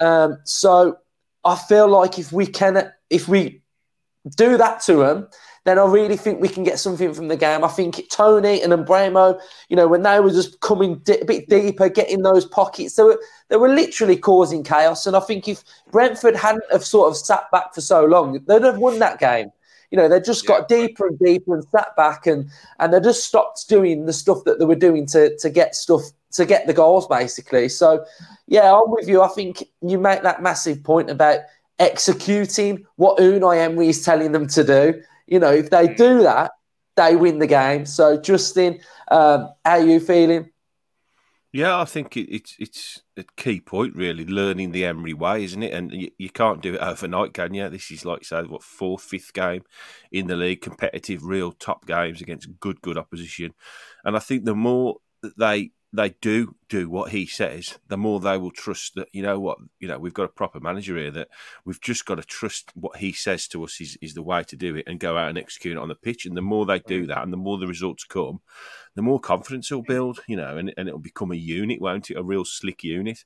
Um, 0.00 0.38
so 0.44 0.98
I 1.44 1.56
feel 1.56 1.88
like 1.88 2.18
if 2.18 2.32
we 2.32 2.46
can, 2.46 2.92
if 3.08 3.28
we 3.28 3.59
do 4.36 4.56
that 4.56 4.80
to 4.82 4.96
them, 4.96 5.28
then 5.64 5.78
I 5.78 5.84
really 5.84 6.16
think 6.16 6.40
we 6.40 6.48
can 6.48 6.64
get 6.64 6.78
something 6.78 7.12
from 7.12 7.28
the 7.28 7.36
game. 7.36 7.64
I 7.64 7.68
think 7.68 8.08
Toney 8.10 8.62
and 8.62 8.72
Mbeumo, 8.72 9.40
you 9.68 9.76
know, 9.76 9.88
when 9.88 10.02
they 10.02 10.18
were 10.20 10.30
just 10.30 10.60
coming 10.60 10.98
di- 11.00 11.20
a 11.20 11.24
bit 11.24 11.48
deeper, 11.48 11.88
getting 11.88 12.22
those 12.22 12.46
pockets, 12.46 12.96
they 12.96 13.02
were, 13.02 13.20
they 13.48 13.56
were 13.56 13.68
literally 13.68 14.16
causing 14.16 14.64
chaos. 14.64 15.06
And 15.06 15.16
I 15.16 15.20
think 15.20 15.48
if 15.48 15.62
Brentford 15.90 16.36
hadn't 16.36 16.64
have 16.70 16.84
sort 16.84 17.10
of 17.10 17.16
sat 17.16 17.50
back 17.52 17.74
for 17.74 17.82
so 17.82 18.04
long, 18.04 18.42
they'd 18.46 18.62
have 18.62 18.78
won 18.78 18.98
that 19.00 19.18
game. 19.18 19.50
You 19.90 19.98
know, 19.98 20.08
they 20.08 20.20
just 20.20 20.46
got 20.46 20.68
deeper 20.68 21.08
and 21.08 21.18
deeper 21.18 21.54
and 21.54 21.64
sat 21.64 21.96
back 21.96 22.26
and 22.26 22.48
and 22.78 22.94
they 22.94 23.00
just 23.00 23.24
stopped 23.24 23.68
doing 23.68 24.06
the 24.06 24.12
stuff 24.12 24.44
that 24.44 24.60
they 24.60 24.64
were 24.64 24.76
doing 24.76 25.04
to 25.06 25.36
to 25.38 25.50
get 25.50 25.74
stuff 25.74 26.02
to 26.32 26.46
get 26.46 26.68
the 26.68 26.72
goals 26.72 27.08
basically. 27.08 27.68
So 27.68 28.04
yeah, 28.46 28.72
I'm 28.72 28.88
with 28.90 29.08
you. 29.08 29.20
I 29.20 29.28
think 29.28 29.64
you 29.82 29.98
make 29.98 30.22
that 30.22 30.42
massive 30.42 30.84
point 30.84 31.10
about 31.10 31.40
executing 31.80 32.86
what 32.96 33.18
Unai 33.18 33.58
Emery 33.58 33.88
is 33.88 34.04
telling 34.04 34.30
them 34.32 34.46
to 34.48 34.62
do. 34.62 35.02
You 35.26 35.40
know, 35.40 35.52
if 35.52 35.70
they 35.70 35.88
do 35.94 36.22
that, 36.22 36.52
they 36.96 37.16
win 37.16 37.38
the 37.38 37.46
game. 37.46 37.86
So, 37.86 38.20
Justin, 38.20 38.80
um, 39.10 39.48
how 39.64 39.72
are 39.72 39.80
you 39.80 39.98
feeling? 39.98 40.50
Yeah, 41.52 41.80
I 41.80 41.84
think 41.84 42.16
it, 42.16 42.32
it's 42.32 42.54
it's 42.60 43.02
a 43.16 43.24
key 43.36 43.60
point 43.60 43.96
really, 43.96 44.24
learning 44.24 44.70
the 44.70 44.84
Emery 44.84 45.14
way, 45.14 45.42
isn't 45.42 45.62
it? 45.62 45.72
And 45.72 45.90
you, 45.90 46.10
you 46.16 46.30
can't 46.30 46.62
do 46.62 46.74
it 46.74 46.80
overnight, 46.80 47.34
can 47.34 47.54
you? 47.54 47.68
This 47.68 47.90
is 47.90 48.04
like 48.04 48.24
say 48.24 48.42
what 48.42 48.62
fourth, 48.62 49.02
fifth 49.02 49.32
game 49.32 49.64
in 50.12 50.28
the 50.28 50.36
league, 50.36 50.60
competitive, 50.60 51.24
real 51.24 51.50
top 51.50 51.86
games 51.86 52.20
against 52.20 52.60
good, 52.60 52.80
good 52.82 52.96
opposition. 52.96 53.52
And 54.04 54.14
I 54.14 54.20
think 54.20 54.44
the 54.44 54.54
more 54.54 54.98
that 55.22 55.36
they 55.38 55.72
they 55.92 56.10
do 56.20 56.54
do 56.68 56.88
what 56.88 57.10
he 57.10 57.26
says, 57.26 57.78
the 57.88 57.96
more 57.96 58.20
they 58.20 58.38
will 58.38 58.52
trust 58.52 58.94
that, 58.94 59.08
you 59.12 59.22
know 59.22 59.40
what, 59.40 59.58
you 59.80 59.88
know, 59.88 59.98
we've 59.98 60.14
got 60.14 60.24
a 60.24 60.28
proper 60.28 60.60
manager 60.60 60.96
here 60.96 61.10
that 61.10 61.28
we've 61.64 61.80
just 61.80 62.06
got 62.06 62.14
to 62.14 62.22
trust 62.22 62.70
what 62.74 62.98
he 62.98 63.12
says 63.12 63.48
to 63.48 63.64
us 63.64 63.80
is, 63.80 63.98
is 64.00 64.14
the 64.14 64.22
way 64.22 64.44
to 64.44 64.56
do 64.56 64.76
it 64.76 64.84
and 64.86 65.00
go 65.00 65.16
out 65.16 65.30
and 65.30 65.38
execute 65.38 65.76
it 65.76 65.80
on 65.80 65.88
the 65.88 65.96
pitch. 65.96 66.26
And 66.26 66.36
the 66.36 66.42
more 66.42 66.64
they 66.64 66.78
do 66.78 67.06
that 67.06 67.22
and 67.22 67.32
the 67.32 67.36
more 67.36 67.58
the 67.58 67.66
results 67.66 68.04
come, 68.04 68.40
the 68.94 69.02
more 69.02 69.18
confidence 69.18 69.70
will 69.70 69.82
build, 69.82 70.20
you 70.28 70.36
know, 70.36 70.56
and, 70.56 70.72
and 70.76 70.88
it'll 70.88 71.00
become 71.00 71.32
a 71.32 71.36
unit, 71.36 71.80
won't 71.80 72.10
it? 72.10 72.16
A 72.16 72.22
real 72.22 72.44
slick 72.44 72.84
unit. 72.84 73.24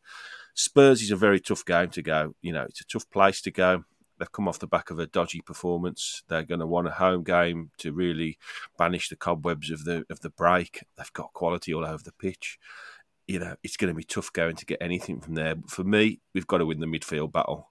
Spurs 0.54 1.02
is 1.02 1.10
a 1.10 1.16
very 1.16 1.40
tough 1.40 1.66
game 1.66 1.90
to 1.90 2.02
go. 2.02 2.34
You 2.40 2.52
know, 2.52 2.62
it's 2.62 2.80
a 2.80 2.86
tough 2.86 3.10
place 3.10 3.42
to 3.42 3.50
go. 3.50 3.84
They've 4.18 4.30
come 4.30 4.48
off 4.48 4.58
the 4.58 4.66
back 4.66 4.90
of 4.90 4.98
a 4.98 5.06
dodgy 5.06 5.40
performance. 5.40 6.22
They're 6.28 6.44
going 6.44 6.60
to 6.60 6.66
want 6.66 6.88
a 6.88 6.92
home 6.92 7.24
game 7.24 7.70
to 7.78 7.92
really 7.92 8.38
banish 8.78 9.08
the 9.08 9.16
cobwebs 9.16 9.70
of 9.70 9.84
the 9.84 10.04
of 10.08 10.20
the 10.20 10.30
break. 10.30 10.84
They've 10.96 11.12
got 11.12 11.32
quality 11.32 11.74
all 11.74 11.84
over 11.84 12.02
the 12.02 12.12
pitch. 12.12 12.58
You 13.26 13.40
know, 13.40 13.56
it's 13.62 13.76
going 13.76 13.92
to 13.92 13.96
be 13.96 14.04
tough 14.04 14.32
going 14.32 14.56
to 14.56 14.66
get 14.66 14.78
anything 14.80 15.20
from 15.20 15.34
there. 15.34 15.54
But 15.54 15.70
for 15.70 15.84
me, 15.84 16.20
we've 16.34 16.46
got 16.46 16.58
to 16.58 16.66
win 16.66 16.80
the 16.80 16.86
midfield 16.86 17.32
battle, 17.32 17.70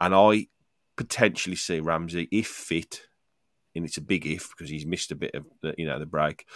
and 0.00 0.14
I 0.14 0.48
potentially 0.96 1.56
see 1.56 1.80
Ramsey, 1.80 2.28
if 2.30 2.46
fit, 2.46 3.02
and 3.74 3.84
it's 3.84 3.96
a 3.96 4.02
big 4.02 4.26
if 4.26 4.50
because 4.50 4.70
he's 4.70 4.86
missed 4.86 5.10
a 5.10 5.16
bit 5.16 5.34
of 5.34 5.44
the, 5.60 5.74
you 5.76 5.86
know 5.86 5.98
the 5.98 6.06
break, 6.06 6.46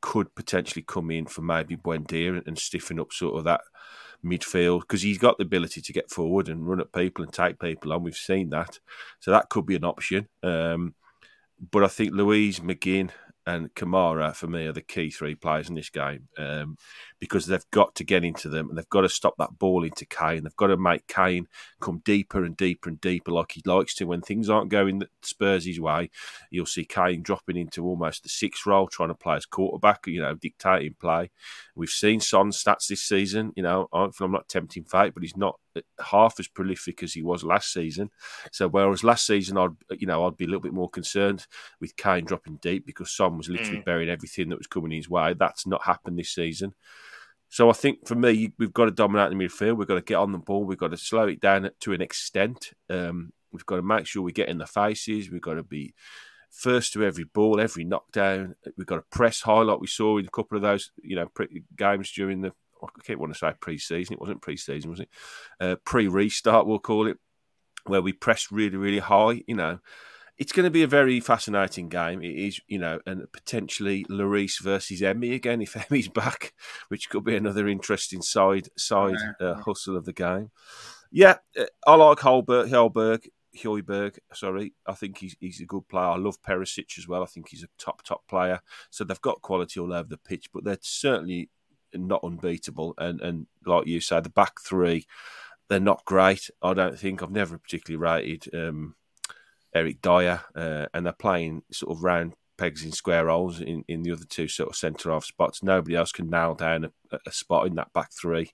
could 0.00 0.34
potentially 0.34 0.84
come 0.86 1.10
in 1.10 1.26
for 1.26 1.42
maybe 1.42 1.76
Buendia 1.76 2.28
and, 2.28 2.46
and 2.46 2.58
stiffen 2.58 3.00
up 3.00 3.12
sort 3.12 3.36
of 3.36 3.44
that 3.44 3.62
midfield 4.24 4.80
because 4.80 5.02
he's 5.02 5.18
got 5.18 5.38
the 5.38 5.44
ability 5.44 5.80
to 5.80 5.92
get 5.92 6.10
forward 6.10 6.48
and 6.48 6.66
run 6.68 6.80
at 6.80 6.92
people 6.92 7.24
and 7.24 7.32
take 7.32 7.58
people 7.58 7.92
on. 7.92 8.02
We've 8.02 8.16
seen 8.16 8.50
that, 8.50 8.78
so 9.20 9.30
that 9.30 9.48
could 9.48 9.66
be 9.66 9.76
an 9.76 9.84
option. 9.84 10.28
Um, 10.42 10.94
but 11.70 11.84
I 11.84 11.88
think 11.88 12.12
Luiz 12.12 12.60
McGinn 12.60 13.10
and 13.48 13.74
Kamara 13.74 14.36
for 14.36 14.46
me 14.46 14.66
are 14.66 14.74
the 14.74 14.82
key 14.82 15.08
three 15.08 15.34
players 15.34 15.70
in 15.70 15.74
this 15.74 15.88
game 15.88 16.28
um, 16.36 16.76
because 17.18 17.46
they've 17.46 17.70
got 17.70 17.94
to 17.94 18.04
get 18.04 18.22
into 18.22 18.50
them 18.50 18.68
and 18.68 18.76
they've 18.76 18.88
got 18.90 19.00
to 19.00 19.08
stop 19.08 19.36
that 19.38 19.58
ball 19.58 19.84
into 19.84 20.04
Kane. 20.04 20.44
They've 20.44 20.54
got 20.54 20.66
to 20.66 20.76
make 20.76 21.06
Kane 21.06 21.48
come 21.80 22.02
deeper 22.04 22.44
and 22.44 22.54
deeper 22.54 22.90
and 22.90 23.00
deeper 23.00 23.32
like 23.32 23.52
he 23.52 23.62
likes 23.64 23.94
to. 23.96 24.04
When 24.04 24.20
things 24.20 24.50
aren't 24.50 24.68
going 24.68 25.02
Spurs' 25.22 25.80
way, 25.80 26.10
you'll 26.50 26.66
see 26.66 26.84
Kane 26.84 27.22
dropping 27.22 27.56
into 27.56 27.86
almost 27.86 28.22
the 28.22 28.28
sixth 28.28 28.66
role, 28.66 28.86
trying 28.86 29.08
to 29.08 29.14
play 29.14 29.36
as 29.36 29.46
quarterback, 29.46 30.06
you 30.06 30.20
know, 30.20 30.34
dictating 30.34 30.96
play. 31.00 31.30
We've 31.74 31.88
seen 31.88 32.20
Son 32.20 32.50
stats 32.50 32.88
this 32.88 33.02
season. 33.02 33.52
You 33.56 33.62
know, 33.62 33.88
I'm 33.94 34.12
not 34.30 34.48
tempting 34.48 34.84
fate, 34.84 35.14
but 35.14 35.22
he's 35.22 35.38
not 35.38 35.58
half 36.04 36.38
as 36.38 36.48
prolific 36.48 37.02
as 37.02 37.12
he 37.12 37.22
was 37.22 37.44
last 37.44 37.72
season. 37.72 38.10
So 38.52 38.68
whereas 38.68 39.04
last 39.04 39.26
season 39.26 39.58
I'd 39.58 39.76
you 39.98 40.06
know 40.06 40.26
I'd 40.26 40.36
be 40.36 40.44
a 40.44 40.48
little 40.48 40.62
bit 40.62 40.72
more 40.72 40.90
concerned 40.90 41.46
with 41.80 41.96
Kane 41.96 42.24
dropping 42.24 42.56
deep 42.56 42.86
because 42.86 43.10
Son 43.10 43.36
was 43.36 43.48
literally 43.48 43.80
mm. 43.80 43.84
burying 43.84 44.10
everything 44.10 44.48
that 44.48 44.58
was 44.58 44.66
coming 44.66 44.90
his 44.90 45.08
way. 45.08 45.34
That's 45.34 45.66
not 45.66 45.84
happened 45.84 46.18
this 46.18 46.34
season. 46.34 46.74
So 47.50 47.70
I 47.70 47.72
think 47.72 48.06
for 48.06 48.14
me, 48.14 48.52
we've 48.58 48.72
got 48.72 48.86
to 48.86 48.90
dominate 48.90 49.30
the 49.30 49.36
midfield. 49.36 49.76
We've 49.76 49.88
got 49.88 49.94
to 49.94 50.02
get 50.02 50.16
on 50.16 50.32
the 50.32 50.38
ball. 50.38 50.64
We've 50.64 50.76
got 50.76 50.90
to 50.90 50.98
slow 50.98 51.26
it 51.28 51.40
down 51.40 51.70
to 51.80 51.92
an 51.92 52.02
extent. 52.02 52.72
Um, 52.90 53.32
we've 53.52 53.64
got 53.64 53.76
to 53.76 53.82
make 53.82 54.06
sure 54.06 54.22
we 54.22 54.32
get 54.32 54.50
in 54.50 54.58
the 54.58 54.66
faces. 54.66 55.30
We've 55.30 55.40
got 55.40 55.54
to 55.54 55.62
be 55.62 55.94
first 56.50 56.92
to 56.92 57.04
every 57.04 57.24
ball, 57.24 57.60
every 57.60 57.84
knockdown. 57.84 58.54
We've 58.76 58.86
got 58.86 58.96
to 58.96 59.04
press 59.10 59.40
high 59.40 59.62
like 59.62 59.80
we 59.80 59.86
saw 59.86 60.18
in 60.18 60.26
a 60.26 60.30
couple 60.30 60.56
of 60.56 60.62
those, 60.62 60.90
you 61.02 61.16
know, 61.16 61.28
games 61.76 62.12
during 62.12 62.42
the 62.42 62.52
I 62.82 62.86
keep 63.02 63.18
wanting 63.18 63.34
to 63.34 63.38
say 63.38 63.52
pre-season. 63.60 64.14
It 64.14 64.20
wasn't 64.20 64.42
pre-season, 64.42 64.90
was 64.90 65.00
it? 65.00 65.08
Uh, 65.60 65.76
pre-restart, 65.84 66.66
we'll 66.66 66.78
call 66.78 67.06
it, 67.06 67.18
where 67.86 68.02
we 68.02 68.12
pressed 68.12 68.50
really, 68.50 68.76
really 68.76 68.98
high. 68.98 69.42
You 69.46 69.54
know, 69.54 69.78
it's 70.38 70.52
going 70.52 70.64
to 70.64 70.70
be 70.70 70.82
a 70.82 70.88
very 70.88 71.20
fascinating 71.20 71.88
game. 71.88 72.22
It 72.22 72.36
is, 72.36 72.60
you 72.68 72.78
know, 72.78 73.00
and 73.06 73.30
potentially 73.32 74.04
Lloris 74.04 74.60
versus 74.60 75.00
Emi 75.00 75.34
again 75.34 75.60
if 75.60 75.74
Emi's 75.88 76.08
back, 76.08 76.54
which 76.88 77.10
could 77.10 77.24
be 77.24 77.36
another 77.36 77.68
interesting 77.68 78.22
side 78.22 78.68
side 78.76 79.16
uh, 79.40 79.54
hustle 79.54 79.96
of 79.96 80.04
the 80.04 80.12
game. 80.12 80.50
Yeah, 81.10 81.36
uh, 81.58 81.64
I 81.86 81.94
like 81.94 82.18
Holberg. 82.18 82.70
Holberg. 82.70 83.26
Højbjerg, 83.56 84.18
sorry, 84.32 84.74
I 84.86 84.92
think 84.92 85.18
he's 85.18 85.34
he's 85.40 85.60
a 85.60 85.66
good 85.66 85.88
player. 85.88 86.04
I 86.04 86.16
love 86.16 86.40
Perisic 86.42 86.98
as 86.98 87.08
well. 87.08 87.22
I 87.22 87.26
think 87.26 87.48
he's 87.48 87.62
a 87.62 87.68
top 87.78 88.02
top 88.02 88.26
player. 88.28 88.60
So 88.90 89.04
they've 89.04 89.20
got 89.20 89.42
quality 89.42 89.80
all 89.80 89.92
over 89.92 90.08
the 90.08 90.18
pitch, 90.18 90.50
but 90.52 90.64
they're 90.64 90.78
certainly 90.80 91.50
not 91.94 92.24
unbeatable. 92.24 92.94
And 92.98 93.20
and 93.20 93.46
like 93.64 93.86
you 93.86 94.00
say, 94.00 94.20
the 94.20 94.30
back 94.30 94.60
three, 94.60 95.06
they're 95.68 95.80
not 95.80 96.04
great. 96.04 96.50
I 96.62 96.74
don't 96.74 96.98
think 96.98 97.22
I've 97.22 97.30
never 97.30 97.58
particularly 97.58 98.02
rated 98.02 98.54
um, 98.54 98.94
Eric 99.74 100.00
Dier, 100.02 100.40
uh, 100.54 100.86
and 100.94 101.04
they're 101.04 101.12
playing 101.12 101.62
sort 101.70 101.96
of 101.96 102.02
round 102.02 102.34
pegs 102.58 102.84
in 102.84 102.90
square 102.90 103.28
holes 103.28 103.60
in, 103.60 103.84
in 103.88 104.02
the 104.02 104.10
other 104.10 104.24
two 104.28 104.48
sort 104.48 104.68
of 104.68 104.76
centre 104.76 105.10
half 105.10 105.24
spots. 105.24 105.62
Nobody 105.62 105.94
else 105.94 106.12
can 106.12 106.28
nail 106.28 106.54
down 106.54 106.84
a, 106.84 107.18
a, 107.24 107.32
spot 107.32 107.68
in 107.68 107.76
that 107.76 107.92
back 107.92 108.12
three. 108.12 108.50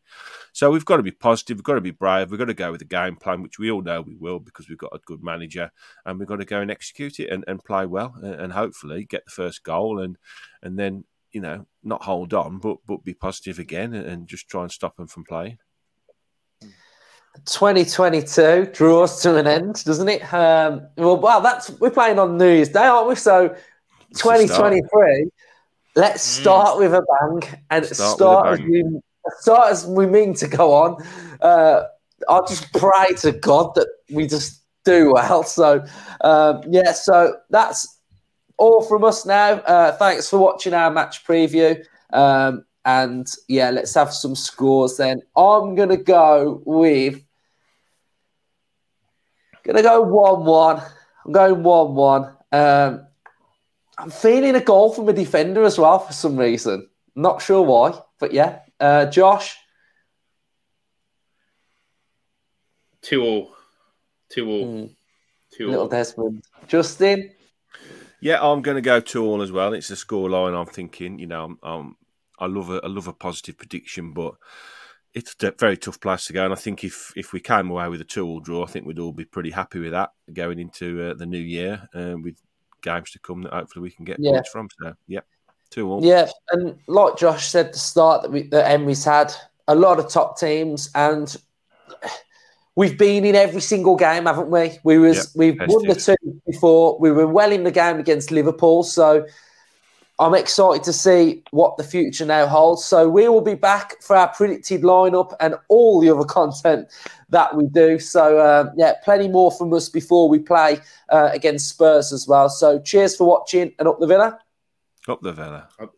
So 0.52 0.70
we've 0.70 0.84
got 0.84 0.98
to 0.98 1.02
be 1.02 1.10
positive. 1.10 1.56
We've 1.56 1.64
got 1.64 1.74
to 1.74 1.80
be 1.80 1.90
brave. 1.90 2.30
We've 2.30 2.38
got 2.38 2.44
to 2.44 2.54
go 2.54 2.70
with 2.70 2.80
the 2.80 2.84
game 2.84 3.16
plan, 3.16 3.42
which 3.42 3.58
we 3.58 3.70
all 3.70 3.82
know 3.82 4.02
we 4.02 4.14
will 4.14 4.38
because 4.38 4.68
we've 4.68 4.78
got 4.78 4.94
a 4.94 5.00
good 5.06 5.24
manager, 5.24 5.72
and 6.04 6.18
we've 6.18 6.28
got 6.28 6.36
to 6.36 6.44
go 6.44 6.60
and 6.60 6.70
execute 6.70 7.18
it 7.18 7.30
and, 7.30 7.44
and 7.48 7.64
play 7.64 7.86
well, 7.86 8.14
and, 8.22 8.34
and 8.34 8.52
hopefully 8.52 9.04
get 9.04 9.24
the 9.24 9.32
first 9.32 9.64
goal 9.64 9.98
and 9.98 10.18
and 10.62 10.78
then 10.78 11.04
you 11.34 11.40
know, 11.40 11.66
not 11.82 12.02
hold 12.02 12.32
on, 12.32 12.58
but 12.58 12.78
but 12.86 13.04
be 13.04 13.12
positive 13.12 13.58
again 13.58 13.92
and 13.92 14.26
just 14.26 14.48
try 14.48 14.62
and 14.62 14.72
stop 14.72 14.96
them 14.96 15.08
from 15.08 15.24
playing. 15.24 15.58
2022 17.46 18.70
draws 18.72 19.20
to 19.22 19.36
an 19.36 19.46
end, 19.46 19.84
doesn't 19.84 20.08
it? 20.08 20.32
Um, 20.32 20.86
well, 20.96 21.18
well, 21.18 21.40
that's 21.40 21.70
we're 21.80 21.90
playing 21.90 22.18
on 22.18 22.38
New 22.38 22.48
Year's 22.48 22.68
Day, 22.68 22.84
aren't 22.84 23.08
we? 23.08 23.16
So 23.16 23.48
2023. 24.16 25.28
Let's 25.96 26.24
mm. 26.24 26.40
start 26.40 26.76
mm. 26.76 26.78
with 26.78 26.94
a 26.94 27.04
bang 27.20 27.60
and 27.70 27.84
start, 27.84 28.16
start 28.16 28.46
as 28.52 28.60
we 28.60 28.84
start 29.40 29.72
as 29.72 29.86
we 29.86 30.06
mean 30.06 30.34
to 30.34 30.48
go 30.48 30.72
on. 30.72 31.04
Uh, 31.40 31.82
I'll 32.28 32.46
just 32.46 32.72
pray 32.72 33.14
to 33.18 33.32
God 33.32 33.74
that 33.74 33.88
we 34.10 34.28
just 34.28 34.62
do 34.84 35.12
well. 35.12 35.42
So 35.42 35.84
um, 36.20 36.62
yeah, 36.68 36.92
so 36.92 37.36
that's 37.50 37.93
all 38.56 38.82
from 38.82 39.04
us 39.04 39.26
now. 39.26 39.54
Uh, 39.54 39.92
thanks 39.92 40.28
for 40.28 40.38
watching 40.38 40.74
our 40.74 40.90
match 40.90 41.24
preview. 41.24 41.84
Um, 42.12 42.64
and 42.84 43.26
yeah, 43.48 43.70
let's 43.70 43.94
have 43.94 44.12
some 44.12 44.34
scores 44.34 44.96
then. 44.96 45.22
I'm 45.36 45.74
gonna 45.74 45.96
go 45.96 46.62
with 46.64 47.22
gonna 49.64 49.82
go 49.82 50.02
one 50.02 50.44
one. 50.44 50.82
I'm 51.24 51.32
going 51.32 51.62
one 51.62 51.94
one. 51.94 52.36
Um, 52.52 53.06
I'm 53.96 54.10
feeling 54.10 54.54
a 54.54 54.60
goal 54.60 54.92
from 54.92 55.08
a 55.08 55.12
defender 55.12 55.64
as 55.64 55.78
well 55.78 55.98
for 55.98 56.12
some 56.12 56.36
reason. 56.36 56.88
Not 57.14 57.40
sure 57.40 57.62
why, 57.62 57.98
but 58.18 58.32
yeah. 58.32 58.60
Uh, 58.78 59.06
Josh. 59.06 59.56
Two 63.02 63.22
all. 63.22 63.54
Two 64.28 64.50
all. 64.50 64.66
Mm. 64.66 64.96
Two 65.52 65.68
Little. 65.70 65.88
Desmond. 65.88 66.44
Justin. 66.66 67.30
Yeah, 68.24 68.42
I'm 68.42 68.62
going 68.62 68.76
to 68.76 68.80
go 68.80 69.00
two 69.00 69.22
all 69.22 69.42
as 69.42 69.52
well. 69.52 69.74
It's 69.74 69.88
the 69.88 69.96
scoreline. 69.96 70.58
I'm 70.58 70.64
thinking, 70.64 71.18
you 71.18 71.26
know, 71.26 71.58
um, 71.62 71.96
I 72.38 72.46
love 72.46 72.70
a 72.70 72.80
I 72.82 72.86
love 72.86 73.06
a 73.06 73.12
positive 73.12 73.58
prediction, 73.58 74.14
but 74.14 74.36
it's 75.12 75.36
a 75.42 75.50
very 75.50 75.76
tough 75.76 76.00
place 76.00 76.24
to 76.26 76.32
go. 76.32 76.42
And 76.42 76.54
I 76.54 76.56
think 76.56 76.84
if 76.84 77.12
if 77.16 77.34
we 77.34 77.40
came 77.40 77.70
away 77.70 77.86
with 77.90 78.00
a 78.00 78.04
two 78.04 78.26
all 78.26 78.40
draw, 78.40 78.64
I 78.64 78.66
think 78.66 78.86
we'd 78.86 78.98
all 78.98 79.12
be 79.12 79.26
pretty 79.26 79.50
happy 79.50 79.78
with 79.78 79.90
that 79.90 80.12
going 80.32 80.58
into 80.58 81.10
uh, 81.10 81.14
the 81.14 81.26
new 81.26 81.38
year 81.38 81.86
uh, 81.94 82.14
with 82.18 82.38
games 82.80 83.10
to 83.10 83.18
come 83.18 83.42
that 83.42 83.52
hopefully 83.52 83.82
we 83.82 83.90
can 83.90 84.06
get 84.06 84.16
yeah. 84.18 84.32
points 84.32 84.48
from. 84.48 84.68
So 84.80 84.94
yeah, 85.06 85.20
two 85.68 85.90
all. 85.90 86.02
Yeah, 86.02 86.30
and 86.52 86.78
like 86.86 87.18
Josh 87.18 87.48
said 87.48 87.66
at 87.66 87.72
the 87.74 87.78
start 87.78 88.22
that 88.22 88.32
we 88.32 88.44
that 88.44 88.70
Emery's 88.70 89.04
had 89.04 89.34
a 89.68 89.74
lot 89.74 89.98
of 89.98 90.08
top 90.08 90.38
teams 90.40 90.88
and 90.94 91.36
we've 92.76 92.98
been 92.98 93.24
in 93.24 93.34
every 93.34 93.60
single 93.60 93.96
game, 93.96 94.26
haven't 94.26 94.50
we? 94.50 94.78
We 94.82 94.98
was 94.98 95.16
yep, 95.16 95.26
we've 95.34 95.68
won 95.68 95.86
the 95.86 95.94
two 95.94 96.40
before. 96.46 96.98
We 96.98 97.10
were 97.10 97.26
well 97.26 97.52
in 97.52 97.64
the 97.64 97.70
game 97.70 97.98
against 97.98 98.30
Liverpool, 98.30 98.82
so 98.82 99.26
I'm 100.18 100.34
excited 100.34 100.84
to 100.84 100.92
see 100.92 101.42
what 101.50 101.76
the 101.76 101.84
future 101.84 102.24
now 102.24 102.46
holds. 102.46 102.84
So 102.84 103.08
we 103.08 103.28
will 103.28 103.40
be 103.40 103.54
back 103.54 104.00
for 104.00 104.14
our 104.14 104.28
predicted 104.28 104.82
lineup 104.82 105.34
and 105.40 105.56
all 105.68 106.00
the 106.00 106.10
other 106.10 106.24
content 106.28 106.88
that 107.30 107.56
we 107.56 107.66
do. 107.66 107.98
So 107.98 108.38
uh, 108.38 108.70
yeah, 108.76 108.94
plenty 109.02 109.28
more 109.28 109.50
from 109.50 109.72
us 109.72 109.88
before 109.88 110.28
we 110.28 110.38
play 110.38 110.78
uh, 111.08 111.30
against 111.32 111.68
Spurs 111.68 112.12
as 112.12 112.28
well. 112.28 112.48
So 112.48 112.80
cheers 112.80 113.16
for 113.16 113.26
watching 113.26 113.72
and 113.78 113.88
up 113.88 113.98
the 113.98 114.06
Villa. 114.06 114.38
Up 115.08 115.20
the 115.20 115.32
Villa. 115.32 115.68
Up 115.80 115.94